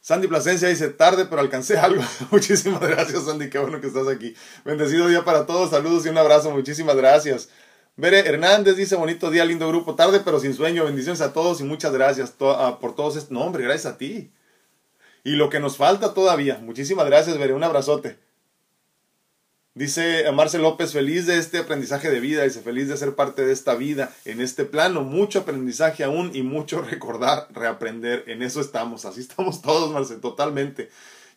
Sandy 0.04 0.28
Plasencia 0.28 0.68
dice, 0.68 0.90
tarde, 0.90 1.24
pero 1.24 1.40
alcancé 1.40 1.78
algo. 1.78 2.02
muchísimas 2.30 2.82
gracias, 2.82 3.24
Sandy, 3.24 3.48
qué 3.48 3.58
bueno 3.58 3.80
que 3.80 3.86
estás 3.86 4.06
aquí. 4.06 4.34
Bendecido 4.62 5.08
día 5.08 5.24
para 5.24 5.46
todos, 5.46 5.70
saludos 5.70 6.04
y 6.04 6.10
un 6.10 6.18
abrazo, 6.18 6.50
muchísimas 6.50 6.94
gracias. 6.94 7.48
Bere 7.96 8.18
Hernández 8.18 8.76
dice, 8.76 8.96
bonito 8.96 9.30
día, 9.30 9.46
lindo 9.46 9.66
grupo, 9.66 9.94
tarde, 9.94 10.20
pero 10.22 10.40
sin 10.40 10.52
sueño. 10.52 10.84
Bendiciones 10.84 11.22
a 11.22 11.32
todos 11.32 11.62
y 11.62 11.64
muchas 11.64 11.94
gracias 11.94 12.34
ah, 12.40 12.76
por 12.82 12.94
todos 12.94 13.16
estos. 13.16 13.30
No, 13.30 13.50
gracias 13.50 13.86
a 13.86 13.96
ti. 13.96 14.30
Y 15.22 15.36
lo 15.36 15.48
que 15.48 15.58
nos 15.58 15.78
falta 15.78 16.12
todavía. 16.12 16.58
Muchísimas 16.58 17.06
gracias, 17.06 17.38
Bere, 17.38 17.54
un 17.54 17.64
abrazote. 17.64 18.18
Dice 19.76 20.30
Marcel 20.30 20.62
López, 20.62 20.92
feliz 20.92 21.26
de 21.26 21.36
este 21.36 21.58
aprendizaje 21.58 22.08
de 22.08 22.20
vida, 22.20 22.44
dice 22.44 22.60
feliz 22.60 22.88
de 22.88 22.96
ser 22.96 23.16
parte 23.16 23.44
de 23.44 23.52
esta 23.52 23.74
vida, 23.74 24.14
en 24.24 24.40
este 24.40 24.64
plano, 24.64 25.02
mucho 25.02 25.40
aprendizaje 25.40 26.04
aún 26.04 26.30
y 26.32 26.42
mucho 26.42 26.80
recordar, 26.90 27.48
reaprender, 27.50 28.22
en 28.28 28.42
eso 28.42 28.60
estamos, 28.60 29.04
así 29.04 29.20
estamos 29.20 29.62
todos, 29.62 29.90
Marcel, 29.90 30.20
totalmente. 30.20 30.90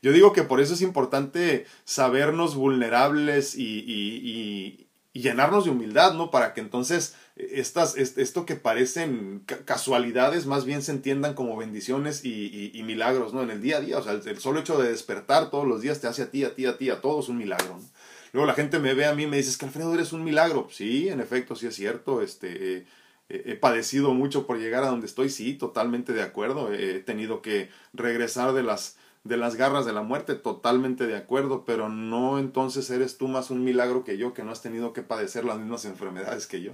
Yo 0.04 0.12
digo 0.12 0.34
que 0.34 0.43
por 0.43 0.60
eso 0.60 0.76
es 0.76 0.84
importante 0.84 1.65
sabernos 1.84 2.54
vulnerables 2.54 3.56
y, 3.56 3.63
y, 3.63 4.84
llenarnos 5.13 5.65
de 5.65 5.71
humildad, 5.71 6.13
¿no? 6.13 6.30
Para 6.30 6.54
que 6.54 6.62
entonces 6.62 7.15
estas, 7.38 7.97
esto 7.97 8.45
que 8.45 8.56
parecen 8.56 9.43
casualidades 9.65 10.45
más 10.45 10.63
bien 10.63 10.84
se 10.84 10.91
entiendan 10.91 11.34
como 11.34 11.58
bendiciones 11.58 12.23
y, 12.23 12.80
milagros, 12.86 13.34
¿no? 13.34 13.41
En 13.41 13.50
el 13.50 13.60
día 13.60 13.78
a 13.78 13.82
día, 13.82 13.97
o 13.97 14.04
sea, 14.04 14.12
el, 14.12 14.21
el, 14.28 14.39
solo 14.39 14.60
hecho 14.60 14.78
de 14.78 14.89
despertar 14.89 15.50
todos 15.50 15.67
los 15.67 15.82
días 15.82 16.00
te 16.00 16.06
hace 16.06 16.21
a 16.21 16.30
ti, 16.30 16.43
a 16.43 16.54
ti, 16.54 16.67
a 16.67 16.78
ti, 16.78 16.91
a 16.91 17.02
todos 17.02 17.30
un 17.30 17.39
milagro, 17.39 17.80
¿no? 17.80 17.96
Luego 18.38 18.45
la 18.45 18.54
gente 18.54 18.78
me 18.78 18.93
ve 18.93 19.08
a 19.08 19.15
mí 19.15 19.23
y 19.23 19.26
me 19.26 19.38
dice, 19.38 19.50
es 19.50 19.58
que 19.58 19.65
Alfredo 19.65 19.95
eres 19.95 20.13
un 20.13 20.23
milagro. 20.23 20.67
Sí, 20.69 21.10
en 21.10 21.21
efecto, 21.21 21.56
sí 21.56 21.65
es 21.65 21.73
cierto. 21.73 22.21
Este, 22.21 22.86
he 23.30 23.56
padecido 23.56 24.13
mucho 24.13 24.45
por 24.45 24.60
llegar 24.60 24.84
a 24.84 24.89
donde 24.89 25.08
estoy, 25.08 25.32
sí, 25.32 25.56
totalmente 25.56 26.13
de 26.13 26.21
acuerdo. 26.21 26.71
He 26.71 27.00
tenido 27.00 27.41
que 27.41 27.71
regresar 27.93 28.54
de 28.54 28.62
las, 28.62 28.95
de 29.23 29.38
las 29.38 29.56
garras 29.56 29.88
de 29.88 29.93
la 29.93 30.04
muerte, 30.04 30.36
totalmente 30.36 31.08
de 31.08 31.17
acuerdo, 31.17 31.65
pero 31.65 31.89
no 31.89 32.38
entonces 32.38 32.88
eres 32.91 33.17
tú 33.17 33.28
más 33.28 33.50
un 33.50 33.63
milagro 33.63 34.04
que 34.04 34.19
yo, 34.19 34.36
que 34.36 34.43
no 34.43 34.52
has 34.52 34.62
tenido 34.62 34.93
que 34.93 35.02
padecer 35.02 35.43
las 35.43 35.58
mismas 35.58 35.86
enfermedades 35.86 36.45
que 36.45 36.62
yo. 36.62 36.73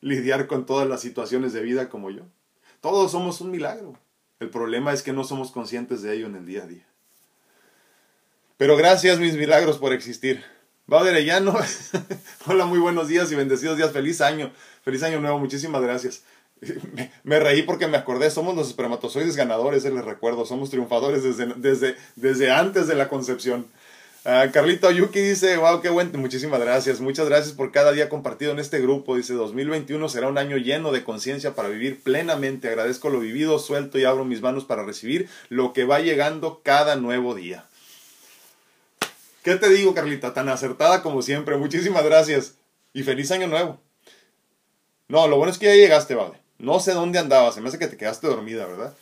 Lidiar 0.00 0.48
con 0.48 0.66
todas 0.66 0.88
las 0.88 1.00
situaciones 1.00 1.52
de 1.52 1.62
vida 1.62 1.88
como 1.88 2.10
yo. 2.10 2.24
Todos 2.80 3.12
somos 3.12 3.40
un 3.40 3.52
milagro. 3.52 3.96
El 4.40 4.50
problema 4.50 4.92
es 4.92 5.04
que 5.04 5.12
no 5.12 5.22
somos 5.22 5.52
conscientes 5.52 6.02
de 6.02 6.12
ello 6.16 6.26
en 6.26 6.34
el 6.34 6.44
día 6.44 6.64
a 6.64 6.66
día. 6.66 6.86
Pero 8.56 8.76
gracias, 8.76 9.20
mis 9.20 9.36
milagros, 9.36 9.78
por 9.78 9.92
existir. 9.92 10.55
Va 10.92 11.00
Arellano, 11.00 11.52
hola, 12.46 12.64
muy 12.64 12.78
buenos 12.78 13.08
días 13.08 13.32
y 13.32 13.34
bendecidos 13.34 13.76
días, 13.76 13.90
feliz 13.90 14.20
año, 14.20 14.52
feliz 14.84 15.02
año 15.02 15.20
nuevo, 15.20 15.36
muchísimas 15.36 15.82
gracias. 15.82 16.22
Me, 17.24 17.40
reí 17.40 17.62
porque 17.62 17.88
me 17.88 17.96
acordé, 17.96 18.30
somos 18.30 18.54
los 18.54 18.68
espermatozoides 18.68 19.34
ganadores, 19.34 19.82
les 19.82 20.04
recuerdo, 20.04 20.46
somos 20.46 20.70
triunfadores 20.70 21.24
desde, 21.24 21.54
desde, 21.56 21.96
desde 22.14 22.52
antes 22.52 22.86
de 22.86 22.94
la 22.94 23.08
concepción. 23.08 23.66
Uh, 24.24 24.50
Carlito 24.52 24.90
Yuki 24.92 25.18
dice, 25.20 25.56
wow, 25.56 25.80
qué 25.80 25.88
bueno, 25.88 26.18
muchísimas 26.20 26.60
gracias, 26.60 27.00
muchas 27.00 27.28
gracias 27.28 27.54
por 27.54 27.72
cada 27.72 27.90
día 27.90 28.08
compartido 28.08 28.52
en 28.52 28.60
este 28.60 28.80
grupo. 28.80 29.16
Dice, 29.16 29.34
2021 29.34 30.08
será 30.08 30.28
un 30.28 30.38
año 30.38 30.56
lleno 30.56 30.92
de 30.92 31.02
conciencia 31.02 31.56
para 31.56 31.68
vivir 31.68 32.00
plenamente. 32.00 32.68
Agradezco 32.68 33.10
lo 33.10 33.18
vivido, 33.18 33.58
suelto 33.58 33.98
y 33.98 34.04
abro 34.04 34.24
mis 34.24 34.40
manos 34.40 34.64
para 34.64 34.84
recibir 34.84 35.28
lo 35.48 35.72
que 35.72 35.84
va 35.84 35.98
llegando 35.98 36.60
cada 36.64 36.94
nuevo 36.94 37.34
día. 37.34 37.65
¿Qué 39.46 39.54
te 39.54 39.68
digo, 39.68 39.94
Carlita? 39.94 40.34
Tan 40.34 40.48
acertada 40.48 41.04
como 41.04 41.22
siempre. 41.22 41.56
Muchísimas 41.56 42.04
gracias. 42.04 42.54
Y 42.92 43.04
feliz 43.04 43.30
año 43.30 43.46
nuevo. 43.46 43.78
No, 45.06 45.28
lo 45.28 45.36
bueno 45.36 45.52
es 45.52 45.58
que 45.58 45.66
ya 45.66 45.74
llegaste, 45.76 46.16
vale. 46.16 46.42
No 46.58 46.80
sé 46.80 46.94
dónde 46.94 47.20
andabas. 47.20 47.54
Se 47.54 47.60
me 47.60 47.68
hace 47.68 47.78
que 47.78 47.86
te 47.86 47.96
quedaste 47.96 48.26
dormida, 48.26 48.66
¿verdad? 48.66 48.92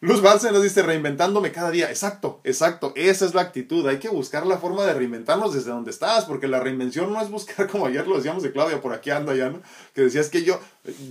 Luz 0.00 0.20
Valse 0.20 0.50
nos 0.50 0.64
dice 0.64 0.82
reinventándome 0.82 1.52
cada 1.52 1.70
día. 1.70 1.90
Exacto, 1.90 2.40
exacto. 2.42 2.92
Esa 2.96 3.24
es 3.24 3.34
la 3.34 3.42
actitud. 3.42 3.86
Hay 3.86 4.00
que 4.00 4.08
buscar 4.08 4.44
la 4.46 4.58
forma 4.58 4.84
de 4.84 4.94
reinventarnos 4.94 5.54
desde 5.54 5.70
donde 5.70 5.92
estás, 5.92 6.24
porque 6.24 6.48
la 6.48 6.58
reinvención 6.58 7.12
no 7.12 7.22
es 7.22 7.30
buscar, 7.30 7.68
como 7.70 7.86
ayer 7.86 8.04
lo 8.08 8.16
decíamos 8.16 8.42
de 8.42 8.50
Claudia, 8.50 8.80
por 8.80 8.94
aquí 8.94 9.10
anda 9.10 9.32
ya, 9.36 9.50
¿no? 9.50 9.62
Que 9.94 10.02
decías 10.02 10.28
que 10.28 10.42
yo, 10.42 10.58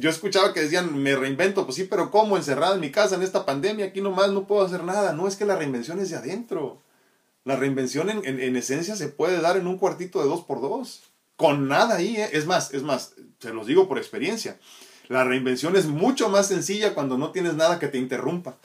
yo 0.02 0.10
escuchaba 0.10 0.54
que 0.54 0.60
decían, 0.60 1.02
me 1.02 1.16
reinvento. 1.16 1.64
Pues 1.64 1.78
sí, 1.78 1.86
pero 1.86 2.12
¿cómo? 2.12 2.36
Encerrada 2.36 2.76
en 2.76 2.82
mi 2.82 2.92
casa 2.92 3.16
en 3.16 3.24
esta 3.24 3.46
pandemia, 3.46 3.86
aquí 3.86 4.02
nomás 4.02 4.32
no 4.32 4.46
puedo 4.46 4.66
hacer 4.66 4.84
nada. 4.84 5.14
No 5.14 5.26
es 5.26 5.38
que 5.38 5.46
la 5.46 5.56
reinvención 5.56 6.02
es 6.02 6.10
de 6.10 6.18
adentro. 6.18 6.83
La 7.46 7.58
reinvención 7.58 8.10
en, 8.10 8.26
en, 8.26 8.56
esencia 8.56 8.96
se 8.96 9.10
puede 9.10 9.42
dar 9.42 9.58
en 9.58 9.68
un 9.68 9.78
cuartito 9.78 10.22
de 10.22 10.30
dos 10.30 10.44
por 10.44 10.62
dos. 10.62 11.04
con 11.36 11.68
nada 11.68 11.96
ahí. 11.96 12.16
¿eh? 12.16 12.30
Es 12.34 12.46
más, 12.46 12.74
es 12.74 12.84
más, 12.84 13.16
se 13.40 13.54
los 13.54 13.68
digo 13.68 13.88
por 13.88 13.98
experiencia. 13.98 14.58
La 15.10 15.24
reinvención 15.24 15.76
es 15.76 15.88
mucho 15.88 16.30
más 16.30 16.48
sencilla 16.48 16.94
cuando 16.94 17.18
no 17.18 17.32
tienes 17.32 17.56
nada 17.56 17.80
que 17.80 17.90
te 17.90 17.98
interrumpa, 17.98 18.58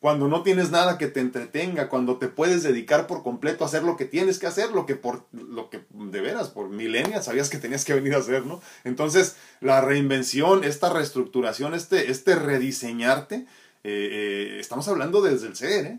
cuando 0.00 0.28
no 0.28 0.42
tienes 0.42 0.70
nada 0.70 0.98
que 0.98 1.06
te 1.06 1.20
entretenga, 1.20 1.88
cuando 1.88 2.18
te 2.18 2.28
puedes 2.28 2.62
dedicar 2.62 3.06
por 3.06 3.22
completo 3.22 3.64
a 3.64 3.66
hacer 3.66 3.82
lo 3.82 3.96
que 3.96 4.04
tienes 4.04 4.38
que 4.38 4.46
hacer, 4.46 4.70
lo 4.72 4.84
que 4.84 4.94
por 4.94 5.24
lo 5.32 5.70
que 5.70 5.84
de 5.90 6.20
veras 6.20 6.50
por 6.50 6.68
milenias 6.68 7.24
sabías 7.24 7.48
que 7.48 7.58
tenías 7.58 7.84
que 7.84 7.94
venir 7.94 8.14
a 8.14 8.18
hacer, 8.18 8.44
¿no? 8.44 8.60
Entonces, 8.84 9.36
la 9.60 9.80
reinvención, 9.80 10.62
esta 10.62 10.92
reestructuración, 10.92 11.72
este 11.72 12.10
este 12.10 12.34
rediseñarte, 12.34 13.36
eh, 13.36 13.46
eh, 13.84 14.56
estamos 14.60 14.86
hablando 14.88 15.22
desde 15.22 15.46
el 15.48 15.56
ser, 15.56 15.86
¿eh? 15.86 15.98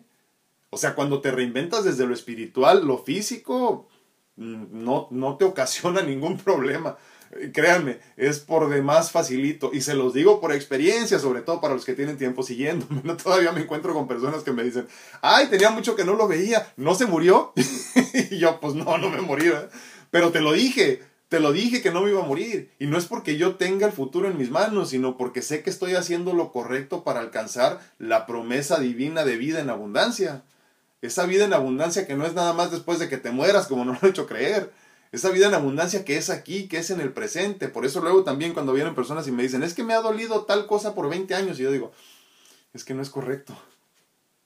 O 0.72 0.78
sea, 0.78 0.96
cuando 0.96 1.22
te 1.22 1.32
reinventas 1.32 1.84
desde 1.84 2.06
lo 2.06 2.14
espiritual, 2.14 2.86
lo 2.86 2.98
físico 3.00 3.88
mm, 4.36 4.84
no, 4.84 5.08
no 5.12 5.38
te 5.38 5.46
ocasiona 5.46 6.02
ningún 6.04 6.38
problema. 6.38 6.98
Créanme, 7.54 8.00
es 8.18 8.40
por 8.40 8.70
demás 8.70 9.12
facilito. 9.12 9.72
Y 9.72 9.82
se 9.82 9.94
los 9.94 10.14
digo 10.14 10.42
por 10.42 10.52
experiencia, 10.52 11.20
sobre 11.20 11.42
todo 11.42 11.62
para 11.62 11.76
los 11.76 11.86
que 11.86 11.94
tienen 11.94 12.18
tiempo 12.18 12.44
siguiéndome. 12.44 13.02
No, 13.04 13.18
todavía 13.18 13.52
me 13.52 13.62
encuentro 13.62 13.94
con 13.94 14.08
personas 14.08 14.44
que 14.44 14.52
me 14.52 14.64
dicen, 14.64 14.88
ay, 15.22 15.48
tenía 15.48 15.70
mucho 15.70 15.96
que 15.96 16.06
no 16.06 16.14
lo 16.14 16.28
veía, 16.28 16.72
¿no 16.76 16.96
se 16.96 17.06
murió? 17.06 17.54
y 18.32 18.38
yo, 18.38 18.60
pues 18.60 18.74
no, 18.74 18.98
no 18.98 19.10
me 19.10 19.22
morí. 19.22 19.52
Pero 20.12 20.32
te 20.32 20.42
lo 20.42 20.54
dije, 20.54 21.04
te 21.30 21.40
lo 21.40 21.54
dije 21.54 21.84
que 21.84 21.92
no 21.92 22.02
me 22.02 22.10
iba 22.10 22.24
a 22.24 22.28
morir. 22.28 22.72
Y 22.80 22.88
no 22.88 22.98
es 22.98 23.06
porque 23.06 23.38
yo 23.38 23.56
tenga 23.56 23.86
el 23.86 23.94
futuro 23.94 24.28
en 24.28 24.38
mis 24.38 24.50
manos, 24.50 24.90
sino 24.90 25.16
porque 25.16 25.44
sé 25.44 25.62
que 25.62 25.70
estoy 25.70 25.94
haciendo 25.94 26.34
lo 26.34 26.52
correcto 26.52 27.04
para 27.04 27.20
alcanzar 27.20 27.80
la 28.00 28.26
promesa 28.26 28.80
divina 28.80 29.24
de 29.24 29.38
vida 29.38 29.60
en 29.60 29.70
abundancia. 29.70 30.44
Esa 31.02 31.26
vida 31.26 31.46
en 31.46 31.54
abundancia 31.54 32.06
que 32.06 32.16
no 32.16 32.26
es 32.26 32.34
nada 32.34 32.54
más 32.54 32.72
después 32.72 33.00
de 33.00 33.08
que 33.08 33.18
te 33.18 33.32
mueras, 33.32 33.68
como 33.68 33.86
nos 33.86 34.02
lo 34.02 34.08
he 34.08 34.12
hecho 34.12 34.28
creer. 34.28 34.72
Esa 35.12 35.30
vida 35.30 35.48
en 35.48 35.54
abundancia 35.54 36.06
que 36.06 36.18
es 36.18 36.30
aquí, 36.30 36.68
que 36.68 36.78
es 36.78 36.90
en 36.92 37.02
el 37.02 37.14
presente. 37.14 37.68
Por 37.68 37.86
eso 37.86 38.02
luego 38.02 38.24
también 38.24 38.54
cuando 38.54 38.74
vienen 38.74 38.96
personas 38.96 39.28
y 39.28 39.32
me 39.32 39.44
dicen, 39.44 39.64
es 39.64 39.74
que 39.74 39.84
me 39.84 39.94
ha 39.94 40.02
dolido 40.02 40.46
tal 40.46 40.68
cosa 40.68 40.94
por 40.94 41.10
20 41.10 41.34
años. 41.34 41.60
Y 41.60 41.64
yo 41.64 41.72
digo, 41.72 41.92
es 42.74 42.84
que 42.84 42.94
no 42.94 43.02
es 43.02 43.10
correcto. 43.10 43.58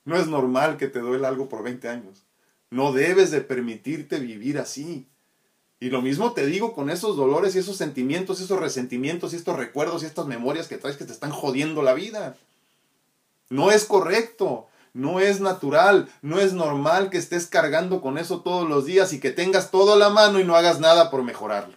No 0.04 0.16
es 0.16 0.26
normal 0.26 0.76
que 0.76 0.88
te 0.88 1.00
duele 1.00 1.26
algo 1.26 1.48
por 1.48 1.62
20 1.62 1.88
años. 1.88 2.22
No 2.70 2.92
debes 2.92 3.30
de 3.30 3.40
permitirte 3.40 4.18
vivir 4.18 4.58
así. 4.58 5.06
Y 5.80 5.90
lo 5.90 6.00
mismo 6.00 6.32
te 6.32 6.46
digo 6.46 6.72
con 6.72 6.88
esos 6.88 7.16
dolores 7.16 7.54
y 7.54 7.58
esos 7.58 7.76
sentimientos, 7.76 8.40
esos 8.40 8.58
resentimientos 8.58 9.32
y 9.32 9.36
estos 9.36 9.56
recuerdos 9.56 10.02
y 10.02 10.06
estas 10.06 10.26
memorias 10.26 10.66
que 10.66 10.78
traes 10.78 10.96
que 10.96 11.04
te 11.04 11.12
están 11.12 11.30
jodiendo 11.30 11.82
la 11.82 11.94
vida. 11.94 12.36
No 13.50 13.70
es 13.70 13.84
correcto. 13.84 14.68
No 14.94 15.18
es 15.18 15.40
natural, 15.40 16.08
no 16.22 16.38
es 16.38 16.52
normal 16.52 17.10
que 17.10 17.18
estés 17.18 17.48
cargando 17.48 18.00
con 18.00 18.16
eso 18.16 18.42
todos 18.42 18.68
los 18.68 18.86
días 18.86 19.12
y 19.12 19.18
que 19.18 19.32
tengas 19.32 19.72
todo 19.72 19.94
a 19.94 19.98
la 19.98 20.08
mano 20.08 20.38
y 20.38 20.44
no 20.44 20.54
hagas 20.54 20.78
nada 20.78 21.10
por 21.10 21.24
mejorarlo. 21.24 21.76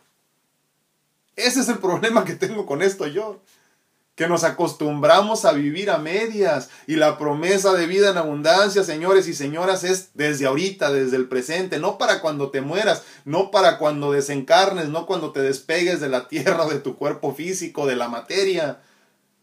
Ese 1.36 1.62
es 1.62 1.70
el 1.70 1.80
problema 1.80 2.26
que 2.26 2.36
tengo 2.36 2.68
con 2.68 2.84
esto 2.84 3.08
yo. 3.08 3.42
Que 4.16 4.28
nos 4.28 4.44
acostumbramos 4.44 5.46
a 5.46 5.52
vivir 5.52 5.90
a 5.90 5.98
medias 5.98 6.70
y 6.86 6.96
la 6.96 7.18
promesa 7.18 7.74
de 7.74 7.88
vida 7.88 8.12
en 8.12 8.18
abundancia, 8.18 8.84
señores 8.84 9.28
y 9.28 9.34
señoras, 9.34 9.84
es 9.84 10.10
desde 10.14 10.46
ahorita, 10.46 10.92
desde 10.92 11.18
el 11.18 11.28
presente, 11.28 11.80
no 11.80 11.98
para 11.98 12.22
cuando 12.22 12.52
te 12.52 12.62
mueras, 12.62 13.04
no 13.26 13.50
para 13.50 13.80
cuando 13.80 14.12
desencarnes, 14.12 14.90
no 14.90 15.08
cuando 15.08 15.32
te 15.32 15.42
despegues 15.42 16.00
de 16.00 16.10
la 16.10 16.28
tierra, 16.28 16.66
de 16.66 16.80
tu 16.80 16.98
cuerpo 16.98 17.34
físico, 17.34 17.88
de 17.88 17.96
la 17.96 18.10
materia. 18.10 18.80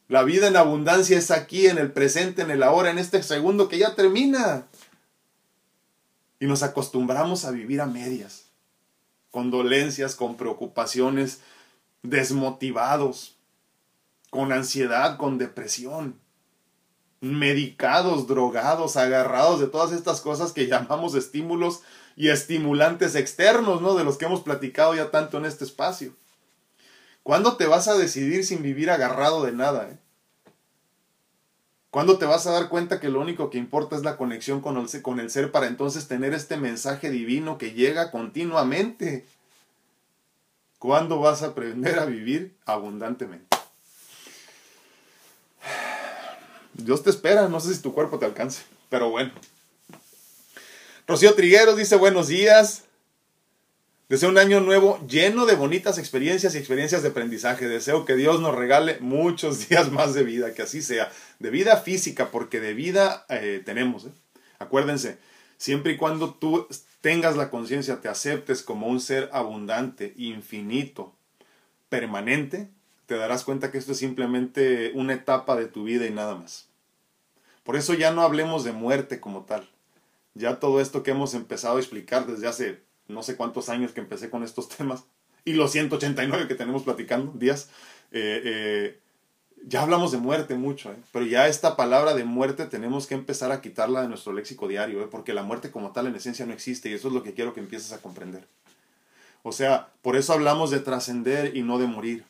La 0.09 0.23
vida 0.23 0.49
en 0.49 0.57
abundancia 0.57 1.17
es 1.17 1.31
aquí, 1.31 1.67
en 1.67 1.79
el 1.79 1.93
presente, 1.93 2.43
en 2.43 2.51
el 2.51 2.63
ahora, 2.63 2.91
en 2.91 2.99
este 2.99 3.23
segundo 3.23 3.69
que 3.69 3.79
ya 3.79 3.95
termina. 3.95 4.67
Y 6.39 6.47
nos 6.47 6.63
acostumbramos 6.63 7.45
a 7.45 7.51
vivir 7.51 7.81
a 7.81 7.87
medias, 7.87 8.47
con 9.31 9.51
dolencias, 9.51 10.15
con 10.15 10.37
preocupaciones, 10.37 11.41
desmotivados, 12.03 13.37
con 14.29 14.53
ansiedad, 14.53 15.17
con 15.17 15.39
depresión, 15.39 16.21
medicados, 17.21 18.27
drogados, 18.27 18.99
agarrados 18.99 19.61
de 19.61 19.69
todas 19.69 19.93
estas 19.93 20.21
cosas 20.21 20.53
que 20.53 20.67
llamamos 20.67 21.15
estímulos 21.15 21.81
y 22.15 22.29
estimulantes 22.29 23.15
externos, 23.15 23.81
¿no? 23.81 23.95
De 23.95 24.05
los 24.05 24.19
que 24.19 24.27
hemos 24.27 24.43
platicado 24.43 24.95
ya 24.95 25.11
tanto 25.11 25.39
en 25.39 25.47
este 25.47 25.65
espacio. 25.65 26.15
¿Cuándo 27.25 27.57
te 27.57 27.67
vas 27.67 27.89
a 27.89 27.97
decidir 27.97 28.45
sin 28.45 28.63
vivir 28.63 28.91
agarrado 28.91 29.45
de 29.45 29.53
nada? 29.53 29.89
Eh? 29.89 29.97
¿Cuándo 31.89 32.19
te 32.19 32.27
vas 32.27 32.47
a 32.47 32.53
dar 32.53 32.69
cuenta 32.69 33.01
que 33.01 33.09
lo 33.09 33.19
único 33.19 33.49
que 33.49 33.57
importa 33.57 33.97
es 33.97 34.03
la 34.03 34.19
conexión 34.19 34.61
con 34.61 34.77
el, 34.77 35.31
ser 35.31 35.51
para 35.51 35.67
entonces 35.67 36.07
tener 36.07 36.35
este 36.35 36.59
mensaje 36.59 37.09
divino 37.09 37.57
que 37.57 37.73
llega 37.73 38.11
continuamente? 38.11 39.27
¿Cuándo 40.79 41.19
vas 41.19 41.43
a 41.43 41.47
aprender 41.47 41.99
a 41.99 42.05
vivir 42.05 42.59
abundantemente? 42.67 43.57
Dios 46.75 47.03
te 47.03 47.09
espera, 47.09 47.49
no 47.49 47.59
sé 47.59 47.75
si 47.75 47.81
tu 47.81 47.95
cuerpo 47.95 48.19
te 48.19 48.27
alcance, 48.27 48.65
pero 48.91 49.09
bueno. 49.09 49.33
Rocío 51.07 51.35
Trigueros 51.35 51.79
dice 51.79 51.97
buenos 51.97 52.29
días. 52.29 52.85
Deseo 54.07 54.29
un 54.29 54.37
año 54.37 54.61
nuevo 54.61 54.99
lleno 55.07 55.47
de 55.47 55.55
bonitas 55.55 55.97
experiencias 55.97 56.55
y 56.55 56.59
experiencias 56.59 57.03
de 57.03 57.09
aprendizaje. 57.09 57.67
Deseo 57.67 58.05
que 58.05 58.17
Dios 58.17 58.39
nos 58.39 58.55
regale 58.55 58.99
muchos 59.01 59.67
días 59.69 59.91
más 59.91 60.13
de 60.13 60.25
vida, 60.25 60.53
que 60.53 60.61
así 60.61 60.83
sea. 60.83 61.11
De 61.39 61.49
vida 61.49 61.79
física, 61.79 62.31
porque 62.31 62.61
de 62.61 62.75
vida 62.75 63.25
eh, 63.31 63.63
tenemos. 63.65 64.05
¿eh? 64.05 64.13
Acuérdense, 64.59 65.17
siempre 65.57 65.93
y 65.93 65.97
cuando 65.97 66.35
tú 66.35 66.69
tengas 67.01 67.37
la 67.39 67.49
conciencia, 67.49 68.03
te 68.03 68.09
aceptes 68.09 68.63
como 68.63 68.89
un 68.89 69.01
ser 69.01 69.31
abundante, 69.33 70.13
infinito, 70.19 71.15
permanente, 71.89 72.69
te 73.07 73.17
darás 73.17 73.43
cuenta 73.43 73.71
que 73.71 73.79
esto 73.79 73.93
es 73.93 73.99
simplemente 73.99 74.93
una 74.95 75.15
etapa 75.15 75.57
de 75.57 75.67
tu 75.67 75.85
vida 75.85 76.05
y 76.05 76.11
nada 76.11 76.35
más. 76.35 76.69
Por 77.63 77.77
eso 77.77 77.95
ya 77.95 78.11
no 78.11 78.21
hablemos 78.21 78.65
de 78.65 78.73
muerte 78.73 79.19
como 79.19 79.45
tal. 79.45 79.67
Ya 80.35 80.61
todo 80.61 80.83
esto 80.83 81.03
que 81.03 81.13
hemos 81.13 81.33
empezado 81.33 81.79
a 81.79 81.81
explicar 81.81 82.27
desde 82.27 82.49
hace 82.49 82.84
no 83.09 83.23
sé 83.23 83.37
cuántos 83.37 83.69
años 83.69 83.93
que 83.93 84.01
empecé 84.01 84.31
con 84.31 84.43
estos 84.43 84.69
temas, 84.77 85.05
y 85.45 85.53
los 85.53 85.73
189 85.73 86.49
que 86.49 86.55
tenemos 86.55 86.85
platicando, 86.85 87.33
días, 87.35 87.69
eh, 88.13 88.41
eh, 88.45 89.01
ya 89.67 89.83
hablamos 89.83 90.13
de 90.13 90.19
muerte 90.19 90.55
mucho, 90.55 90.93
eh, 90.93 90.97
pero 91.13 91.27
ya 91.27 91.49
esta 91.49 91.77
palabra 91.77 92.15
de 92.15 92.25
muerte 92.25 92.67
tenemos 92.67 93.07
que 93.07 93.15
empezar 93.15 93.53
a 93.53 93.61
quitarla 93.61 94.03
de 94.03 94.09
nuestro 94.09 94.33
léxico 94.33 94.69
diario, 94.69 95.09
porque 95.11 95.35
la 95.35 95.43
muerte 95.43 95.71
como 95.71 95.93
tal 95.93 96.07
en 96.07 96.17
esencia 96.17 96.47
no 96.47 96.53
existe, 96.53 96.89
y 96.89 96.95
eso 96.95 97.09
es 97.09 97.15
lo 97.15 97.23
que 97.23 97.35
quiero 97.35 97.55
que 97.55 97.61
empieces 97.61 97.93
a 97.93 98.01
comprender. 98.01 98.47
O 99.43 99.53
sea, 99.53 99.89
por 100.01 100.17
eso 100.17 100.33
hablamos 100.33 100.71
de 100.71 100.81
trascender 100.81 101.57
y 101.57 101.63
no 101.63 101.79
de 101.79 101.87
morir, 101.87 102.25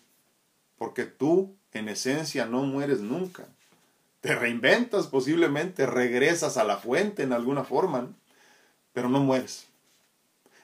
porque 0.76 1.04
tú 1.04 1.54
en 1.72 1.88
esencia 1.88 2.46
no 2.46 2.62
mueres 2.62 3.00
nunca. 3.00 3.46
Te 4.20 4.34
reinventas 4.34 5.06
posiblemente, 5.06 5.86
regresas 5.86 6.56
a 6.56 6.64
la 6.64 6.78
fuente 6.78 7.22
en 7.22 7.32
alguna 7.32 7.62
forma, 7.62 8.08
pero 8.92 9.08
no 9.08 9.20
mueres. 9.20 9.68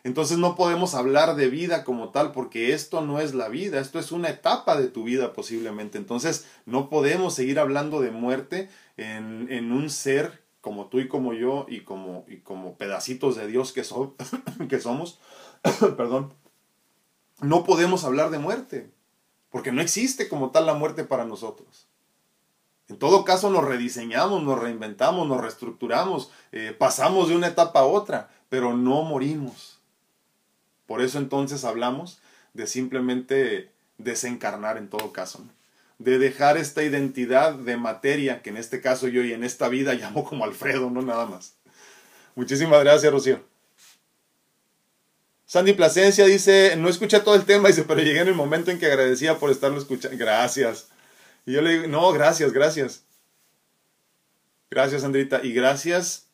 Entonces 0.03 0.39
no 0.39 0.57
podemos 0.57 0.95
hablar 0.95 1.37
de 1.37 1.49
vida 1.49 1.85
como 1.85 2.11
tal 2.11 2.33
porque 2.33 2.73
esto 2.73 3.01
no 3.01 3.21
es 3.21 3.35
la 3.35 3.49
vida, 3.49 3.81
esto 3.81 3.99
es 3.99 4.13
una 4.13 4.31
etapa 4.31 4.77
de 4.81 4.89
tu 4.89 5.05
vida 5.05 5.33
posiblemente. 5.33 5.99
Entonces 5.99 6.47
no 6.67 6.89
podemos 6.89 7.35
seguir 7.35 7.59
hablando 7.59 8.01
de 8.01 8.11
muerte 8.11 8.71
en, 8.97 9.49
en 9.51 9.73
un 9.73 9.91
ser 9.91 10.43
como 10.61 10.87
tú 10.87 11.01
y 11.01 11.09
como 11.09 11.33
yo 11.33 11.67
y 11.69 11.81
como, 11.81 12.25
y 12.29 12.39
como 12.39 12.77
pedacitos 12.77 13.37
de 13.37 13.47
Dios 13.47 13.73
que, 13.73 13.83
que 14.69 14.81
somos. 14.81 15.21
Perdón. 15.97 16.33
No 17.41 17.65
podemos 17.65 18.05
hablar 18.05 18.31
de 18.31 18.39
muerte 18.39 18.91
porque 19.51 19.73
no 19.73 19.81
existe 19.81 20.29
como 20.29 20.51
tal 20.51 20.67
la 20.67 20.75
muerte 20.75 21.05
para 21.05 21.25
nosotros. 21.25 21.87
En 22.89 22.99
todo 22.99 23.25
caso 23.25 23.51
nos 23.51 23.65
rediseñamos, 23.65 24.43
nos 24.43 24.59
reinventamos, 24.59 25.27
nos 25.27 25.41
reestructuramos, 25.41 26.31
eh, 26.53 26.75
pasamos 26.77 27.29
de 27.29 27.37
una 27.37 27.47
etapa 27.49 27.81
a 27.81 27.85
otra, 27.85 28.31
pero 28.49 28.77
no 28.77 29.03
morimos. 29.03 29.80
Por 30.91 31.03
eso 31.03 31.19
entonces 31.19 31.63
hablamos 31.63 32.19
de 32.53 32.67
simplemente 32.67 33.71
desencarnar 33.99 34.77
en 34.77 34.89
todo 34.89 35.13
caso, 35.13 35.47
de 36.01 36.19
dejar 36.19 36.57
esta 36.57 36.83
identidad 36.83 37.55
de 37.55 37.77
materia, 37.77 38.43
que 38.43 38.51
en 38.51 38.57
este 38.57 38.81
caso 38.81 39.07
yo 39.07 39.23
y 39.23 39.33
en 39.33 39.45
esta 39.45 39.69
vida 39.69 39.95
llamo 39.95 40.25
como 40.25 40.43
Alfredo, 40.43 40.91
no 40.91 41.01
nada 41.01 41.27
más. 41.27 41.55
Muchísimas 42.35 42.83
gracias, 42.83 43.13
Rocío. 43.13 43.41
Sandy 45.47 45.75
Plasencia 45.75 46.27
dice, 46.27 46.75
no 46.77 46.89
escuché 46.89 47.21
todo 47.21 47.37
el 47.37 47.45
tema, 47.45 47.69
dice, 47.69 47.85
pero 47.85 48.03
llegué 48.03 48.23
en 48.23 48.27
el 48.27 48.35
momento 48.35 48.73
en 48.73 48.81
que 48.81 48.87
agradecía 48.87 49.39
por 49.39 49.53
estarlo 49.53 49.79
escuchando. 49.79 50.19
Gracias. 50.19 50.89
Y 51.47 51.53
yo 51.53 51.63
le 51.63 51.71
digo, 51.71 51.87
no, 51.87 52.11
gracias, 52.11 52.53
gracias. 52.53 53.05
Gracias, 54.69 55.03
Sandrita. 55.03 55.41
Y 55.45 55.53
gracias 55.53 56.27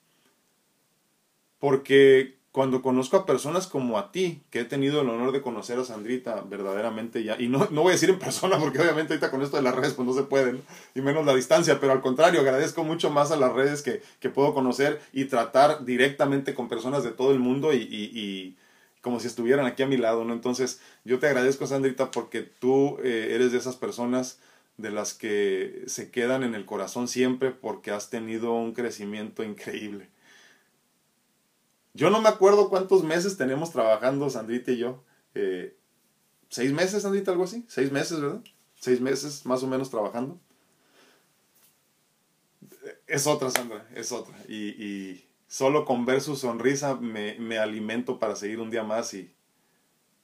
porque 1.59 2.36
cuando 2.57 2.81
conozco 2.81 3.19
a 3.19 3.27
personas 3.27 3.67
como 3.67 3.99
a 3.99 4.11
ti, 4.13 4.41
que 4.49 4.61
he 4.61 4.65
tenido 4.65 5.03
el 5.03 5.11
honor 5.11 5.31
de 5.31 5.43
conocer 5.43 5.79
a 5.79 5.85
Sandrita 5.85 6.43
verdaderamente 6.49 7.23
ya, 7.23 7.37
y 7.39 7.49
no, 7.49 7.69
no 7.71 7.83
voy 7.83 7.91
a 7.91 7.93
decir 7.93 8.09
en 8.09 8.19
persona 8.19 8.59
porque 8.59 8.79
obviamente 8.79 9.13
ahorita 9.13 9.31
con 9.31 9.43
esto 9.43 9.59
de 9.59 9.63
las 9.63 9.75
redes 9.75 9.93
pues 9.93 10.09
no 10.09 10.15
se 10.15 10.23
pueden, 10.23 10.63
y 10.95 11.03
menos 11.03 11.27
la 11.27 11.35
distancia, 11.35 11.79
pero 11.81 11.93
al 11.93 12.01
contrario, 12.01 12.41
agradezco 12.41 12.83
mucho 12.83 13.11
más 13.11 13.31
a 13.31 13.37
las 13.37 13.53
redes 13.53 13.83
que, 13.83 14.01
que 14.21 14.31
puedo 14.31 14.55
conocer 14.55 15.03
y 15.13 15.27
tratar 15.27 15.85
directamente 15.85 16.55
con 16.55 16.71
personas 16.71 17.05
de 17.05 17.11
todo 17.11 17.33
el 17.33 17.41
mundo 17.41 17.75
y, 17.75 17.77
y, 17.77 18.19
y 18.19 18.57
como 19.03 19.21
si 19.21 19.27
estuvieran 19.27 19.67
aquí 19.67 19.83
a 19.83 19.87
mi 19.87 19.99
lado, 19.99 20.25
¿no? 20.25 20.33
Entonces, 20.33 20.81
yo 21.05 21.19
te 21.19 21.27
agradezco, 21.27 21.67
Sandrita, 21.67 22.11
porque 22.11 22.41
tú 22.41 22.97
eh, 23.05 23.33
eres 23.33 23.53
de 23.53 23.59
esas 23.59 23.77
personas 23.77 24.39
de 24.79 24.91
las 24.91 25.13
que 25.13 25.83
se 25.89 26.11
quedan 26.11 26.43
en 26.43 26.55
el 26.55 26.65
corazón 26.65 27.07
siempre 27.07 27.51
porque 27.51 27.91
has 27.91 28.09
tenido 28.09 28.55
un 28.55 28.73
crecimiento 28.73 29.45
increíble. 29.45 30.09
Yo 31.97 32.11
no 32.11 32.21
me 32.21 32.29
acuerdo 32.29 32.69
cuántos 32.69 33.05
meses 33.05 33.39
tenemos 33.39 33.73
trabajando, 33.73 34.29
Sandrita 34.29 34.71
y 34.71 34.77
yo. 34.77 35.03
Eh, 35.35 35.75
¿Seis 36.51 36.71
meses, 36.73 37.03
Sandrita, 37.03 37.31
algo 37.31 37.45
así? 37.45 37.65
Seis 37.69 37.91
meses, 37.91 38.21
¿verdad? 38.21 38.43
Seis 38.79 39.01
meses 39.01 39.47
más 39.47 39.63
o 39.63 39.67
menos 39.67 39.89
trabajando. 39.89 40.39
Es 43.07 43.27
otra, 43.27 43.51
Sandra, 43.51 43.89
es 43.95 44.13
otra. 44.13 44.37
Y, 44.47 44.69
y 44.85 45.27
solo 45.49 45.87
con 45.87 46.05
ver 46.05 46.21
su 46.21 46.37
sonrisa 46.37 46.97
me, 46.97 47.39
me, 47.39 47.59
alimento 47.59 48.19
para 48.19 48.37
seguir 48.37 48.61
un 48.61 48.71
día 48.71 48.85
más 48.85 49.15
y, 49.15 49.33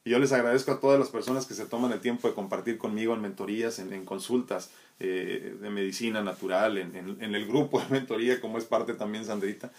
y, 0.04 0.10
yo 0.10 0.18
les 0.18 0.32
agradezco 0.32 0.72
a 0.72 0.80
todas 0.80 0.98
las 0.98 1.08
personas 1.08 1.46
que 1.46 1.54
se 1.54 1.64
toman 1.64 1.92
el 1.92 2.00
tiempo 2.00 2.28
de 2.28 2.34
compartir 2.34 2.76
conmigo 2.76 3.14
en 3.14 3.22
mentorías, 3.22 3.78
en, 3.78 4.04
consultas 4.04 4.70
eh, 5.00 5.56
de 5.58 5.70
medicina 5.70 6.22
natural, 6.22 6.76
en, 6.76 7.16
en, 7.18 7.34
el 7.34 7.46
grupo 7.46 7.80
de 7.80 7.86
mentoría, 7.88 8.42
como 8.42 8.58
es 8.58 8.66
parte 8.66 8.92
también 8.92 9.24
Sandrita. 9.24 9.72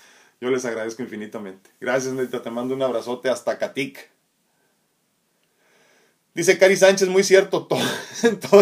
Yo 0.44 0.50
les 0.50 0.66
agradezco 0.66 1.02
infinitamente. 1.02 1.70
Gracias, 1.80 2.08
Sandrita. 2.08 2.42
Te 2.42 2.52
mando 2.52 2.76
un 2.76 2.82
abrazote 2.82 3.30
hasta 3.30 3.58
Catic. 3.58 4.10
Dice 6.34 6.58
Cari 6.58 6.76
Sánchez, 6.76 7.08
muy 7.08 7.24
cierto, 7.24 7.66
todo, 7.68 7.80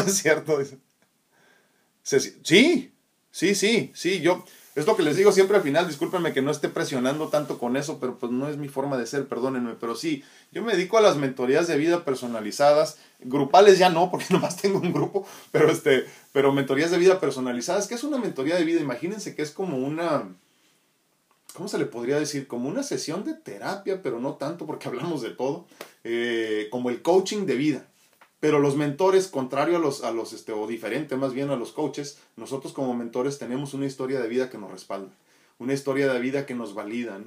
es 0.06 0.14
cierto. 0.14 0.60
Sí, 2.04 2.94
sí, 3.32 3.56
sí, 3.56 3.92
sí, 3.96 4.22
yo, 4.22 4.46
es 4.76 4.86
lo 4.86 4.96
que 4.96 5.02
les 5.02 5.18
digo 5.18 5.32
siempre 5.32 5.58
al 5.58 5.64
final, 5.64 5.88
discúlpenme 5.88 6.34
que 6.34 6.44
no 6.44 6.52
esté 6.52 6.70
presionando 6.70 7.30
tanto 7.30 7.58
con 7.58 7.76
eso, 7.76 8.00
pero 8.00 8.20
pues 8.20 8.32
no 8.32 8.48
es 8.48 8.58
mi 8.58 8.68
forma 8.68 8.96
de 8.98 9.08
ser, 9.08 9.28
perdónenme, 9.28 9.74
pero 9.80 9.96
sí, 9.96 10.24
yo 10.52 10.62
me 10.62 10.74
dedico 10.74 11.00
a 11.00 11.02
las 11.02 11.18
mentorías 11.18 11.68
de 11.68 11.78
vida 11.78 12.06
personalizadas, 12.06 13.00
grupales 13.22 13.80
ya 13.80 13.90
no, 13.90 14.12
porque 14.12 14.26
nomás 14.30 14.58
tengo 14.58 14.78
un 14.78 14.94
grupo, 14.94 15.26
pero 15.52 15.72
este, 15.72 16.06
pero 16.32 16.54
mentorías 16.54 16.92
de 16.92 17.00
vida 17.00 17.20
personalizadas, 17.20 17.88
¿qué 17.88 17.96
es 17.96 18.04
una 18.04 18.20
mentoría 18.20 18.56
de 18.56 18.66
vida? 18.66 18.82
Imagínense 18.82 19.34
que 19.34 19.42
es 19.42 19.50
como 19.50 19.78
una, 19.78 20.28
¿cómo 21.54 21.68
se 21.68 21.78
le 21.78 21.86
podría 21.86 22.20
decir? 22.20 22.48
Como 22.48 22.70
una 22.70 22.84
sesión 22.84 23.24
de 23.24 23.34
terapia, 23.34 24.02
pero 24.02 24.20
no 24.20 24.36
tanto 24.36 24.66
porque 24.66 24.88
hablamos 24.90 25.22
de 25.22 25.32
todo, 25.32 25.66
eh, 26.04 26.68
como 26.72 26.90
el 26.90 27.02
coaching 27.02 27.46
de 27.46 27.56
vida. 27.56 27.88
Pero 28.40 28.60
los 28.60 28.76
mentores, 28.76 29.28
contrario 29.28 29.78
a 29.78 29.80
los, 29.80 30.04
a 30.04 30.12
los 30.12 30.34
este, 30.34 30.52
o 30.52 30.66
diferente 30.66 31.16
más 31.16 31.32
bien 31.34 31.52
a 31.52 31.56
los 31.56 31.74
coaches, 31.74 32.20
nosotros 32.36 32.74
como 32.74 32.96
mentores 32.96 33.38
tenemos 33.38 33.76
una 33.76 33.86
historia 33.86 34.20
de 34.20 34.28
vida 34.28 34.50
que 34.50 34.58
nos 34.58 34.72
respalda, 34.72 35.12
una 35.60 35.74
historia 35.74 36.12
de 36.12 36.20
vida 36.20 36.48
que 36.48 36.56
nos 36.56 36.74
valida, 36.74 37.20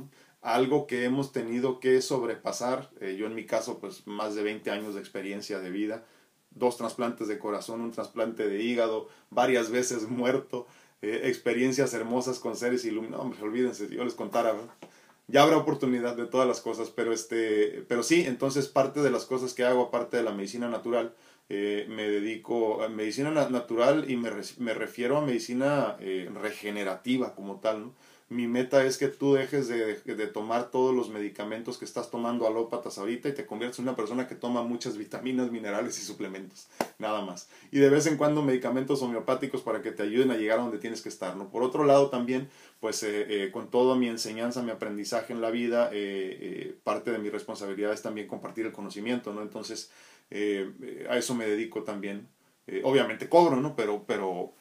algo 0.43 0.89
que 0.89 1.05
hemos 1.05 1.31
tenido 1.31 1.79
que 1.79 2.03
sobrepasar. 2.03 2.91
Eh, 3.01 3.17
yo 3.17 3.27
en 3.27 3.37
mi 3.37 3.47
caso, 3.47 3.79
pues 3.79 4.07
más 4.09 4.35
de 4.35 4.43
20 4.43 4.71
años 4.73 4.95
de 4.95 5.01
experiencia 5.01 5.61
de 5.61 5.71
vida, 5.71 6.05
dos 6.51 6.77
trasplantes 6.77 7.29
de 7.29 7.39
corazón, 7.39 7.81
un 7.81 7.93
trasplante 7.93 8.49
de 8.49 8.63
hígado, 8.63 9.09
varias 9.31 9.71
veces 9.71 10.03
muerto, 10.09 10.67
eh, 11.05 11.29
experiencias 11.29 11.93
hermosas 11.93 12.39
con 12.39 12.57
seres 12.57 12.85
iluminados. 12.85 13.27
Hombre, 13.27 13.43
olvídense, 13.43 13.89
yo 13.95 14.05
les 14.05 14.15
contara, 14.15 14.55
ya 15.27 15.43
habrá 15.43 15.59
oportunidad 15.59 16.17
de 16.17 16.27
todas 16.27 16.49
las 16.49 16.61
cosas, 16.61 16.89
pero, 16.89 17.13
este, 17.13 17.85
pero 17.89 18.03
sí, 18.03 18.25
entonces 18.27 18.69
parte 18.69 19.01
de 19.01 19.11
las 19.11 19.27
cosas 19.27 19.53
que 19.53 19.65
hago, 19.65 19.83
aparte 19.83 20.17
de 20.17 20.23
la 20.23 20.33
medicina 20.33 20.69
natural, 20.69 21.15
eh, 21.51 21.87
me 21.91 22.09
dedico 22.09 22.83
a 22.83 22.89
medicina 22.89 23.31
natural 23.31 24.11
y 24.11 24.17
me, 24.17 24.31
me 24.59 24.73
refiero 24.73 25.19
a 25.19 25.21
medicina 25.21 25.97
eh, 26.01 26.31
regenerativa 26.41 27.35
como 27.35 27.61
tal, 27.61 27.81
¿no? 27.83 27.95
Mi 28.35 28.47
meta 28.49 28.85
es 28.85 28.99
que 28.99 29.09
tú 29.09 29.35
dejes 29.35 29.69
de, 29.69 29.95
de, 29.95 30.27
tomar 30.27 30.71
todos 30.71 30.95
los 30.95 31.09
medicamentos 31.09 31.79
que 31.79 31.85
estás 31.85 32.11
tomando 32.11 32.47
alópatas 32.47 32.99
ahorita 32.99 33.29
y 33.29 33.33
te 33.33 33.47
conviertas 33.47 33.79
en 33.79 33.85
una 33.85 33.97
persona 33.97 34.27
que 34.27 34.35
toma 34.35 34.63
muchas 34.63 34.99
vitaminas, 34.99 35.51
minerales 35.51 35.99
y 35.99 36.03
suplementos, 36.03 36.67
nada 36.99 37.25
más. 37.25 37.49
Y 37.71 37.79
de 37.79 37.89
vez 37.89 38.07
en 38.07 38.17
cuando 38.17 38.43
medicamentos 38.43 39.01
homeopáticos 39.03 39.63
para 39.63 39.83
que 39.83 39.93
te 39.93 40.03
ayuden 40.03 40.33
a 40.33 40.37
llegar 40.37 40.59
a 40.59 40.63
donde 40.63 40.79
tienes 40.79 41.01
que 41.01 41.09
estar, 41.09 41.37
¿no? 41.37 41.49
Por 41.49 41.63
otro 41.63 41.85
lado 41.85 42.11
también, 42.11 42.49
pues 42.81 43.03
eh, 43.03 43.27
eh, 43.29 43.51
con 43.51 43.71
toda 43.71 43.97
mi 43.97 44.09
enseñanza, 44.09 44.63
mi 44.63 44.71
aprendizaje 44.71 45.33
en 45.33 45.41
la 45.41 45.51
vida, 45.51 45.91
eh, 45.93 46.77
parte 46.83 47.13
de 47.13 47.19
mi 47.19 47.31
responsabilidad 47.31 47.93
es 47.93 48.03
también 48.03 48.27
compartir 48.27 48.67
el 48.67 48.73
conocimiento, 48.73 49.33
¿no? 49.33 49.43
Entonces, 49.43 49.91
a 51.09 51.17
eso 51.17 51.35
me 51.35 51.47
dedico 51.47 51.85
también. 51.85 52.29
obviamente 52.83 53.29
cobro, 53.29 53.57
¿no? 53.57 53.77
Pero, 53.77 54.05
pero 54.07 54.53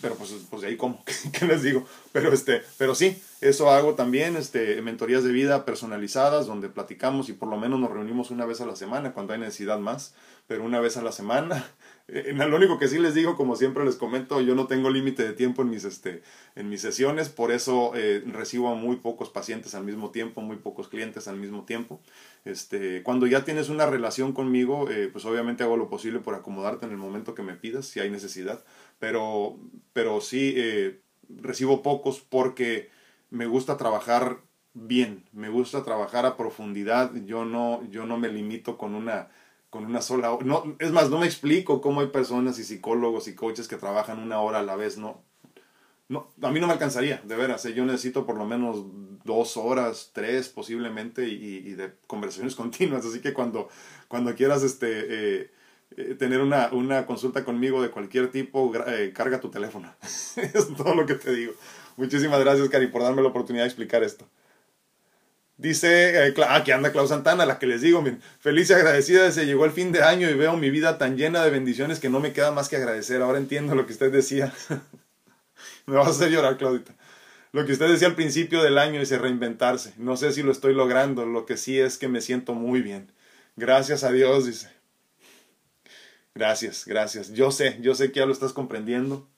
pero 0.00 0.14
pues, 0.14 0.32
pues 0.48 0.62
de 0.62 0.68
ahí 0.68 0.76
cómo, 0.76 1.02
¿qué 1.38 1.46
les 1.46 1.62
digo? 1.62 1.86
Pero, 2.12 2.32
este, 2.32 2.62
pero 2.78 2.94
sí, 2.94 3.22
eso 3.40 3.70
hago 3.70 3.94
también, 3.94 4.36
este, 4.36 4.80
mentorías 4.82 5.24
de 5.24 5.32
vida 5.32 5.64
personalizadas 5.64 6.46
donde 6.46 6.68
platicamos 6.68 7.28
y 7.28 7.32
por 7.32 7.48
lo 7.48 7.56
menos 7.56 7.80
nos 7.80 7.90
reunimos 7.90 8.30
una 8.30 8.46
vez 8.46 8.60
a 8.60 8.66
la 8.66 8.76
semana 8.76 9.12
cuando 9.12 9.32
hay 9.32 9.40
necesidad 9.40 9.78
más, 9.78 10.14
pero 10.46 10.64
una 10.64 10.80
vez 10.80 10.96
a 10.96 11.02
la 11.02 11.12
semana. 11.12 11.66
Eh, 12.12 12.32
lo 12.34 12.56
único 12.56 12.78
que 12.78 12.88
sí 12.88 12.98
les 12.98 13.14
digo, 13.14 13.36
como 13.36 13.54
siempre 13.54 13.84
les 13.84 13.94
comento, 13.94 14.40
yo 14.40 14.54
no 14.54 14.66
tengo 14.66 14.90
límite 14.90 15.22
de 15.22 15.32
tiempo 15.32 15.62
en 15.62 15.70
mis, 15.70 15.84
este, 15.84 16.22
en 16.56 16.68
mis 16.68 16.80
sesiones, 16.80 17.28
por 17.28 17.52
eso 17.52 17.92
eh, 17.94 18.22
recibo 18.26 18.74
muy 18.74 18.96
pocos 18.96 19.30
pacientes 19.30 19.74
al 19.74 19.84
mismo 19.84 20.10
tiempo, 20.10 20.40
muy 20.40 20.56
pocos 20.56 20.88
clientes 20.88 21.28
al 21.28 21.36
mismo 21.36 21.64
tiempo. 21.64 22.00
Este, 22.44 23.02
cuando 23.04 23.26
ya 23.26 23.44
tienes 23.44 23.68
una 23.68 23.86
relación 23.86 24.32
conmigo, 24.32 24.90
eh, 24.90 25.08
pues 25.12 25.24
obviamente 25.24 25.62
hago 25.62 25.76
lo 25.76 25.88
posible 25.88 26.18
por 26.18 26.34
acomodarte 26.34 26.86
en 26.86 26.92
el 26.92 26.98
momento 26.98 27.34
que 27.34 27.42
me 27.42 27.54
pidas, 27.54 27.86
si 27.86 28.00
hay 28.00 28.10
necesidad 28.10 28.64
pero, 28.98 29.56
pero 29.94 30.20
sí 30.20 30.54
recibo 31.28 31.82
pocos 31.82 32.20
porque 32.20 32.90
me 33.30 33.46
gusta 33.46 33.78
trabajar 33.78 34.40
bien, 34.74 35.24
me 35.32 35.48
gusta 35.48 35.82
trabajar 35.84 36.26
a 36.26 36.36
profundidad, 36.36 37.12
yo 37.24 37.44
no, 37.44 37.82
yo 37.90 38.06
no 38.06 38.18
me 38.18 38.28
limito 38.28 38.78
con 38.78 38.94
una, 38.94 39.28
con 39.70 39.86
una 39.86 40.02
sola 40.02 40.32
hora. 40.32 40.44
No, 40.44 40.76
es 40.78 40.90
más, 40.92 41.10
no 41.10 41.18
me 41.18 41.26
explico 41.26 41.80
cómo 41.80 42.00
hay 42.00 42.08
personas 42.08 42.58
y 42.58 42.64
psicólogos 42.64 43.28
y 43.28 43.34
coaches 43.34 43.68
que 43.68 43.76
trabajan 43.76 44.18
una 44.18 44.40
hora 44.40 44.60
a 44.60 44.62
la 44.62 44.76
vez, 44.76 44.98
no. 44.98 45.22
No, 46.08 46.28
a 46.42 46.50
mí 46.50 46.58
no 46.58 46.66
me 46.66 46.72
alcanzaría, 46.72 47.22
de 47.24 47.36
veras. 47.36 47.64
¿eh? 47.66 47.72
Yo 47.72 47.84
necesito 47.84 48.26
por 48.26 48.36
lo 48.36 48.44
menos 48.44 48.84
dos 49.24 49.56
horas, 49.56 50.10
tres 50.12 50.48
posiblemente, 50.48 51.28
y, 51.28 51.58
y 51.58 51.74
de 51.74 51.92
conversaciones 52.06 52.54
continuas. 52.56 53.06
Así 53.06 53.20
que 53.20 53.32
cuando, 53.32 53.68
cuando 54.08 54.34
quieras 54.34 54.64
este, 54.64 54.88
eh, 55.40 55.50
eh, 55.96 56.14
tener 56.14 56.40
una, 56.40 56.70
una, 56.72 57.04
consulta 57.04 57.44
conmigo 57.44 57.82
de 57.82 57.90
cualquier 57.90 58.30
tipo, 58.30 58.72
eh, 58.86 59.12
carga 59.12 59.40
tu 59.40 59.50
teléfono. 59.50 59.92
es 60.36 60.74
todo 60.76 60.94
lo 60.94 61.04
que 61.04 61.14
te 61.14 61.32
digo. 61.32 61.52
Muchísimas 61.96 62.40
gracias, 62.40 62.68
Cari, 62.68 62.86
por 62.86 63.02
darme 63.02 63.22
la 63.22 63.28
oportunidad 63.28 63.64
de 63.64 63.68
explicar 63.68 64.04
esto. 64.04 64.26
Dice, 65.60 66.28
eh, 66.28 66.34
aquí 66.48 66.70
anda 66.70 66.90
Clau 66.90 67.06
Santana, 67.06 67.44
la 67.44 67.58
que 67.58 67.66
les 67.66 67.82
digo, 67.82 68.02
feliz 68.38 68.70
y 68.70 68.72
agradecida, 68.72 69.30
se 69.30 69.44
llegó 69.44 69.66
el 69.66 69.72
fin 69.72 69.92
de 69.92 70.02
año 70.02 70.30
y 70.30 70.32
veo 70.32 70.56
mi 70.56 70.70
vida 70.70 70.96
tan 70.96 71.18
llena 71.18 71.44
de 71.44 71.50
bendiciones 71.50 72.00
que 72.00 72.08
no 72.08 72.18
me 72.18 72.32
queda 72.32 72.50
más 72.50 72.70
que 72.70 72.76
agradecer. 72.76 73.20
Ahora 73.20 73.36
entiendo 73.36 73.74
lo 73.74 73.84
que 73.84 73.92
usted 73.92 74.10
decía. 74.10 74.54
me 75.86 75.96
vas 75.96 76.06
a 76.06 76.10
hacer 76.12 76.30
llorar, 76.30 76.56
Claudita. 76.56 76.94
Lo 77.52 77.66
que 77.66 77.72
usted 77.72 77.88
decía 77.88 78.08
al 78.08 78.14
principio 78.14 78.62
del 78.62 78.78
año 78.78 79.02
es 79.02 79.10
reinventarse. 79.10 79.92
No 79.98 80.16
sé 80.16 80.32
si 80.32 80.42
lo 80.42 80.50
estoy 80.50 80.72
logrando, 80.72 81.26
lo 81.26 81.44
que 81.44 81.58
sí 81.58 81.78
es 81.78 81.98
que 81.98 82.08
me 82.08 82.22
siento 82.22 82.54
muy 82.54 82.80
bien. 82.80 83.12
Gracias 83.56 84.02
a 84.02 84.12
Dios, 84.12 84.46
dice. 84.46 84.70
Gracias, 86.34 86.86
gracias. 86.86 87.34
Yo 87.34 87.50
sé, 87.50 87.76
yo 87.82 87.94
sé 87.94 88.12
que 88.12 88.20
ya 88.20 88.26
lo 88.26 88.32
estás 88.32 88.54
comprendiendo. 88.54 89.28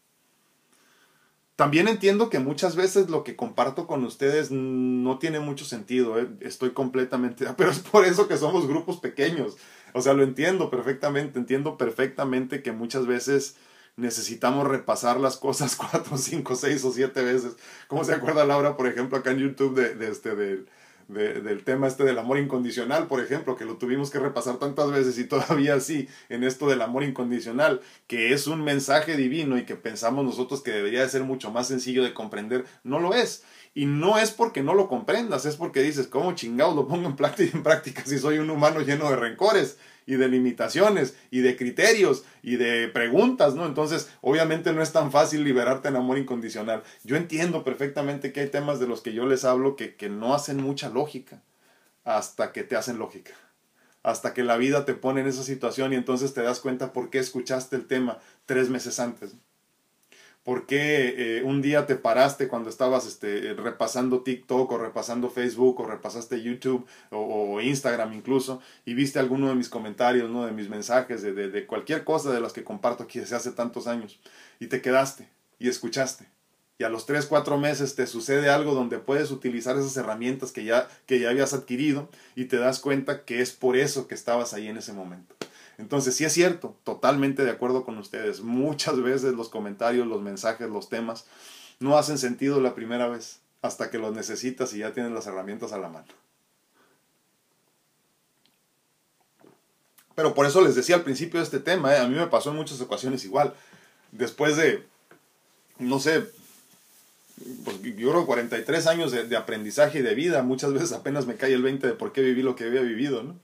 También 1.57 1.87
entiendo 1.87 2.31
que 2.31 2.39
muchas 2.39 2.77
veces 2.77 3.11
lo 3.11 3.25
que 3.25 3.37
comparto 3.37 3.87
con 3.87 4.05
ustedes 4.05 4.51
no 4.51 5.19
tiene 5.19 5.39
mucho 5.39 5.65
sentido, 5.65 6.19
¿eh? 6.19 6.29
estoy 6.41 6.71
completamente, 6.71 7.47
pero 7.57 7.71
es 7.71 7.81
por 7.81 8.05
eso 8.05 8.29
que 8.29 8.37
somos 8.39 8.67
grupos 8.67 8.99
pequeños. 8.99 9.57
O 9.93 10.01
sea, 10.01 10.15
lo 10.15 10.23
entiendo 10.23 10.71
perfectamente, 10.71 11.39
entiendo 11.39 11.77
perfectamente 11.77 12.63
que 12.63 12.73
muchas 12.73 13.07
veces 13.07 13.57
necesitamos 13.97 14.67
repasar 14.67 15.21
las 15.21 15.37
cosas 15.37 15.77
cuatro, 15.93 16.17
cinco, 16.17 16.57
seis 16.57 16.85
o 16.85 16.93
siete 16.93 17.23
veces. 17.23 17.57
¿Cómo 17.89 18.05
se 18.05 18.15
acuerda 18.15 18.47
Laura, 18.47 18.77
por 18.77 18.87
ejemplo, 18.87 19.19
acá 19.19 19.33
en 19.33 19.39
YouTube 19.39 19.75
de, 19.75 19.95
de 19.95 20.11
este, 20.11 20.35
del 20.35 20.69
del 21.13 21.65
tema 21.65 21.87
este 21.87 22.05
del 22.05 22.19
amor 22.19 22.39
incondicional, 22.39 23.07
por 23.07 23.21
ejemplo, 23.21 23.57
que 23.57 23.65
lo 23.65 23.77
tuvimos 23.77 24.11
que 24.11 24.19
repasar 24.19 24.59
tantas 24.59 24.91
veces 24.91 25.19
y 25.19 25.25
todavía 25.29 25.79
sí 25.81 26.09
en 26.29 26.45
esto 26.45 26.69
del 26.69 26.83
amor 26.83 27.05
incondicional, 27.05 27.81
que 28.07 28.33
es 28.33 28.47
un 28.47 28.63
mensaje 28.63 29.17
divino 29.17 29.59
y 29.59 29.65
que 29.65 29.77
pensamos 29.77 30.25
nosotros 30.25 30.63
que 30.63 30.73
debería 30.73 31.03
de 31.03 31.09
ser 31.09 31.25
mucho 31.25 31.51
más 31.51 31.69
sencillo 31.69 32.03
de 32.03 32.15
comprender, 32.15 32.65
no 32.85 32.99
lo 32.99 33.15
es. 33.15 33.45
Y 33.75 33.87
no 33.87 34.19
es 34.19 34.31
porque 34.31 34.63
no 34.63 34.75
lo 34.75 34.89
comprendas, 34.89 35.47
es 35.47 35.57
porque 35.57 35.83
dices, 35.83 36.07
¿cómo 36.07 36.35
chingados 36.35 36.77
lo 36.77 36.87
pongo 36.89 37.09
en 37.09 37.17
práctica, 37.17 37.57
en 37.57 37.63
práctica 37.63 38.03
si 38.05 38.19
soy 38.19 38.39
un 38.39 38.51
humano 38.51 38.81
lleno 38.81 39.09
de 39.11 39.17
rencores? 39.17 39.79
y 40.07 40.17
de 40.17 40.29
limitaciones 40.29 41.15
y 41.31 41.41
de 41.41 41.57
criterios 41.57 42.25
y 42.43 42.57
de 42.57 42.89
preguntas, 42.89 43.55
¿no? 43.55 43.67
Entonces, 43.67 44.11
obviamente 44.21 44.73
no 44.73 44.83
es 44.83 44.93
tan 44.93 45.13
fácil 45.13 45.45
liberarte 45.45 45.89
en 45.89 45.97
amor 45.97 46.19
incondicional. 46.19 46.83
Yo 47.05 47.17
entiendo 47.17 47.65
perfectamente 47.65 48.33
que 48.33 48.41
hay 48.41 48.49
temas 48.49 48.81
de 48.81 48.89
los 48.89 49.01
que 49.01 49.13
yo 49.13 49.27
les 49.27 49.45
hablo 49.45 49.77
que, 49.77 49.95
que 49.95 50.09
no 50.09 50.35
hacen 50.35 50.63
mucha 50.63 50.89
lógica 50.89 51.43
hasta 52.05 52.53
que 52.53 52.65
te 52.65 52.77
hacen 52.77 52.99
lógica. 52.99 53.33
Hasta 54.03 54.35
que 54.35 54.43
la 54.43 54.57
vida 54.57 54.85
te 54.85 54.95
pone 54.95 55.21
en 55.21 55.29
esa 55.29 55.45
situación 55.45 55.93
y 55.93 55.97
entonces 55.97 56.35
te 56.35 56.43
das 56.43 56.59
cuenta 56.59 56.93
por 56.93 57.11
qué 57.11 57.19
escuchaste 57.19 57.77
el 57.77 57.87
tema 57.87 58.19
tres 58.47 58.69
meses 58.69 58.99
antes. 58.99 59.37
¿Por 60.45 60.67
qué 60.67 61.39
eh, 61.39 61.43
un 61.45 61.63
día 61.63 61.87
te 61.87 61.95
paraste 61.95 62.49
cuando 62.49 62.69
estabas 62.69 63.07
este, 63.07 63.55
repasando 63.55 64.23
TikTok 64.23 64.73
o 64.73 64.79
repasando 64.79 65.31
Facebook 65.31 65.81
o 65.81 65.87
repasaste 65.87 66.43
YouTube 66.43 66.85
o, 67.11 67.61
Instagram 67.61 68.13
incluso 68.13 68.61
y 68.85 68.95
viste 68.95 69.21
alguno 69.21 69.49
de 69.49 69.55
mis 69.55 69.69
comentarios, 69.69 70.29
¿no? 70.31 70.45
de 70.45 70.51
mis 70.51 70.69
mensajes, 70.69 71.23
de, 71.23 71.33
de, 71.33 71.67
cualquier 71.67 72.03
cosa 72.03 72.33
de 72.33 72.41
las 72.41 72.53
que 72.53 72.65
comparto 72.65 73.05
aquí 73.05 73.21
desde 73.21 73.37
hace 73.37 73.53
tantos 73.53 73.87
años 73.87 74.19
y 74.59 74.67
te 74.67 74.83
quedaste 74.83 75.29
y 75.61 75.69
escuchaste? 75.69 76.27
Y 76.77 76.85
a 76.85 76.89
los 76.89 77.07
3, 77.07 77.27
4 77.27 77.59
meses 77.59 77.95
te 77.95 78.09
sucede 78.09 78.51
algo 78.51 78.75
donde 78.75 78.99
puedes 78.99 79.31
utilizar 79.31 79.77
esas 79.77 79.97
herramientas 79.97 80.51
que 80.51 80.65
ya, 80.65 80.89
que 81.07 81.21
ya 81.21 81.31
habías 81.31 81.55
adquirido 81.55 82.09
y 82.35 82.47
te 82.47 82.57
das 82.57 82.81
cuenta 82.81 83.25
que 83.25 83.41
es 83.41 83.53
por 83.53 83.77
eso 83.77 84.09
que 84.09 84.17
estabas 84.17 84.55
ahí 84.55 84.67
en 84.67 84.79
ese 84.79 84.93
momento. 84.93 85.37
Entonces, 85.79 86.15
sí 86.15 86.25
es 86.25 86.33
cierto, 86.33 86.77
totalmente 86.85 87.45
de 87.45 87.51
acuerdo 87.51 87.85
con 87.85 87.99
ustedes. 87.99 88.41
Muchas 88.41 89.01
veces 89.03 89.35
los 89.35 89.49
comentarios, 89.49 90.07
los 90.07 90.23
mensajes, 90.23 90.69
los 90.69 90.89
temas 90.89 91.27
no 91.81 91.99
hacen 91.99 92.19
sentido 92.19 92.61
la 92.61 92.75
primera 92.75 93.09
vez 93.09 93.41
hasta 93.63 93.91
que 93.91 93.99
los 93.99 94.15
necesitas 94.15 94.73
y 94.75 94.79
ya 94.79 94.93
tienes 94.93 95.13
las 95.13 95.27
herramientas 95.27 95.73
a 95.73 95.79
la 95.79 95.89
mano. 95.89 96.07
Pero 100.15 100.35
por 100.35 100.47
eso 100.47 100.61
les 100.61 100.75
decía 100.75 100.97
al 100.97 101.05
principio 101.05 101.41
de 101.41 101.45
este 101.45 101.59
tema, 101.59 101.95
¿eh? 101.95 101.99
a 101.99 102.07
mí 102.07 102.15
me 102.15 102.27
pasó 102.27 102.51
en 102.51 102.57
muchas 102.57 102.81
ocasiones 102.81 103.25
igual. 103.25 103.55
Después 104.11 104.57
de, 104.57 104.85
no 105.79 105.99
sé, 106.01 106.27
pues 107.65 107.81
yo 107.83 108.11
creo 108.11 108.27
43 108.27 108.87
años 108.89 109.11
de, 109.11 109.27
de 109.27 109.37
aprendizaje 109.37 110.01
y 110.01 110.03
de 110.03 110.15
vida, 110.15 110.43
muchas 110.43 110.73
veces 110.73 110.93
apenas 110.93 111.27
me 111.27 111.37
cae 111.37 111.55
el 111.55 111.63
20 111.63 111.87
de 111.87 111.93
por 111.95 112.13
qué 112.13 112.21
viví 112.21 112.43
lo 112.43 112.57
que 112.57 112.65
había 112.65 112.83
vivido, 112.83 113.23
¿no? 113.23 113.39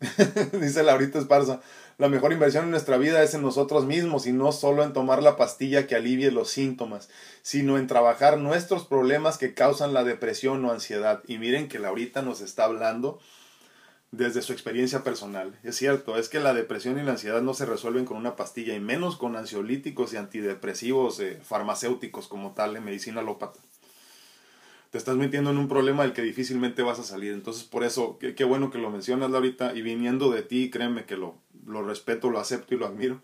Dice 0.52 0.82
Laurita 0.82 1.18
Esparza, 1.18 1.60
la 1.98 2.08
mejor 2.08 2.32
inversión 2.32 2.64
en 2.64 2.70
nuestra 2.70 2.96
vida 2.96 3.22
es 3.22 3.34
en 3.34 3.42
nosotros 3.42 3.84
mismos 3.84 4.26
y 4.26 4.32
no 4.32 4.50
solo 4.52 4.82
en 4.82 4.94
tomar 4.94 5.22
la 5.22 5.36
pastilla 5.36 5.86
que 5.86 5.94
alivie 5.94 6.30
los 6.30 6.48
síntomas, 6.50 7.10
sino 7.42 7.76
en 7.76 7.86
trabajar 7.86 8.38
nuestros 8.38 8.86
problemas 8.86 9.36
que 9.36 9.52
causan 9.52 9.92
la 9.92 10.04
depresión 10.04 10.64
o 10.64 10.72
ansiedad. 10.72 11.22
Y 11.26 11.36
miren 11.38 11.68
que 11.68 11.78
Laurita 11.78 12.22
nos 12.22 12.40
está 12.40 12.64
hablando 12.64 13.20
desde 14.10 14.40
su 14.42 14.52
experiencia 14.52 15.04
personal. 15.04 15.58
Es 15.62 15.76
cierto, 15.76 16.16
es 16.16 16.30
que 16.30 16.40
la 16.40 16.54
depresión 16.54 16.98
y 16.98 17.02
la 17.02 17.12
ansiedad 17.12 17.42
no 17.42 17.52
se 17.54 17.66
resuelven 17.66 18.06
con 18.06 18.16
una 18.16 18.36
pastilla 18.36 18.74
y 18.74 18.80
menos 18.80 19.16
con 19.16 19.36
ansiolíticos 19.36 20.14
y 20.14 20.16
antidepresivos 20.16 21.20
eh, 21.20 21.38
farmacéuticos 21.42 22.26
como 22.26 22.54
tal 22.54 22.76
en 22.76 22.84
medicina 22.84 23.20
alópata 23.20 23.60
te 24.90 24.98
estás 24.98 25.16
metiendo 25.16 25.50
en 25.50 25.58
un 25.58 25.68
problema 25.68 26.02
del 26.02 26.12
que 26.12 26.22
difícilmente 26.22 26.82
vas 26.82 26.98
a 26.98 27.04
salir. 27.04 27.32
Entonces, 27.32 27.64
por 27.64 27.84
eso, 27.84 28.18
qué, 28.18 28.44
bueno 28.44 28.70
que 28.70 28.78
lo 28.78 28.90
mencionas, 28.90 29.32
ahorita 29.32 29.74
y 29.74 29.82
viniendo 29.82 30.30
de 30.30 30.42
ti, 30.42 30.68
créeme 30.70 31.04
que 31.04 31.16
lo, 31.16 31.36
lo 31.66 31.82
respeto, 31.82 32.30
lo 32.30 32.40
acepto 32.40 32.74
y 32.74 32.78
lo 32.78 32.86
admiro, 32.86 33.22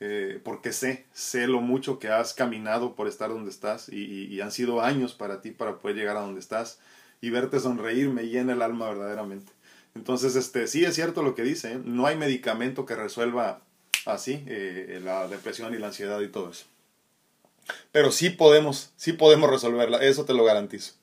eh, 0.00 0.40
porque 0.42 0.72
sé, 0.72 1.06
sé 1.12 1.46
lo 1.46 1.60
mucho 1.60 2.00
que 2.00 2.08
has 2.08 2.34
caminado 2.34 2.96
por 2.96 3.06
estar 3.06 3.30
donde 3.30 3.50
estás 3.50 3.88
y, 3.88 4.26
y, 4.26 4.40
han 4.40 4.50
sido 4.50 4.80
años 4.82 5.14
para 5.14 5.40
ti 5.40 5.52
para 5.52 5.78
poder 5.78 5.96
llegar 5.96 6.16
a 6.16 6.22
donde 6.22 6.40
estás 6.40 6.80
y 7.20 7.30
verte 7.30 7.60
sonreír 7.60 8.10
me 8.10 8.24
llena 8.24 8.54
el 8.54 8.62
alma 8.62 8.88
verdaderamente. 8.88 9.52
Entonces, 9.94 10.34
este, 10.34 10.66
sí 10.66 10.84
es 10.84 10.96
cierto 10.96 11.22
lo 11.22 11.36
que 11.36 11.44
dice, 11.44 11.74
¿eh? 11.74 11.80
no 11.84 12.06
hay 12.06 12.16
medicamento 12.16 12.84
que 12.86 12.96
resuelva 12.96 13.62
así 14.04 14.42
eh, 14.48 15.00
la 15.02 15.28
depresión 15.28 15.72
y 15.74 15.78
la 15.78 15.86
ansiedad 15.86 16.20
y 16.20 16.28
todo 16.28 16.50
eso. 16.50 16.66
Pero 17.92 18.10
sí 18.10 18.30
podemos, 18.30 18.92
sí 18.96 19.12
podemos 19.12 19.48
resolverla, 19.48 19.98
eso 19.98 20.24
te 20.24 20.34
lo 20.34 20.44
garantizo. 20.44 20.94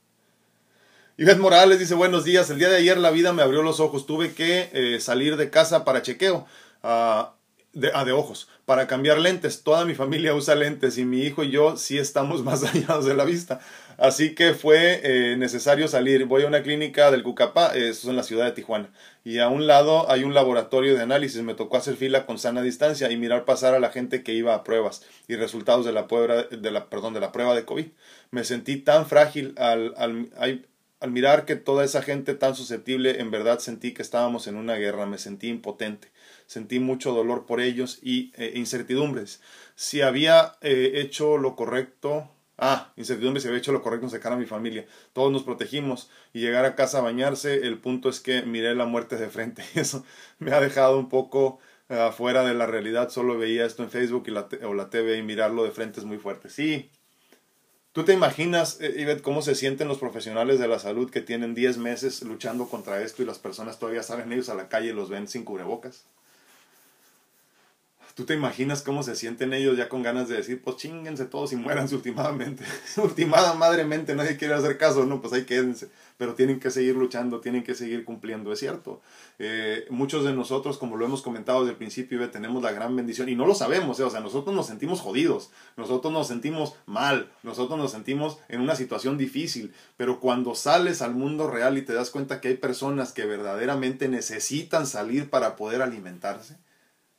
Ivette 1.22 1.38
Morales 1.38 1.78
dice, 1.78 1.94
buenos 1.94 2.24
días, 2.24 2.50
el 2.50 2.58
día 2.58 2.68
de 2.68 2.78
ayer 2.78 2.98
la 2.98 3.12
vida 3.12 3.32
me 3.32 3.44
abrió 3.44 3.62
los 3.62 3.80
ojos, 3.80 4.08
tuve 4.08 4.34
que 4.34 4.72
eh, 4.74 5.00
salir 5.00 5.38
de 5.38 5.52
casa 5.52 5.86
para 5.86 6.02
chequeo. 6.02 6.48
Uh, 6.84 7.26
de, 7.74 7.92
ah, 7.94 8.04
de 8.04 8.12
ojos, 8.12 8.50
para 8.66 8.88
cambiar 8.88 9.20
lentes. 9.20 9.62
Toda 9.62 9.86
mi 9.86 9.94
familia 9.94 10.34
usa 10.34 10.56
lentes 10.56 10.98
y 10.98 11.06
mi 11.06 11.22
hijo 11.22 11.44
y 11.44 11.52
yo 11.52 11.78
sí 11.78 12.00
estamos 12.00 12.44
más 12.44 12.62
dañados 12.62 13.06
de 13.06 13.14
la 13.14 13.24
vista. 13.24 13.60
Así 14.00 14.34
que 14.34 14.56
fue 14.56 15.00
eh, 15.04 15.38
necesario 15.38 15.88
salir. 15.88 16.26
Voy 16.26 16.42
a 16.42 16.48
una 16.48 16.64
clínica 16.64 17.12
del 17.12 17.22
Cucapá, 17.22 17.68
eso 17.68 17.90
es 17.90 18.06
en 18.06 18.16
la 18.16 18.24
ciudad 18.24 18.46
de 18.46 18.54
Tijuana. 18.54 18.90
Y 19.24 19.38
a 19.38 19.48
un 19.48 19.68
lado 19.68 20.10
hay 20.10 20.24
un 20.24 20.34
laboratorio 20.34 20.96
de 20.96 21.04
análisis. 21.04 21.44
Me 21.44 21.54
tocó 21.54 21.78
hacer 21.78 21.98
fila 21.98 22.26
con 22.26 22.40
sana 22.40 22.64
distancia 22.64 23.12
y 23.12 23.18
mirar 23.18 23.46
pasar 23.46 23.76
a 23.76 23.80
la 23.80 23.92
gente 23.92 24.24
que 24.24 24.34
iba 24.34 24.56
a 24.56 24.64
pruebas 24.64 25.04
y 25.28 25.36
resultados 25.36 25.86
de 25.86 25.92
la 25.92 26.08
prueba 26.08 26.44
de, 26.44 26.72
la, 26.72 26.90
perdón, 26.90 27.14
de, 27.14 27.20
la 27.20 27.32
prueba 27.32 27.54
de 27.54 27.64
COVID. 27.64 27.86
Me 28.32 28.44
sentí 28.44 28.78
tan 28.78 29.06
frágil 29.06 29.54
al 29.58 29.94
mirar 31.08 31.46
que 31.46 31.56
toda 31.56 31.84
esa 31.84 32.02
gente 32.02 32.36
tan 32.36 32.56
susceptible, 32.56 33.20
en 33.20 33.32
verdad 33.32 33.60
sentí 33.60 33.94
que 33.94 34.02
estábamos 34.02 34.48
en 34.48 34.56
una 34.56 34.76
guerra, 34.76 35.06
me 35.06 35.18
sentí 35.18 35.48
impotente, 35.48 36.10
sentí 36.46 36.80
mucho 36.80 37.14
dolor 37.14 37.46
por 37.46 37.62
ellos 37.62 38.00
y 38.02 38.32
eh, 38.36 38.54
incertidumbres. 38.56 39.42
Si 39.76 40.02
había 40.02 40.58
eh, 40.62 40.94
hecho 40.96 41.38
lo 41.38 41.56
correcto, 41.56 42.30
ah, 42.58 42.94
incertidumbre 42.98 43.42
si 43.42 43.48
había 43.48 43.60
hecho 43.60 43.72
lo 43.72 43.82
correcto 43.82 44.06
en 44.06 44.12
sacar 44.12 44.34
a 44.34 44.38
mi 44.38 44.46
familia. 44.46 44.86
Todos 45.14 45.32
nos 45.32 45.44
protegimos 45.44 46.10
y 46.34 46.40
llegar 46.40 46.66
a 46.66 46.76
casa 46.76 47.00
a 47.00 47.02
bañarse, 47.02 47.68
el 47.68 47.80
punto 47.80 48.10
es 48.10 48.20
que 48.20 48.44
miré 48.44 48.76
la 48.76 48.86
muerte 48.86 49.18
de 49.18 49.30
frente 49.30 49.64
y 49.76 49.80
eso 49.80 50.06
me 50.40 50.52
ha 50.52 50.60
dejado 50.62 51.00
un 51.00 51.10
poco 51.10 51.60
afuera 51.90 52.44
de 52.44 52.54
la 52.54 52.68
realidad. 52.68 53.10
Solo 53.10 53.38
veía 53.38 53.66
esto 53.66 53.84
en 53.84 53.90
Facebook 53.90 54.24
y 54.28 54.32
la 54.32 54.48
o 54.66 54.74
la 54.74 54.90
TV 54.90 55.18
y 55.18 55.24
mirarlo 55.24 55.64
de 55.64 55.72
frente 55.72 56.00
es 56.00 56.06
muy 56.06 56.18
fuerte. 56.18 56.50
Sí, 56.50 56.90
¿Tú 57.94 58.06
te 58.06 58.14
imaginas, 58.14 58.80
eh, 58.80 58.94
Ivette, 59.00 59.22
cómo 59.22 59.42
se 59.42 59.54
sienten 59.54 59.90
los 59.90 59.98
profesionales 59.98 60.60
de 60.60 60.68
la 60.70 60.80
salud 60.80 61.12
que 61.12 61.20
tienen 61.20 61.54
10 61.54 61.78
meses 61.78 62.22
luchando 62.22 62.70
contra 62.70 63.02
esto 63.02 63.22
y 63.22 63.26
las 63.26 63.38
personas 63.38 63.80
todavía 63.80 64.02
salen 64.02 64.32
ellos 64.32 64.48
a 64.48 64.56
la 64.56 64.70
calle 64.70 64.90
y 64.90 64.94
los 64.94 65.10
ven 65.10 65.28
sin 65.28 65.44
cubrebocas? 65.44 66.06
¿Tú 68.16 68.26
te 68.26 68.34
imaginas 68.34 68.82
cómo 68.82 69.04
se 69.04 69.16
sienten 69.16 69.54
ellos 69.54 69.78
ya 69.78 69.90
con 69.90 70.04
ganas 70.04 70.30
de 70.30 70.38
decir, 70.38 70.62
pues 70.62 70.78
chinguense 70.78 71.26
todos 71.26 71.52
y 71.52 71.58
muéranse 71.58 71.96
últimamente? 72.00 72.64
Ultimada 72.98 73.56
madremente, 73.56 74.16
nadie 74.16 74.38
quiere 74.38 74.54
hacer 74.54 74.78
caso, 74.78 75.06
no, 75.06 75.22
pues 75.22 75.34
ahí 75.34 75.44
quédense. 75.44 75.90
Pero 76.22 76.36
tienen 76.36 76.60
que 76.60 76.70
seguir 76.70 76.96
luchando, 76.96 77.42
tienen 77.42 77.64
que 77.64 77.74
seguir 77.74 78.06
cumpliendo, 78.06 78.54
es 78.54 78.60
cierto. 78.60 79.02
Eh, 79.40 79.88
muchos 79.90 80.24
de 80.24 80.32
nosotros, 80.34 80.78
como 80.78 80.96
lo 80.96 81.04
hemos 81.04 81.24
comentado 81.24 81.62
desde 81.62 81.72
el 81.72 81.78
principio, 81.78 82.30
tenemos 82.30 82.62
la 82.62 82.72
gran 82.72 82.96
bendición 82.96 83.28
y 83.28 83.34
no 83.34 83.48
lo 83.48 83.56
sabemos, 83.56 84.00
eh, 84.00 84.04
o 84.04 84.10
sea, 84.12 84.20
nosotros 84.20 84.56
nos 84.56 84.68
sentimos 84.68 85.02
jodidos, 85.02 85.50
nosotros 85.78 86.14
nos 86.14 86.28
sentimos 86.28 86.76
mal, 86.86 87.32
nosotros 87.42 87.80
nos 87.80 87.90
sentimos 87.90 88.38
en 88.50 88.62
una 88.62 88.76
situación 88.76 89.18
difícil, 89.18 89.74
pero 89.98 90.20
cuando 90.20 90.54
sales 90.54 91.02
al 91.02 91.16
mundo 91.16 91.50
real 91.50 91.80
y 91.80 91.82
te 91.82 91.94
das 91.94 92.12
cuenta 92.12 92.40
que 92.40 92.50
hay 92.50 92.58
personas 92.58 93.14
que 93.14 93.26
verdaderamente 93.26 94.08
necesitan 94.08 94.86
salir 94.86 95.28
para 95.32 95.56
poder 95.56 95.82
alimentarse, 95.82 96.56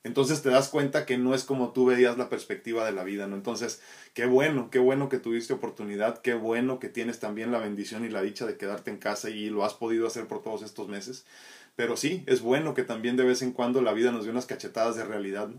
entonces 0.05 0.43
te 0.43 0.51
das 0.51 0.69
cuenta 0.69 1.07
que 1.07 1.17
no 1.17 1.35
es 1.35 1.45
como 1.45 1.73
tú 1.73 1.87
veías 1.87 2.19
la 2.19 2.29
perspectiva 2.29 2.85
de 2.85 2.93
la 2.93 3.05
vida, 3.05 3.29
¿no? 3.29 3.37
Entonces, 3.37 3.81
qué 4.15 4.27
bueno, 4.27 4.69
qué 4.71 4.81
bueno 4.81 5.09
que 5.09 5.19
tuviste 5.19 5.53
oportunidad, 5.53 6.21
qué 6.23 6.35
bueno 6.35 6.81
que 6.81 6.89
tienes 6.89 7.21
también 7.21 7.53
la 7.53 7.59
bendición 7.59 8.05
y 8.05 8.09
la 8.09 8.23
dicha 8.23 8.47
de 8.47 8.57
quedarte 8.57 8.91
en 8.91 8.99
casa 8.99 9.31
y 9.31 9.49
lo 9.49 9.65
has 9.65 9.75
podido 9.75 10.07
hacer 10.07 10.27
por 10.27 10.43
todos 10.43 10.63
estos 10.63 10.89
meses. 10.89 11.25
Pero 11.77 11.97
sí, 11.97 12.25
es 12.27 12.41
bueno 12.43 12.75
que 12.75 12.83
también 12.83 13.17
de 13.17 13.25
vez 13.25 13.43
en 13.43 13.53
cuando 13.53 13.81
la 13.81 13.93
vida 13.93 14.13
nos 14.13 14.25
dé 14.25 14.31
unas 14.31 14.47
cachetadas 14.47 14.97
de 14.97 15.05
realidad. 15.05 15.51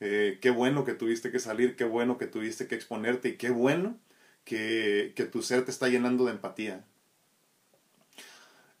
Eh, 0.00 0.38
qué 0.42 0.50
bueno 0.50 0.84
que 0.84 0.94
tuviste 0.94 1.30
que 1.30 1.38
salir, 1.38 1.76
qué 1.76 1.84
bueno 1.84 2.18
que 2.18 2.26
tuviste 2.26 2.66
que 2.66 2.74
exponerte 2.74 3.30
y 3.30 3.36
qué 3.36 3.50
bueno 3.50 3.98
que, 4.44 5.12
que 5.16 5.24
tu 5.24 5.42
ser 5.42 5.64
te 5.64 5.70
está 5.70 5.88
llenando 5.88 6.24
de 6.26 6.32
empatía. 6.32 6.84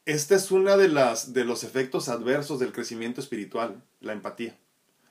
Este 0.06 0.34
es 0.34 0.50
uno 0.50 0.76
de, 0.76 0.88
las, 0.88 1.32
de 1.32 1.44
los 1.44 1.64
efectos 1.64 2.08
adversos 2.10 2.60
del 2.60 2.72
crecimiento 2.72 3.22
espiritual, 3.22 3.82
la 4.00 4.12
empatía. 4.12 4.54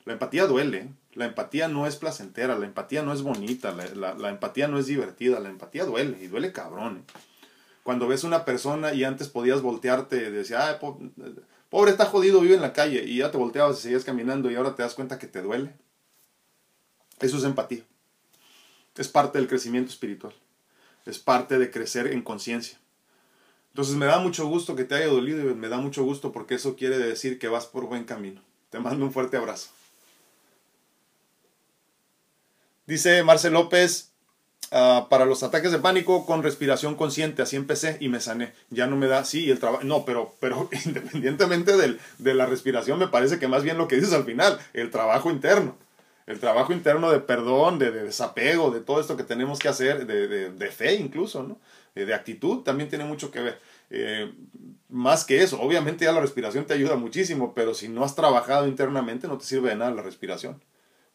La 0.05 0.13
empatía 0.13 0.47
duele, 0.47 0.89
la 1.13 1.25
empatía 1.25 1.67
no 1.67 1.87
es 1.87 1.95
placentera, 1.95 2.57
la 2.57 2.65
empatía 2.65 3.03
no 3.03 3.13
es 3.13 3.21
bonita, 3.21 3.71
la, 3.71 4.29
empatía 4.29 4.67
no 4.67 4.77
es 4.77 4.87
divertida, 4.87 5.39
la 5.39 5.49
empatía 5.49 5.85
duele 5.85 6.17
y 6.21 6.27
duele 6.27 6.51
cabrón. 6.51 6.97
¿eh? 6.97 7.13
Cuando 7.83 8.07
ves 8.07 8.23
una 8.23 8.45
persona 8.45 8.93
y 8.93 9.03
antes 9.03 9.29
podías 9.29 9.61
voltearte 9.61 10.17
y 10.17 10.31
decir, 10.31 10.57
pobre 11.69 11.91
está 11.91 12.05
jodido, 12.05 12.41
vive 12.41 12.55
en 12.55 12.61
la 12.61 12.73
calle 12.73 13.03
y 13.05 13.17
ya 13.17 13.31
te 13.31 13.37
volteabas 13.37 13.79
y 13.79 13.81
seguías 13.81 14.03
caminando 14.03 14.51
y 14.51 14.55
ahora 14.55 14.75
te 14.75 14.83
das 14.83 14.93
cuenta 14.93 15.19
que 15.19 15.27
te 15.27 15.41
duele. 15.41 15.73
Eso 17.19 17.37
es 17.37 17.43
empatía. 17.43 17.83
Es 18.97 19.07
parte 19.07 19.37
del 19.37 19.47
crecimiento 19.47 19.91
espiritual. 19.91 20.33
Es 21.05 21.19
parte 21.19 21.57
de 21.57 21.71
crecer 21.71 22.07
en 22.07 22.21
conciencia. 22.21 22.77
Entonces 23.69 23.95
me 23.95 24.05
da 24.05 24.19
mucho 24.19 24.47
gusto 24.47 24.75
que 24.75 24.83
te 24.83 24.95
haya 24.95 25.07
dolido 25.07 25.49
y 25.49 25.55
me 25.55 25.67
da 25.67 25.77
mucho 25.77 26.03
gusto 26.03 26.31
porque 26.31 26.55
eso 26.55 26.75
quiere 26.75 26.97
decir 26.97 27.39
que 27.39 27.47
vas 27.47 27.65
por 27.65 27.85
buen 27.87 28.03
camino. 28.03 28.41
Te 28.69 28.79
mando 28.79 29.05
un 29.05 29.11
fuerte 29.11 29.35
abrazo. 29.35 29.71
Dice 32.85 33.23
Marcel 33.23 33.53
López, 33.53 34.11
ah, 34.71 35.07
para 35.09 35.25
los 35.25 35.41
ataques 35.43 35.71
de 35.71 35.79
pánico 35.79 36.25
con 36.25 36.43
respiración 36.43 36.95
consciente, 36.95 37.41
así 37.41 37.55
empecé 37.55 37.97
y 37.99 38.09
me 38.09 38.19
sané. 38.19 38.53
Ya 38.69 38.87
no 38.87 38.97
me 38.97 39.07
da, 39.07 39.23
sí, 39.23 39.49
el 39.49 39.59
trabajo, 39.59 39.83
no, 39.83 40.05
pero, 40.05 40.35
pero 40.39 40.69
independientemente 40.85 41.77
del, 41.77 41.99
de 42.17 42.33
la 42.33 42.45
respiración, 42.45 42.99
me 42.99 43.07
parece 43.07 43.39
que 43.39 43.47
más 43.47 43.63
bien 43.63 43.77
lo 43.77 43.87
que 43.87 43.95
dices 43.95 44.13
al 44.13 44.25
final, 44.25 44.59
el 44.73 44.91
trabajo 44.91 45.31
interno. 45.31 45.77
El 46.25 46.39
trabajo 46.39 46.71
interno 46.71 47.11
de 47.11 47.19
perdón, 47.19 47.79
de, 47.79 47.91
desapego, 47.91 48.71
de 48.71 48.79
todo 48.79 49.01
esto 49.01 49.17
que 49.17 49.23
tenemos 49.23 49.59
que 49.59 49.67
hacer, 49.67 50.05
de, 50.07 50.51
de, 50.51 50.71
fe 50.71 50.95
incluso, 50.95 51.43
¿no? 51.43 51.59
Eh, 51.95 52.05
de 52.05 52.13
actitud, 52.13 52.63
también 52.63 52.89
tiene 52.89 53.03
mucho 53.03 53.29
que 53.29 53.41
ver. 53.41 53.59
Eh, 53.89 54.33
más 54.89 55.25
que 55.25 55.41
eso, 55.43 55.59
obviamente 55.61 56.05
ya 56.05 56.13
la 56.13 56.21
respiración 56.21 56.65
te 56.65 56.73
ayuda 56.73 56.95
muchísimo, 56.95 57.53
pero 57.53 57.73
si 57.73 57.89
no 57.89 58.05
has 58.05 58.15
trabajado 58.15 58.67
internamente 58.67 59.27
no 59.27 59.37
te 59.37 59.45
sirve 59.45 59.69
de 59.69 59.75
nada 59.75 59.91
la 59.91 60.01
respiración. 60.01 60.63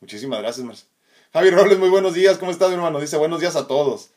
Muchísimas 0.00 0.40
gracias, 0.40 0.66
Marce. 0.66 0.86
Javi 1.30 1.50
Robles, 1.50 1.78
muy 1.78 1.90
buenos 1.90 2.14
días, 2.14 2.38
¿cómo 2.38 2.50
estás, 2.50 2.70
mi 2.70 2.76
hermano? 2.76 3.00
Dice 3.00 3.18
buenos 3.18 3.40
días 3.40 3.54
a 3.54 3.66
todos. 3.66 4.12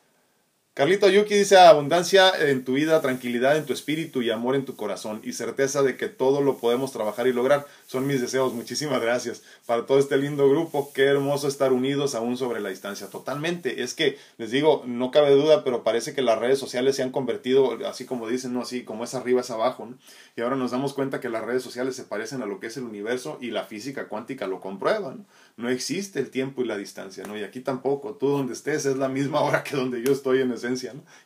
Carlito 0.74 1.06
Yuki 1.10 1.34
dice 1.34 1.58
abundancia 1.58 2.32
en 2.48 2.64
tu 2.64 2.72
vida, 2.72 3.02
tranquilidad 3.02 3.58
en 3.58 3.66
tu 3.66 3.74
espíritu 3.74 4.22
y 4.22 4.30
amor 4.30 4.54
en 4.54 4.64
tu 4.64 4.74
corazón 4.74 5.20
y 5.22 5.34
certeza 5.34 5.82
de 5.82 5.98
que 5.98 6.08
todo 6.08 6.40
lo 6.40 6.56
podemos 6.56 6.92
trabajar 6.92 7.26
y 7.26 7.34
lograr. 7.34 7.66
Son 7.86 8.06
mis 8.06 8.22
deseos. 8.22 8.54
Muchísimas 8.54 9.02
gracias 9.02 9.42
para 9.66 9.84
todo 9.84 9.98
este 9.98 10.16
lindo 10.16 10.48
grupo. 10.48 10.90
Qué 10.94 11.04
hermoso 11.04 11.46
estar 11.46 11.74
unidos 11.74 12.14
aún 12.14 12.38
sobre 12.38 12.62
la 12.62 12.70
distancia. 12.70 13.08
Totalmente. 13.08 13.82
Es 13.82 13.92
que 13.92 14.16
les 14.38 14.50
digo, 14.50 14.82
no 14.86 15.10
cabe 15.10 15.32
duda, 15.32 15.62
pero 15.62 15.84
parece 15.84 16.14
que 16.14 16.22
las 16.22 16.38
redes 16.38 16.58
sociales 16.58 16.96
se 16.96 17.02
han 17.02 17.10
convertido, 17.10 17.78
así 17.86 18.06
como 18.06 18.26
dicen, 18.26 18.54
no 18.54 18.62
así 18.62 18.82
como 18.82 19.04
es 19.04 19.12
arriba 19.12 19.42
es 19.42 19.50
abajo. 19.50 19.90
Y 20.36 20.40
ahora 20.40 20.56
nos 20.56 20.70
damos 20.70 20.94
cuenta 20.94 21.20
que 21.20 21.28
las 21.28 21.44
redes 21.44 21.62
sociales 21.62 21.96
se 21.96 22.04
parecen 22.04 22.40
a 22.40 22.46
lo 22.46 22.60
que 22.60 22.68
es 22.68 22.78
el 22.78 22.84
universo 22.84 23.36
y 23.42 23.50
la 23.50 23.64
física 23.64 24.08
cuántica 24.08 24.46
lo 24.46 24.60
comprueba. 24.60 25.16
No, 25.58 25.68
existe 25.68 26.18
el 26.18 26.30
tiempo 26.30 26.62
y 26.62 26.64
la 26.64 26.78
distancia. 26.78 27.24
¿no? 27.26 27.36
Y 27.36 27.42
aquí 27.42 27.60
tampoco. 27.60 28.14
Tú 28.14 28.28
donde 28.28 28.54
estés 28.54 28.86
es 28.86 28.96
la 28.96 29.10
misma 29.10 29.42
hora 29.42 29.62
que 29.62 29.76
donde 29.76 30.02
yo 30.02 30.12
estoy 30.12 30.40
en 30.40 30.61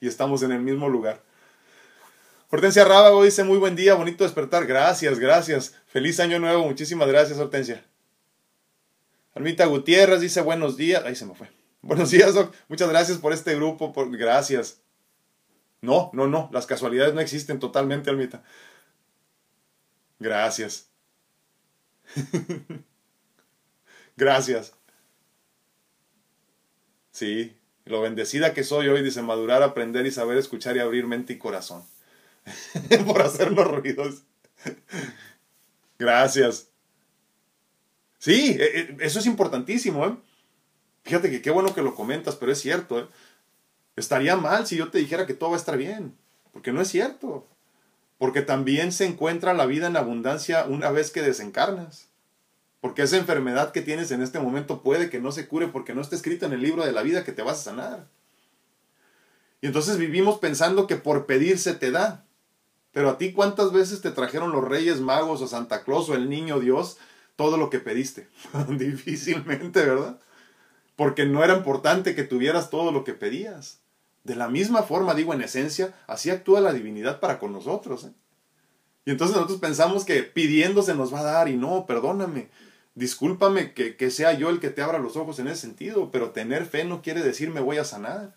Y 0.00 0.08
estamos 0.08 0.42
en 0.42 0.52
el 0.52 0.60
mismo 0.60 0.88
lugar. 0.88 1.22
Hortensia 2.50 2.84
Rábago 2.84 3.24
dice, 3.24 3.44
muy 3.44 3.58
buen 3.58 3.76
día, 3.76 3.94
bonito 3.94 4.24
despertar. 4.24 4.66
Gracias, 4.66 5.18
gracias. 5.18 5.74
Feliz 5.86 6.20
año 6.20 6.38
nuevo. 6.38 6.64
Muchísimas 6.64 7.08
gracias, 7.08 7.38
Hortensia. 7.38 7.84
Almita 9.34 9.66
Gutiérrez 9.66 10.20
dice, 10.20 10.40
buenos 10.40 10.76
días. 10.76 11.04
Ahí 11.04 11.16
se 11.16 11.26
me 11.26 11.34
fue. 11.34 11.50
Buenos 11.82 12.10
días, 12.10 12.34
Doc. 12.34 12.52
Muchas 12.68 12.88
gracias 12.88 13.18
por 13.18 13.32
este 13.32 13.54
grupo. 13.54 13.92
Por... 13.92 14.16
Gracias. 14.16 14.80
No, 15.80 16.10
no, 16.14 16.26
no. 16.26 16.48
Las 16.52 16.66
casualidades 16.66 17.14
no 17.14 17.20
existen 17.20 17.60
totalmente, 17.60 18.10
Almita. 18.10 18.42
Gracias. 20.18 20.88
gracias. 24.16 24.72
Sí, 27.10 27.56
lo 27.86 28.00
bendecida 28.02 28.52
que 28.52 28.64
soy 28.64 28.88
hoy, 28.88 29.02
dice, 29.02 29.22
madurar, 29.22 29.62
aprender 29.62 30.06
y 30.06 30.10
saber 30.10 30.36
escuchar 30.36 30.76
y 30.76 30.80
abrir 30.80 31.06
mente 31.06 31.32
y 31.32 31.38
corazón. 31.38 31.82
Por 33.06 33.22
hacernos 33.22 33.66
ruidos. 33.66 34.22
Gracias. 35.98 36.68
Sí, 38.18 38.56
e, 38.58 38.64
e, 38.64 38.96
eso 39.00 39.20
es 39.20 39.26
importantísimo, 39.26 40.04
¿eh? 40.04 40.16
Fíjate 41.04 41.30
que 41.30 41.40
qué 41.40 41.50
bueno 41.50 41.72
que 41.74 41.82
lo 41.82 41.94
comentas, 41.94 42.34
pero 42.34 42.50
es 42.50 42.60
cierto, 42.60 42.98
¿eh? 42.98 43.06
Estaría 43.94 44.36
mal 44.36 44.66
si 44.66 44.76
yo 44.76 44.90
te 44.90 44.98
dijera 44.98 45.26
que 45.26 45.34
todo 45.34 45.50
va 45.50 45.56
a 45.56 45.58
estar 45.58 45.78
bien, 45.78 46.16
porque 46.52 46.72
no 46.72 46.82
es 46.82 46.88
cierto. 46.88 47.46
Porque 48.18 48.42
también 48.42 48.92
se 48.92 49.06
encuentra 49.06 49.54
la 49.54 49.66
vida 49.66 49.86
en 49.86 49.96
abundancia 49.96 50.64
una 50.64 50.90
vez 50.90 51.10
que 51.10 51.22
desencarnas. 51.22 52.08
Porque 52.80 53.02
esa 53.02 53.16
enfermedad 53.16 53.72
que 53.72 53.82
tienes 53.82 54.10
en 54.10 54.22
este 54.22 54.38
momento 54.38 54.82
puede 54.82 55.10
que 55.10 55.20
no 55.20 55.32
se 55.32 55.48
cure 55.48 55.68
porque 55.68 55.94
no 55.94 56.00
está 56.00 56.14
escrita 56.14 56.46
en 56.46 56.52
el 56.52 56.62
libro 56.62 56.84
de 56.84 56.92
la 56.92 57.02
vida 57.02 57.24
que 57.24 57.32
te 57.32 57.42
vas 57.42 57.60
a 57.60 57.64
sanar. 57.64 58.08
Y 59.60 59.66
entonces 59.66 59.98
vivimos 59.98 60.38
pensando 60.38 60.86
que 60.86 60.96
por 60.96 61.26
pedir 61.26 61.58
se 61.58 61.74
te 61.74 61.90
da. 61.90 62.24
Pero 62.92 63.10
a 63.10 63.18
ti 63.18 63.32
cuántas 63.32 63.72
veces 63.72 64.00
te 64.00 64.10
trajeron 64.10 64.52
los 64.52 64.64
Reyes 64.64 65.00
Magos 65.00 65.42
o 65.42 65.46
Santa 65.46 65.84
Claus 65.84 66.08
o 66.08 66.14
el 66.14 66.30
Niño 66.30 66.60
Dios 66.60 66.98
todo 67.36 67.56
lo 67.56 67.70
que 67.70 67.78
pediste. 67.78 68.28
Difícilmente, 68.68 69.84
¿verdad? 69.84 70.18
Porque 70.96 71.26
no 71.26 71.44
era 71.44 71.56
importante 71.56 72.14
que 72.14 72.24
tuvieras 72.24 72.70
todo 72.70 72.92
lo 72.92 73.04
que 73.04 73.12
pedías. 73.12 73.80
De 74.24 74.34
la 74.34 74.48
misma 74.48 74.82
forma, 74.82 75.14
digo 75.14 75.34
en 75.34 75.42
esencia, 75.42 75.94
así 76.06 76.30
actúa 76.30 76.60
la 76.60 76.72
divinidad 76.72 77.20
para 77.20 77.38
con 77.38 77.52
nosotros. 77.52 78.04
¿eh? 78.04 78.12
Y 79.04 79.10
entonces 79.10 79.36
nosotros 79.36 79.60
pensamos 79.60 80.04
que 80.04 80.22
pidiendo 80.22 80.82
se 80.82 80.94
nos 80.94 81.14
va 81.14 81.20
a 81.20 81.24
dar 81.24 81.48
y 81.48 81.56
no, 81.56 81.86
perdóname. 81.86 82.48
Discúlpame 82.96 83.74
que, 83.74 84.10
sea 84.10 84.32
yo 84.32 84.48
el 84.48 84.58
que 84.58 84.70
te 84.70 84.80
abra 84.80 84.98
los 84.98 85.16
ojos 85.16 85.38
en 85.38 85.48
ese 85.48 85.60
sentido, 85.60 86.10
pero 86.10 86.30
tener 86.30 86.64
fe 86.64 86.84
no 86.84 87.02
quiere 87.02 87.22
decir 87.22 87.50
me 87.50 87.60
voy 87.60 87.76
a 87.76 87.84
sanar. 87.84 88.34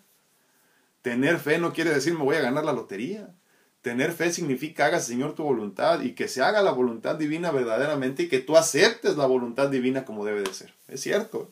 Tener 1.00 1.38
fe 1.38 1.58
no 1.58 1.72
quiere 1.72 1.88
decir 1.88 2.12
me 2.12 2.24
voy 2.24 2.36
a 2.36 2.42
ganar 2.42 2.66
la 2.66 2.74
lotería. 2.74 3.34
Tener 3.80 4.12
fe 4.12 4.30
significa 4.30 4.84
haga 4.84 5.00
Señor 5.00 5.34
tu 5.34 5.44
voluntad 5.44 6.02
y 6.02 6.12
que 6.12 6.28
se 6.28 6.42
haga 6.42 6.60
la 6.60 6.72
voluntad 6.72 7.16
divina 7.16 7.50
verdaderamente 7.50 8.24
y 8.24 8.28
que 8.28 8.40
tú 8.40 8.58
aceptes 8.58 9.16
la 9.16 9.24
voluntad 9.24 9.70
divina 9.70 10.04
como 10.04 10.26
debe 10.26 10.42
de 10.42 10.52
ser. 10.52 10.74
Es 10.88 11.00
cierto. 11.00 11.50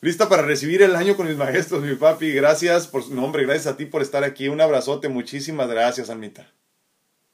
Lista 0.00 0.28
para 0.28 0.42
recibir 0.42 0.82
el 0.82 0.96
año 0.96 1.16
con 1.16 1.28
mis 1.28 1.36
maestros, 1.36 1.80
mi 1.80 1.94
papi. 1.94 2.32
Gracias 2.32 2.88
por 2.88 3.04
su 3.04 3.14
nombre, 3.14 3.44
gracias 3.44 3.68
a 3.68 3.76
ti 3.76 3.84
por 3.86 4.02
estar 4.02 4.24
aquí. 4.24 4.48
Un 4.48 4.60
abrazote, 4.60 5.08
muchísimas 5.08 5.68
gracias, 5.68 6.10
Almita. 6.10 6.50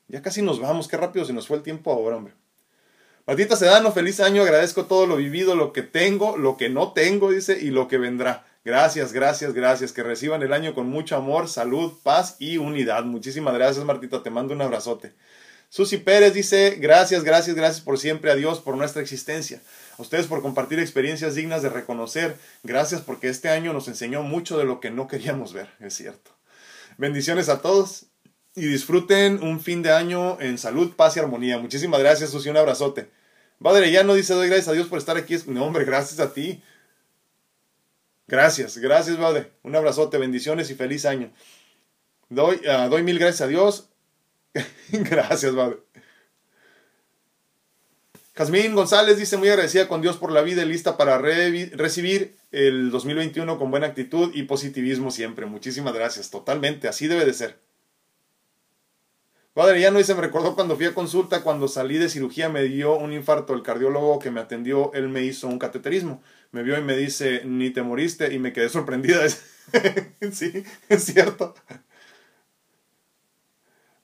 Ya 0.09 0.21
casi 0.21 0.43
nos 0.43 0.61
vamos, 0.61 0.87
qué 0.87 0.99
rápido 0.99 1.25
se 1.25 1.33
nos 1.33 1.49
fue 1.49 1.57
el 1.57 1.63
tiempo 1.63 1.91
ahora, 1.91 2.19
hombre. 2.19 2.35
Martita 3.25 3.55
Sedano, 3.55 3.93
feliz 3.93 4.18
año, 4.18 4.43
agradezco 4.43 4.87
todo 4.87 5.07
lo 5.07 5.16
vivido, 5.16 5.55
lo 5.55 5.73
que 5.73 5.83
tengo, 5.83 6.37
lo 6.37 6.57
que 6.57 6.68
no 6.68 6.93
tengo, 6.93 7.31
dice, 7.31 7.57
y 7.61 7.70
lo 7.70 7.87
que 7.87 7.97
vendrá. 7.97 8.45
Gracias, 8.64 9.12
gracias, 9.12 9.55
gracias. 9.55 9.93
Que 9.93 10.03
reciban 10.03 10.43
el 10.43 10.53
año 10.53 10.75
con 10.75 10.89
mucho 10.89 11.14
amor, 11.14 11.49
salud, 11.49 11.93
paz 12.03 12.35
y 12.41 12.59
unidad. 12.59 13.05
Muchísimas 13.05 13.55
gracias, 13.55 13.85
Martita. 13.85 14.25
Te 14.25 14.31
mando 14.31 14.55
un 14.55 14.62
abrazote. 14.62 15.12
Susi 15.68 15.99
Pérez 15.99 16.35
dice, 16.35 16.77
gracias, 16.81 17.23
gracias, 17.23 17.55
gracias 17.55 17.81
por 17.81 17.97
siempre 17.99 18.31
a 18.33 18.35
Dios, 18.35 18.61
por 18.61 18.77
nuestra 18.77 19.03
existencia. 19.03 19.62
A 19.99 20.03
ustedes 20.03 20.27
por 20.27 20.43
compartir 20.43 20.81
experiencias 20.81 21.37
dignas 21.37 21.62
de 21.62 21.68
reconocer. 21.68 22.37
Gracias 22.64 23.03
porque 23.03 23.29
este 23.29 23.51
año 23.51 23.73
nos 23.73 23.87
enseñó 23.87 24.23
mucho 24.23 24.59
de 24.59 24.64
lo 24.64 24.81
que 24.81 24.91
no 24.91 25.07
queríamos 25.07 25.53
ver, 25.53 25.68
es 25.79 25.95
cierto. 25.95 26.33
Bendiciones 26.99 27.49
a 27.49 27.62
todos 27.62 28.07
y 28.55 28.66
disfruten 28.66 29.42
un 29.42 29.61
fin 29.61 29.82
de 29.82 29.92
año 29.92 30.40
en 30.40 30.59
salud, 30.59 30.94
paz 30.94 31.16
y 31.16 31.20
armonía. 31.20 31.59
Muchísimas 31.59 32.00
gracias, 32.00 32.30
Susi, 32.30 32.50
un 32.50 32.57
abrazote. 32.57 33.09
Padre, 33.62 33.90
ya 33.90 34.03
no 34.03 34.14
dice, 34.14 34.34
doy 34.34 34.48
gracias 34.48 34.68
a 34.68 34.72
Dios 34.72 34.88
por 34.88 34.98
estar 34.98 35.16
aquí. 35.16 35.36
No, 35.46 35.64
hombre, 35.64 35.84
gracias 35.84 36.20
a 36.20 36.32
ti. 36.32 36.62
Gracias, 38.26 38.78
gracias, 38.78 39.16
Padre. 39.16 39.53
Un 39.62 39.74
abrazote, 39.76 40.18
bendiciones 40.18 40.70
y 40.70 40.74
feliz 40.74 41.05
año. 41.05 41.32
Doy, 42.28 42.61
ah, 42.68 42.88
doy 42.88 43.03
mil 43.03 43.18
gracias 43.18 43.42
a 43.42 43.46
Dios. 43.46 43.88
gracias, 44.90 45.55
Padre. 45.55 45.78
Jazmín 48.34 48.74
González 48.74 49.18
dice 49.18 49.36
muy 49.36 49.50
agradecida 49.50 49.88
con 49.88 50.00
Dios 50.00 50.16
por 50.16 50.32
la 50.32 50.40
vida 50.40 50.62
y 50.62 50.66
lista 50.66 50.96
para 50.96 51.18
recibir 51.18 52.34
el 52.50 52.90
2021 52.90 53.59
con 53.59 53.70
buena 53.70 53.88
actitud 53.88 54.30
y 54.34 54.44
positivismo 54.44 55.11
siempre. 55.11 55.44
Muchísimas 55.44 55.92
gracias, 55.92 56.30
totalmente, 56.30 56.88
así 56.88 57.09
debe 57.09 57.26
de 57.26 57.34
ser. 57.34 57.72
Padre, 59.55 59.82
ya 59.82 59.90
no 59.90 59.98
dice, 59.98 60.14
me 60.14 60.22
recordó 60.22 60.55
cuando 60.55 60.76
fui 60.76 60.86
a 60.86 60.94
consulta, 60.94 61.42
cuando 61.42 61.68
salí 61.68 61.98
de 61.98 62.09
cirugía 62.09 62.48
me 62.48 62.62
dio 62.62 62.96
un 62.96 63.12
infarto. 63.12 63.53
El 63.53 63.62
cardiólogo 63.62 64.18
que 64.18 64.30
me 64.30 64.40
atendió, 64.40 64.90
él 64.94 65.09
me 65.11 65.22
hizo 65.24 65.46
un 65.46 65.59
cateterismo. 65.59 66.22
Me 66.53 66.62
vio 66.62 66.78
y 66.78 66.82
me 66.82 66.96
dice, 66.96 67.42
ni 67.44 67.70
te 67.70 67.82
moriste, 67.82 68.32
y 68.32 68.38
me 68.38 68.55
quedé 68.55 68.70
sorprendida. 68.70 69.28
sí, 70.32 70.64
es 70.88 71.05
cierto. 71.05 71.55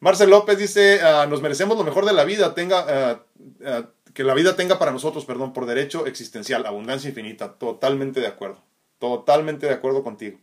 Marcel 0.00 0.30
López 0.30 0.58
dice, 0.58 1.00
ah, 1.02 1.26
nos 1.26 1.40
merecemos 1.40 1.78
lo 1.78 1.84
mejor 1.84 2.04
de 2.04 2.12
la 2.12 2.24
vida, 2.24 2.54
tenga, 2.54 2.84
ah, 3.64 3.90
que 4.12 4.24
la 4.24 4.34
vida 4.34 4.54
tenga 4.54 4.78
para 4.78 4.92
nosotros, 4.92 5.24
perdón, 5.24 5.54
por 5.54 5.64
derecho 5.64 6.06
existencial, 6.06 6.66
abundancia 6.66 7.08
infinita. 7.08 7.54
Totalmente 7.54 8.20
de 8.20 8.26
acuerdo. 8.26 8.62
Totalmente 8.98 9.66
de 9.66 9.72
acuerdo 9.72 10.02
contigo. 10.02 10.38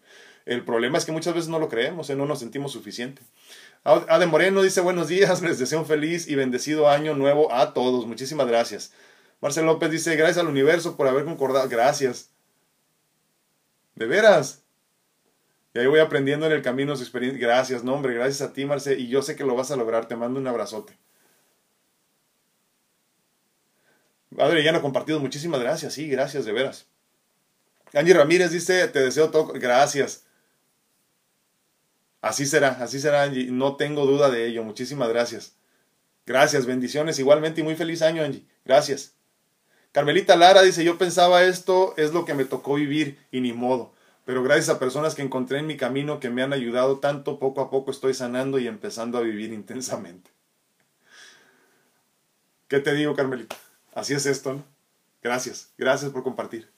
El 0.46 0.64
problema 0.64 0.98
es 0.98 1.06
que 1.06 1.12
muchas 1.12 1.34
veces 1.34 1.50
no 1.50 1.60
lo 1.60 1.70
creemos, 1.70 2.10
¿eh? 2.10 2.16
no 2.16 2.26
nos 2.26 2.40
sentimos 2.40 2.72
suficiente. 2.72 3.22
Ade 3.86 4.26
Moreno 4.26 4.64
dice 4.64 4.82
buenos 4.82 5.08
días, 5.08 5.42
les 5.44 5.60
deseo 5.60 5.80
un 5.80 5.86
feliz 5.86 6.28
y 6.28 6.34
bendecido 6.34 6.90
año 6.90 7.14
nuevo 7.14 7.54
a 7.54 7.74
todos. 7.74 8.08
Muchísimas 8.08 8.48
gracias. 8.48 8.92
Marcel 9.42 9.68
López 9.68 9.92
dice, 9.92 10.16
gracias 10.16 10.40
al 10.40 10.48
universo 10.48 10.98
por 10.98 11.08
haber 11.08 11.24
concordado. 11.24 11.70
Gracias. 11.70 12.32
De 13.94 14.08
veras. 14.08 14.64
Y 15.76 15.80
ahí 15.80 15.86
voy 15.86 16.00
aprendiendo 16.00 16.48
en 16.48 16.54
el 16.54 16.64
camino 16.64 16.96
su 16.96 17.04
experiencia. 17.04 17.40
Gracias, 17.40 17.84
no 17.84 17.94
hombre, 17.94 18.16
gracias 18.16 18.42
a 18.42 18.54
ti, 18.54 18.66
Marcel. 18.66 19.00
Y 19.00 19.08
yo 19.08 19.22
sé 19.22 19.36
que 19.36 19.44
lo 19.44 19.56
vas 19.56 19.70
a 19.70 19.76
lograr. 19.76 20.08
Te 20.08 20.16
mando 20.16 20.40
un 20.40 20.48
abrazote. 20.48 20.98
no 24.32 24.82
compartido, 24.82 25.20
muchísimas 25.20 25.60
gracias. 25.60 25.94
Sí, 25.94 26.10
gracias, 26.10 26.46
de 26.46 26.54
veras. 26.54 26.88
Angie 27.94 28.16
Ramírez 28.16 28.50
dice, 28.52 28.88
te 28.88 29.00
deseo 29.00 29.30
todo. 29.30 29.54
Gracias. 29.54 30.25
Así 32.26 32.48
será, 32.48 32.70
así 32.82 33.00
será, 33.00 33.22
Angie. 33.22 33.52
No 33.52 33.76
tengo 33.76 34.08
duda 34.08 34.32
de 34.32 34.48
ello. 34.48 34.64
Muchísimas 34.64 35.10
gracias. 35.10 35.54
Gracias, 36.26 36.66
bendiciones 36.66 37.20
igualmente 37.20 37.62
y 37.62 37.64
muy 37.64 37.76
feliz 37.76 38.02
año, 38.02 38.24
Angie. 38.24 38.48
Gracias. 38.66 39.14
Carmelita 39.92 40.36
Lara 40.36 40.64
dice, 40.64 40.84
yo 40.84 40.98
pensaba 40.98 41.44
esto 41.44 41.94
es 41.98 42.14
lo 42.14 42.26
que 42.26 42.34
me 42.34 42.44
tocó 42.44 42.74
vivir 42.74 43.20
y 43.30 43.42
ni 43.42 43.54
modo. 43.54 43.94
Pero 44.26 44.42
gracias 44.42 44.70
a 44.70 44.80
personas 44.80 45.14
que 45.14 45.22
encontré 45.22 45.60
en 45.60 45.68
mi 45.68 45.78
camino 45.78 46.20
que 46.20 46.32
me 46.32 46.42
han 46.42 46.52
ayudado 46.52 46.98
tanto, 46.98 47.38
poco 47.38 47.62
a 47.62 47.70
poco 47.70 47.92
estoy 47.92 48.16
sanando 48.16 48.58
y 48.58 48.68
empezando 48.68 49.20
a 49.20 49.22
vivir 49.22 49.54
intensamente. 49.54 50.32
¿Qué 52.68 52.80
te 52.80 52.96
digo, 52.96 53.16
Carmelita? 53.16 53.56
Así 53.94 54.16
es 54.16 54.26
esto, 54.26 54.52
¿no? 54.52 54.66
Gracias, 55.22 55.70
gracias 55.78 56.10
por 56.12 56.24
compartir. 56.24 56.72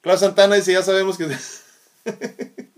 Claudia 0.00 0.20
Santana 0.20 0.54
dice, 0.54 0.74
ya 0.74 0.82
sabemos 0.84 1.18
que... 1.18 1.26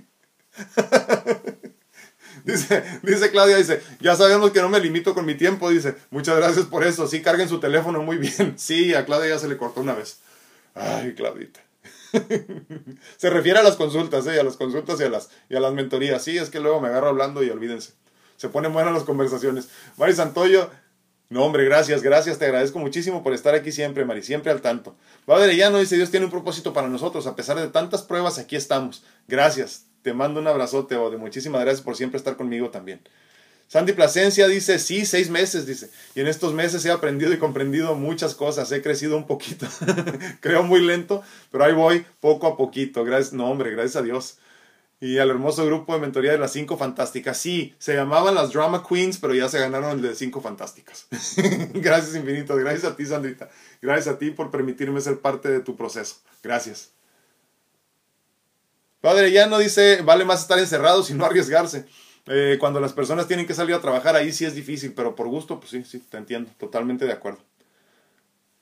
Dice, 2.45 2.83
dice 3.03 3.31
Claudia, 3.31 3.57
dice, 3.57 3.83
ya 4.01 4.17
sabemos 4.17 4.51
que 4.51 4.61
no 4.61 4.69
me 4.69 4.81
limito 4.81 5.15
con 5.15 5.25
mi 5.25 5.35
tiempo, 5.35 5.71
dice, 5.71 5.95
muchas 6.11 6.37
gracias 6.37 6.67
por 6.67 6.85
eso, 6.85 7.07
sí, 7.07 7.23
carguen 7.23 7.49
su 7.49 7.61
teléfono 7.61 8.03
muy 8.03 8.17
bien. 8.17 8.55
Sí, 8.57 8.95
a 8.95 9.05
Claudia 9.05 9.31
ya 9.31 9.39
se 9.39 9.49
le 9.49 9.57
cortó 9.57 9.81
una 9.81 9.95
vez. 9.95 10.19
Ay, 10.75 11.15
Claudita. 11.15 11.61
se 13.17 13.31
refiere 13.31 13.59
a 13.59 13.63
las 13.63 13.77
consultas, 13.77 14.27
¿eh? 14.27 14.39
a 14.39 14.45
las 14.45 14.57
consultas 14.57 15.01
y 15.01 15.05
a 15.05 15.09
las, 15.09 15.31
y 15.49 15.57
a 15.57 15.61
las 15.61 15.73
mentorías. 15.73 16.23
Sí, 16.23 16.37
es 16.39 16.51
que 16.51 16.61
luego 16.61 16.81
me 16.81 16.89
agarro 16.89 17.09
hablando 17.09 17.43
y 17.43 17.51
olvídense. 17.51 17.93
Se 18.37 18.49
ponen 18.49 18.73
buenas 18.73 18.93
las 18.93 19.05
conversaciones. 19.05 19.69
Mari 19.97 20.15
Santoyo, 20.15 20.71
no, 21.33 21.47
hombre, 21.47 21.65
gracias, 21.65 22.03
gracias, 22.03 22.39
te 22.39 22.45
agradezco 22.45 22.79
muchísimo 22.79 23.23
por 23.23 23.33
estar 23.33 23.55
aquí 23.55 23.73
siempre, 23.73 24.05
Mari, 24.05 24.23
siempre 24.23 24.53
al 24.53 24.61
tanto. 24.61 24.95
Padre 25.25 25.57
no 25.71 25.79
dice, 25.79 25.97
Dios 25.97 26.11
tiene 26.11 26.27
un 26.27 26.31
propósito 26.31 26.75
para 26.75 26.89
nosotros, 26.89 27.27
a 27.27 27.35
pesar 27.35 27.59
de 27.59 27.69
tantas 27.69 28.03
pruebas, 28.03 28.39
aquí 28.39 28.55
estamos. 28.55 29.03
Gracias, 29.29 29.87
te 30.03 30.13
mando 30.13 30.41
un 30.41 30.47
abrazote, 30.47 30.95
de 30.95 31.17
Muchísimas 31.17 31.63
gracias 31.63 31.83
por 31.83 31.97
siempre 31.97 32.19
estar 32.19 32.37
conmigo 32.37 32.69
también. 32.69 33.01
Sandy 33.67 33.95
Plasencia 33.95 34.47
dice, 34.47 34.79
sí, 34.79 35.07
seis 35.07 35.31
meses, 35.31 35.65
dice. 35.65 35.89
Y 36.15 36.21
en 36.21 36.27
estos 36.27 36.53
meses 36.53 36.85
he 36.85 36.91
aprendido 36.91 37.33
y 37.33 37.39
comprendido 37.39 37.95
muchas 37.95 38.35
cosas, 38.35 38.71
he 38.71 38.83
crecido 38.83 39.17
un 39.17 39.27
poquito. 39.27 39.67
Creo 40.41 40.63
muy 40.65 40.83
lento, 40.83 41.23
pero 41.51 41.65
ahí 41.65 41.73
voy, 41.73 42.05
poco 42.21 42.47
a 42.47 42.59
poquito. 42.59 43.05
Gracias, 43.05 43.33
no, 43.33 43.51
hombre, 43.51 43.71
gracias 43.71 43.97
a 43.97 44.03
Dios 44.03 44.37
y 45.03 45.19
al 45.19 45.31
hermoso 45.31 45.67
grupo 45.67 45.93
de 45.95 45.99
mentoría 45.99 46.31
de 46.31 46.39
las 46.39 46.53
cinco 46.53 46.77
fantásticas. 46.77 47.37
Sí, 47.37 47.75
se 47.81 47.93
llamaban 47.93 48.37
las 48.37 48.53
Drama 48.53 48.85
Queens, 48.89 49.19
pero 49.19 49.35
ya 49.35 49.49
se 49.49 49.59
ganaron 49.59 49.91
el 49.91 50.01
de 50.01 50.15
cinco 50.15 50.41
fantásticas. 50.41 51.09
gracias 51.75 52.15
infinitas, 52.15 52.57
gracias 52.57 52.85
a 52.85 52.95
ti, 52.95 53.05
Sandrita. 53.05 53.51
Gracias 53.83 54.15
a 54.15 54.19
ti 54.19 54.31
por 54.31 54.53
permitirme 54.53 55.01
ser 55.01 55.19
parte 55.19 55.49
de 55.49 55.59
tu 55.59 55.75
proceso. 55.75 56.19
Gracias. 56.41 56.93
Padre 59.01 59.33
ya 59.33 59.49
no 59.49 59.59
dice, 59.59 60.03
vale 60.03 60.25
más 60.25 60.43
estar 60.43 60.61
encerrado 60.61 61.05
y 61.11 61.15
no 61.15 61.25
arriesgarse. 61.27 61.85
Eh, 62.27 62.57
cuando 62.61 62.79
las 62.79 62.93
personas 62.93 63.27
tienen 63.27 63.49
que 63.49 63.55
salir 63.55 63.75
a 63.75 63.81
trabajar, 63.81 64.15
ahí 64.15 64.31
sí 64.31 64.45
es 64.45 64.55
difícil, 64.55 64.93
pero 64.95 65.17
por 65.17 65.27
gusto, 65.27 65.59
pues 65.59 65.73
sí, 65.73 65.83
sí, 65.83 65.99
te 65.99 66.17
entiendo, 66.17 66.49
totalmente 66.61 67.07
de 67.07 67.13
acuerdo. 67.13 67.41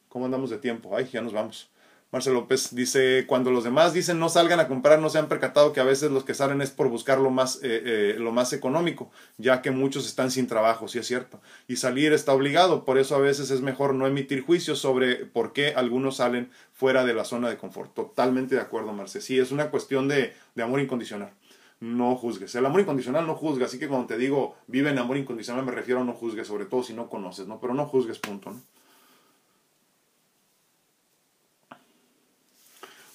¿Cómo 0.08 0.24
andamos 0.24 0.48
de 0.48 0.56
tiempo? 0.56 0.96
Ay, 0.96 1.06
ya 1.12 1.20
nos 1.20 1.34
vamos. 1.34 1.68
Marcelo 2.12 2.40
López 2.40 2.74
dice, 2.74 3.24
cuando 3.28 3.52
los 3.52 3.62
demás 3.62 3.92
dicen 3.92 4.18
no 4.18 4.28
salgan 4.28 4.58
a 4.58 4.66
comprar, 4.66 4.98
no 4.98 5.10
se 5.10 5.18
han 5.18 5.28
percatado 5.28 5.72
que 5.72 5.78
a 5.78 5.84
veces 5.84 6.10
los 6.10 6.24
que 6.24 6.34
salen 6.34 6.60
es 6.60 6.72
por 6.72 6.88
buscar 6.88 7.20
lo 7.20 7.30
más, 7.30 7.60
eh, 7.62 7.82
eh, 7.84 8.16
lo 8.18 8.32
más 8.32 8.52
económico, 8.52 9.12
ya 9.38 9.62
que 9.62 9.70
muchos 9.70 10.06
están 10.06 10.32
sin 10.32 10.48
trabajo, 10.48 10.88
sí 10.88 10.98
es 10.98 11.06
cierto. 11.06 11.40
Y 11.68 11.76
salir 11.76 12.12
está 12.12 12.32
obligado, 12.32 12.84
por 12.84 12.98
eso 12.98 13.14
a 13.14 13.20
veces 13.20 13.52
es 13.52 13.60
mejor 13.60 13.94
no 13.94 14.08
emitir 14.08 14.42
juicios 14.42 14.80
sobre 14.80 15.24
por 15.24 15.52
qué 15.52 15.74
algunos 15.76 16.16
salen 16.16 16.50
fuera 16.72 17.04
de 17.04 17.14
la 17.14 17.24
zona 17.24 17.48
de 17.48 17.58
confort. 17.58 17.94
Totalmente 17.94 18.56
de 18.56 18.60
acuerdo, 18.60 18.92
Marce. 18.92 19.20
Sí, 19.20 19.38
es 19.38 19.52
una 19.52 19.70
cuestión 19.70 20.08
de, 20.08 20.34
de 20.56 20.62
amor 20.64 20.80
incondicional. 20.80 21.30
No 21.78 22.16
juzgues. 22.16 22.52
El 22.56 22.66
amor 22.66 22.80
incondicional 22.80 23.24
no 23.24 23.36
juzga, 23.36 23.66
así 23.66 23.78
que 23.78 23.86
cuando 23.86 24.08
te 24.08 24.18
digo 24.18 24.56
vive 24.66 24.90
en 24.90 24.98
amor 24.98 25.16
incondicional 25.16 25.64
me 25.64 25.72
refiero 25.72 26.00
a 26.00 26.04
no 26.04 26.12
juzgues, 26.12 26.48
sobre 26.48 26.66
todo 26.66 26.82
si 26.82 26.92
no 26.92 27.08
conoces, 27.08 27.46
¿no? 27.46 27.60
Pero 27.60 27.72
no 27.72 27.86
juzgues, 27.86 28.18
punto, 28.18 28.50
¿no? 28.50 28.60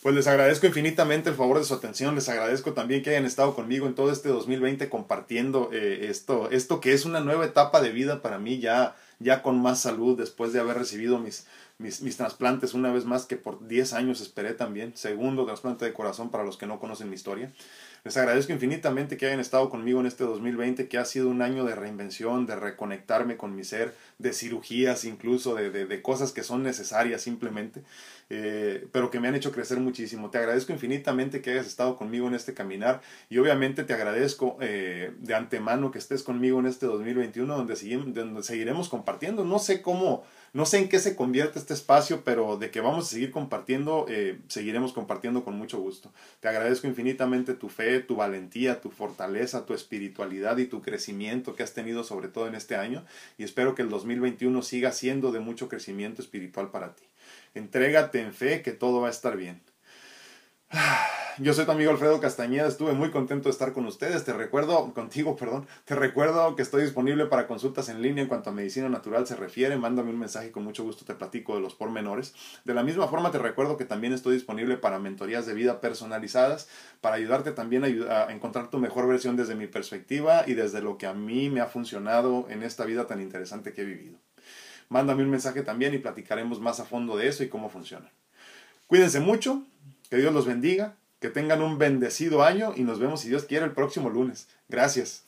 Pues 0.05 0.13
les 0.13 0.27
agradezco 0.27 0.67
infinitamente 0.67 1.31
el 1.31 1.35
favor 1.35 1.57
de 1.57 1.63
su 1.63 1.73
atención, 1.73 2.13
les 2.13 2.29
agradezco 2.29 2.73
también 2.73 3.01
que 3.01 3.09
hayan 3.09 3.25
estado 3.25 3.55
conmigo 3.55 3.87
en 3.87 3.95
todo 3.95 4.11
este 4.11 4.29
2020 4.29 4.87
compartiendo 4.87 5.71
eh, 5.73 6.05
esto, 6.11 6.51
esto 6.51 6.79
que 6.79 6.93
es 6.93 7.05
una 7.05 7.21
nueva 7.21 7.43
etapa 7.43 7.81
de 7.81 7.89
vida 7.89 8.21
para 8.21 8.37
mí 8.37 8.59
ya, 8.59 8.95
ya 9.17 9.41
con 9.41 9.59
más 9.59 9.81
salud 9.81 10.15
después 10.15 10.53
de 10.53 10.59
haber 10.59 10.77
recibido 10.77 11.17
mis, 11.17 11.47
mis, 11.77 12.01
mis 12.01 12.17
trasplantes 12.17 12.73
una 12.73 12.91
vez 12.91 13.05
más 13.05 13.25
que 13.25 13.35
por 13.35 13.67
10 13.67 13.93
años 13.93 14.21
esperé 14.21 14.53
también, 14.53 14.95
segundo 14.95 15.45
trasplante 15.45 15.85
de 15.85 15.93
corazón 15.93 16.29
para 16.29 16.43
los 16.43 16.57
que 16.57 16.67
no 16.67 16.79
conocen 16.79 17.09
mi 17.09 17.15
historia. 17.15 17.51
Les 18.05 18.15
agradezco 18.17 18.53
infinitamente 18.53 19.17
que 19.17 19.25
hayan 19.25 19.39
estado 19.39 19.67
conmigo 19.67 19.99
en 19.99 20.05
este 20.05 20.23
2020, 20.23 20.87
que 20.87 20.99
ha 20.99 21.05
sido 21.05 21.27
un 21.27 21.41
año 21.41 21.65
de 21.65 21.73
reinvención, 21.73 22.45
de 22.45 22.55
reconectarme 22.55 23.35
con 23.35 23.55
mi 23.55 23.63
ser, 23.63 23.95
de 24.19 24.31
cirugías 24.31 25.05
incluso, 25.05 25.55
de, 25.55 25.71
de, 25.71 26.01
cosas 26.03 26.31
que 26.31 26.43
son 26.43 26.61
necesarias 26.61 27.23
simplemente, 27.23 27.81
eh, 28.29 28.87
pero 28.91 29.09
que 29.09 29.19
me 29.19 29.27
han 29.27 29.33
hecho 29.33 29.51
crecer 29.51 29.79
muchísimo. 29.79 30.29
Te 30.29 30.37
agradezco 30.37 30.71
infinitamente 30.71 31.41
que 31.41 31.49
hayas 31.49 31.65
estado 31.65 31.97
conmigo 31.97 32.27
en 32.27 32.35
este 32.35 32.53
caminar 32.53 33.01
y 33.27 33.39
obviamente 33.39 33.83
te 33.83 33.93
agradezco 33.93 34.57
eh, 34.61 35.11
de 35.17 35.33
antemano 35.33 35.89
que 35.89 35.97
estés 35.97 36.21
conmigo 36.21 36.59
en 36.59 36.67
este 36.67 36.85
2021 36.85 37.57
donde, 37.57 37.73
donde 38.13 38.43
seguiremos 38.43 38.87
compartiendo. 38.87 39.43
No 39.45 39.57
sé 39.57 39.81
cómo 39.81 40.23
no 40.55 40.65
sé 40.65 40.77
en 40.77 40.87
qué 40.87 40.99
se 40.99 41.17
convierte 41.17 41.59
este 41.59 41.73
espacio, 41.73 42.23
pero 42.23 42.55
de 42.55 42.71
que 42.71 42.79
vamos 42.79 43.05
a 43.05 43.09
seguir 43.09 43.29
compartiendo, 43.29 44.05
eh, 44.07 44.39
seguiremos 44.47 44.93
compartiendo 44.93 45.43
con 45.43 45.57
mucho 45.57 45.81
gusto. 45.81 46.13
Te 46.39 46.47
agradezco 46.47 46.87
infinitamente 46.87 47.55
tu 47.55 47.67
fe, 47.67 47.99
tu 47.99 48.15
valentía, 48.15 48.79
tu 48.79 48.89
fortaleza, 48.89 49.65
tu 49.65 49.73
espiritualidad 49.73 50.57
y 50.57 50.67
tu 50.67 50.81
crecimiento 50.81 51.57
que 51.57 51.63
has 51.63 51.73
tenido 51.73 52.05
sobre 52.05 52.29
todo 52.29 52.47
en 52.47 52.55
este 52.55 52.77
año 52.77 53.03
y 53.37 53.43
espero 53.43 53.75
que 53.75 53.81
el 53.81 53.89
2021 53.89 54.61
siga 54.61 54.93
siendo 54.93 55.33
de 55.33 55.41
mucho 55.41 55.67
crecimiento 55.67 56.21
espiritual 56.21 56.71
para 56.71 56.95
ti. 56.95 57.03
Entrégate 57.53 58.21
en 58.21 58.33
fe 58.33 58.61
que 58.61 58.71
todo 58.71 59.01
va 59.01 59.09
a 59.09 59.11
estar 59.11 59.35
bien. 59.35 59.61
Yo 61.37 61.53
soy 61.53 61.65
tu 61.65 61.71
amigo 61.71 61.91
Alfredo 61.91 62.19
Castañeda, 62.19 62.67
estuve 62.67 62.93
muy 62.93 63.11
contento 63.11 63.49
de 63.49 63.51
estar 63.51 63.73
con 63.73 63.85
ustedes. 63.85 64.23
Te 64.23 64.33
recuerdo, 64.33 64.93
contigo, 64.93 65.35
perdón, 65.35 65.67
te 65.83 65.95
recuerdo 65.95 66.55
que 66.55 66.61
estoy 66.61 66.83
disponible 66.83 67.25
para 67.25 67.45
consultas 67.45 67.89
en 67.89 68.01
línea 68.01 68.23
en 68.23 68.29
cuanto 68.29 68.49
a 68.49 68.53
medicina 68.53 68.89
natural 68.89 69.27
se 69.27 69.35
refiere. 69.35 69.77
Mándame 69.77 70.11
un 70.11 70.19
mensaje, 70.19 70.51
con 70.51 70.63
mucho 70.63 70.83
gusto 70.83 71.05
te 71.05 71.13
platico 71.13 71.55
de 71.55 71.61
los 71.61 71.75
pormenores. 71.75 72.33
De 72.63 72.73
la 72.73 72.83
misma 72.83 73.07
forma, 73.07 73.31
te 73.31 73.37
recuerdo 73.37 73.77
que 73.77 73.85
también 73.85 74.13
estoy 74.13 74.35
disponible 74.35 74.77
para 74.77 74.97
mentorías 74.97 75.45
de 75.45 75.53
vida 75.53 75.81
personalizadas, 75.81 76.67
para 77.01 77.17
ayudarte 77.17 77.51
también 77.51 77.83
a 77.83 78.31
encontrar 78.31 78.69
tu 78.69 78.77
mejor 78.77 79.07
versión 79.07 79.35
desde 79.35 79.55
mi 79.55 79.67
perspectiva 79.67 80.45
y 80.47 80.53
desde 80.53 80.81
lo 80.81 80.97
que 80.97 81.05
a 81.05 81.13
mí 81.13 81.49
me 81.49 81.61
ha 81.61 81.67
funcionado 81.67 82.47
en 82.49 82.63
esta 82.63 82.85
vida 82.85 83.07
tan 83.07 83.21
interesante 83.21 83.73
que 83.73 83.81
he 83.81 83.85
vivido. 83.85 84.17
Mándame 84.87 85.23
un 85.23 85.31
mensaje 85.31 85.63
también 85.63 85.93
y 85.93 85.97
platicaremos 85.97 86.59
más 86.61 86.79
a 86.79 86.85
fondo 86.85 87.17
de 87.17 87.27
eso 87.27 87.43
y 87.43 87.49
cómo 87.49 87.69
funciona. 87.69 88.11
Cuídense 88.87 89.19
mucho, 89.19 89.63
que 90.15 90.21
Dios 90.21 90.33
los 90.33 90.45
bendiga, 90.45 90.95
que 91.19 91.29
tengan 91.29 91.61
un 91.61 91.77
bendecido 91.77 92.41
año 92.41 92.71
y 92.73 92.83
nos 92.83 92.99
vemos 92.99 93.19
si 93.19 93.27
Dios 93.27 93.43
quiere 93.43 93.65
el 93.65 93.73
próximo 93.73 94.09
lunes. 94.09 94.47
Gracias. 94.69 95.24